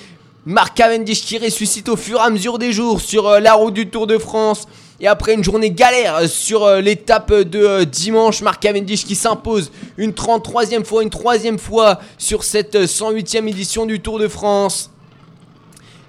Marc 0.46 0.76
Cavendish 0.76 1.26
qui 1.26 1.38
ressuscite 1.38 1.90
au 1.90 1.98
fur 1.98 2.20
et 2.20 2.24
à 2.24 2.30
mesure 2.30 2.58
des 2.60 2.72
jours 2.72 3.02
sur 3.02 3.42
la 3.42 3.56
route 3.56 3.74
du 3.74 3.90
Tour 3.90 4.08
de 4.08 4.18
France 4.18 4.70
et 5.06 5.08
après 5.08 5.36
une 5.36 5.44
journée 5.44 5.70
galère 5.70 6.28
sur 6.28 6.64
euh, 6.64 6.82
l'étape 6.82 7.32
de 7.32 7.60
euh, 7.60 7.86
dimanche, 7.86 8.42
Mark 8.42 8.60
Cavendish 8.60 9.06
qui 9.06 9.14
s'impose 9.14 9.72
une 9.98 10.14
33e 10.14 10.84
fois, 10.84 11.04
une 11.04 11.12
troisième 11.12 11.60
fois 11.60 12.00
sur 12.18 12.44
cette 12.44 12.76
108e 12.76 13.44
euh, 13.44 13.48
édition 13.48 13.86
du 13.86 14.00
Tour 14.00 14.18
de 14.18 14.28
France. 14.28 14.90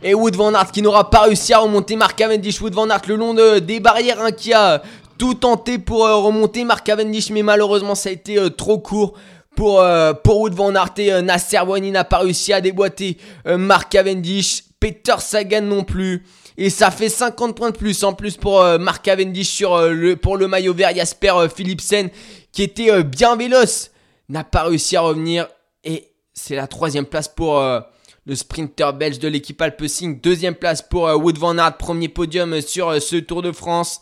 Et 0.03 0.15
Wood 0.15 0.35
Van 0.35 0.55
Aert 0.55 0.73
qui 0.73 0.81
n'aura 0.81 1.11
pas 1.11 1.21
réussi 1.25 1.53
à 1.53 1.59
remonter 1.59 1.95
Mark 1.95 2.17
Cavendish. 2.17 2.59
Wood 2.63 2.73
Van 2.73 2.89
Aert 2.89 3.03
le 3.07 3.17
long 3.17 3.35
des 3.35 3.81
barrières 3.81 4.23
hein, 4.23 4.33
qui 4.33 4.55
a 4.55 4.83
tout 5.19 5.35
tenté 5.35 5.77
pour 5.77 6.01
remonter 6.01 6.65
Mark 6.65 6.87
Cavendish. 6.87 7.29
Mais 7.29 7.43
malheureusement 7.43 7.95
ça 7.95 8.09
a 8.09 8.13
été 8.13 8.39
trop 8.57 8.79
court 8.79 9.13
pour, 9.55 9.85
pour 10.25 10.41
Wood 10.41 10.55
Van 10.55 10.75
Aert. 10.75 10.93
Et 10.97 11.21
Nasser 11.21 11.59
Boigny 11.67 11.91
n'a 11.91 12.05
pas 12.05 12.19
réussi 12.19 12.55
à 12.55 12.63
déboîter 12.63 13.19
Mark 13.45 13.91
Cavendish. 13.91 14.65
Peter 14.81 15.17
Sagan 15.19 15.63
non 15.63 15.85
plus. 15.85 16.25
Et 16.59 16.71
ça 16.71 16.91
fait 16.91 17.09
50 17.09 17.55
points 17.55 17.71
de 17.71 17.77
plus 17.77 18.03
en 18.05 18.15
plus 18.15 18.37
pour 18.37 18.63
euh, 18.63 18.79
Mark 18.79 19.05
Cavendish 19.05 19.49
sur, 19.49 19.75
euh, 19.75 19.91
le, 19.91 20.17
pour 20.17 20.37
le 20.37 20.49
maillot 20.49 20.73
vert. 20.73 20.95
Jasper 20.95 21.33
euh, 21.37 21.49
Philipsen 21.49 22.09
qui 22.53 22.63
était 22.63 23.05
bien 23.05 23.37
véloce 23.37 23.91
n'a 24.31 24.43
pas 24.43 24.63
réussi 24.63 24.97
à 24.97 25.03
revenir. 25.03 25.47
Et 25.85 26.09
c'est 26.33 26.57
la 26.57 26.67
troisième 26.67 27.05
place 27.05 27.29
pour 27.29 27.61
le 27.61 28.35
sprinter 28.35 28.95
belge 28.95 29.19
de 29.19 29.29
l'équipe 29.29 29.61
Alpecin. 29.61 30.17
Deuxième 30.23 30.55
place 30.55 30.81
pour 30.81 31.03
Wood 31.03 31.37
Van 31.37 31.59
Aert. 31.59 31.77
Premier 31.77 32.09
podium 32.09 32.63
sur 32.63 33.01
ce 33.01 33.17
Tour 33.17 33.43
de 33.43 33.53
France. 33.53 34.01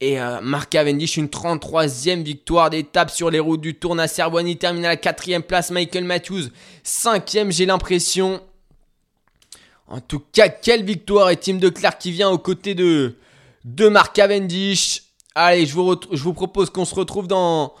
Et 0.00 0.18
Mark 0.42 0.70
Cavendish, 0.70 1.16
une 1.16 1.28
33e 1.28 2.24
victoire 2.24 2.70
d'étape 2.70 3.10
sur 3.12 3.30
les 3.30 3.38
routes 3.38 3.60
du 3.60 3.76
Tour. 3.76 3.94
Nasser 3.94 4.24
Boigny 4.28 4.58
termine 4.58 4.84
à 4.84 4.88
la 4.88 4.96
quatrième 4.96 5.44
place. 5.44 5.70
Michael 5.70 6.04
Matthews, 6.04 6.48
cinquième, 6.82 7.52
j'ai 7.52 7.66
l'impression. 7.66 8.42
En 9.88 10.00
tout 10.00 10.22
cas, 10.32 10.48
quelle 10.48 10.84
victoire 10.84 11.30
et 11.30 11.36
Team 11.36 11.58
de 11.58 11.68
Clark 11.68 12.00
qui 12.00 12.10
vient 12.10 12.30
aux 12.30 12.38
côtés 12.38 12.74
de, 12.74 13.16
de 13.64 13.88
Mark 13.88 14.14
Cavendish. 14.14 15.02
Allez, 15.34 15.66
je 15.66 15.74
vous, 15.74 15.94
je 16.12 16.22
vous 16.22 16.32
propose 16.32 16.70
qu'on 16.70 16.84
se 16.84 16.94
retrouve 16.94 17.28
dans 17.28 17.72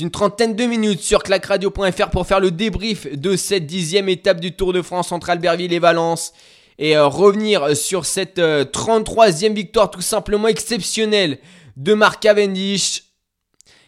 une 0.00 0.10
trentaine 0.10 0.54
de 0.54 0.64
minutes 0.64 1.00
sur 1.00 1.22
clacradio.fr 1.22 2.10
pour 2.10 2.26
faire 2.26 2.40
le 2.40 2.50
débrief 2.50 3.10
de 3.10 3.36
cette 3.36 3.66
dixième 3.66 4.08
étape 4.08 4.40
du 4.40 4.54
Tour 4.54 4.72
de 4.72 4.82
France 4.82 5.12
entre 5.12 5.30
Albertville 5.30 5.72
et 5.72 5.78
Valence. 5.78 6.32
Et 6.78 6.96
euh, 6.96 7.06
revenir 7.06 7.76
sur 7.76 8.04
cette 8.04 8.38
33e 8.38 9.50
euh, 9.50 9.54
victoire 9.54 9.90
tout 9.90 10.00
simplement 10.00 10.48
exceptionnelle 10.48 11.38
de 11.76 11.94
Mark 11.94 12.20
Cavendish 12.20 13.04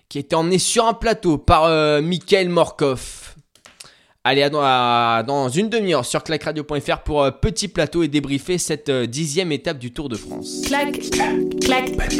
qui 0.08 0.18
était 0.18 0.36
emmené 0.36 0.58
sur 0.58 0.86
un 0.86 0.94
plateau 0.94 1.38
par 1.38 1.64
euh, 1.64 2.00
Michael. 2.00 2.48
Allez, 4.28 4.50
dans 4.50 5.48
une 5.50 5.68
demi-heure 5.68 6.04
sur 6.04 6.24
clacradio.fr 6.24 6.98
pour 7.04 7.22
euh, 7.22 7.30
petit 7.30 7.68
plateau 7.68 8.02
et 8.02 8.08
débriefer 8.08 8.58
cette 8.58 8.88
euh, 8.88 9.06
dixième 9.06 9.52
étape 9.52 9.78
du 9.78 9.92
Tour 9.92 10.08
de 10.08 10.16
France. 10.16 10.62
Clac, 10.66 10.98
clac, 11.12 11.30
clac. 11.60 12.12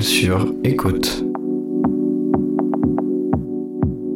Sur, 0.00 0.54
écoute. 0.64 1.22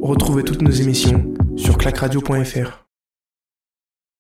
Retrouvez 0.01 0.43
toutes 0.43 0.63
nos 0.63 0.71
émissions 0.71 1.23
sur 1.59 1.77
clacradio.fr. 1.77 2.88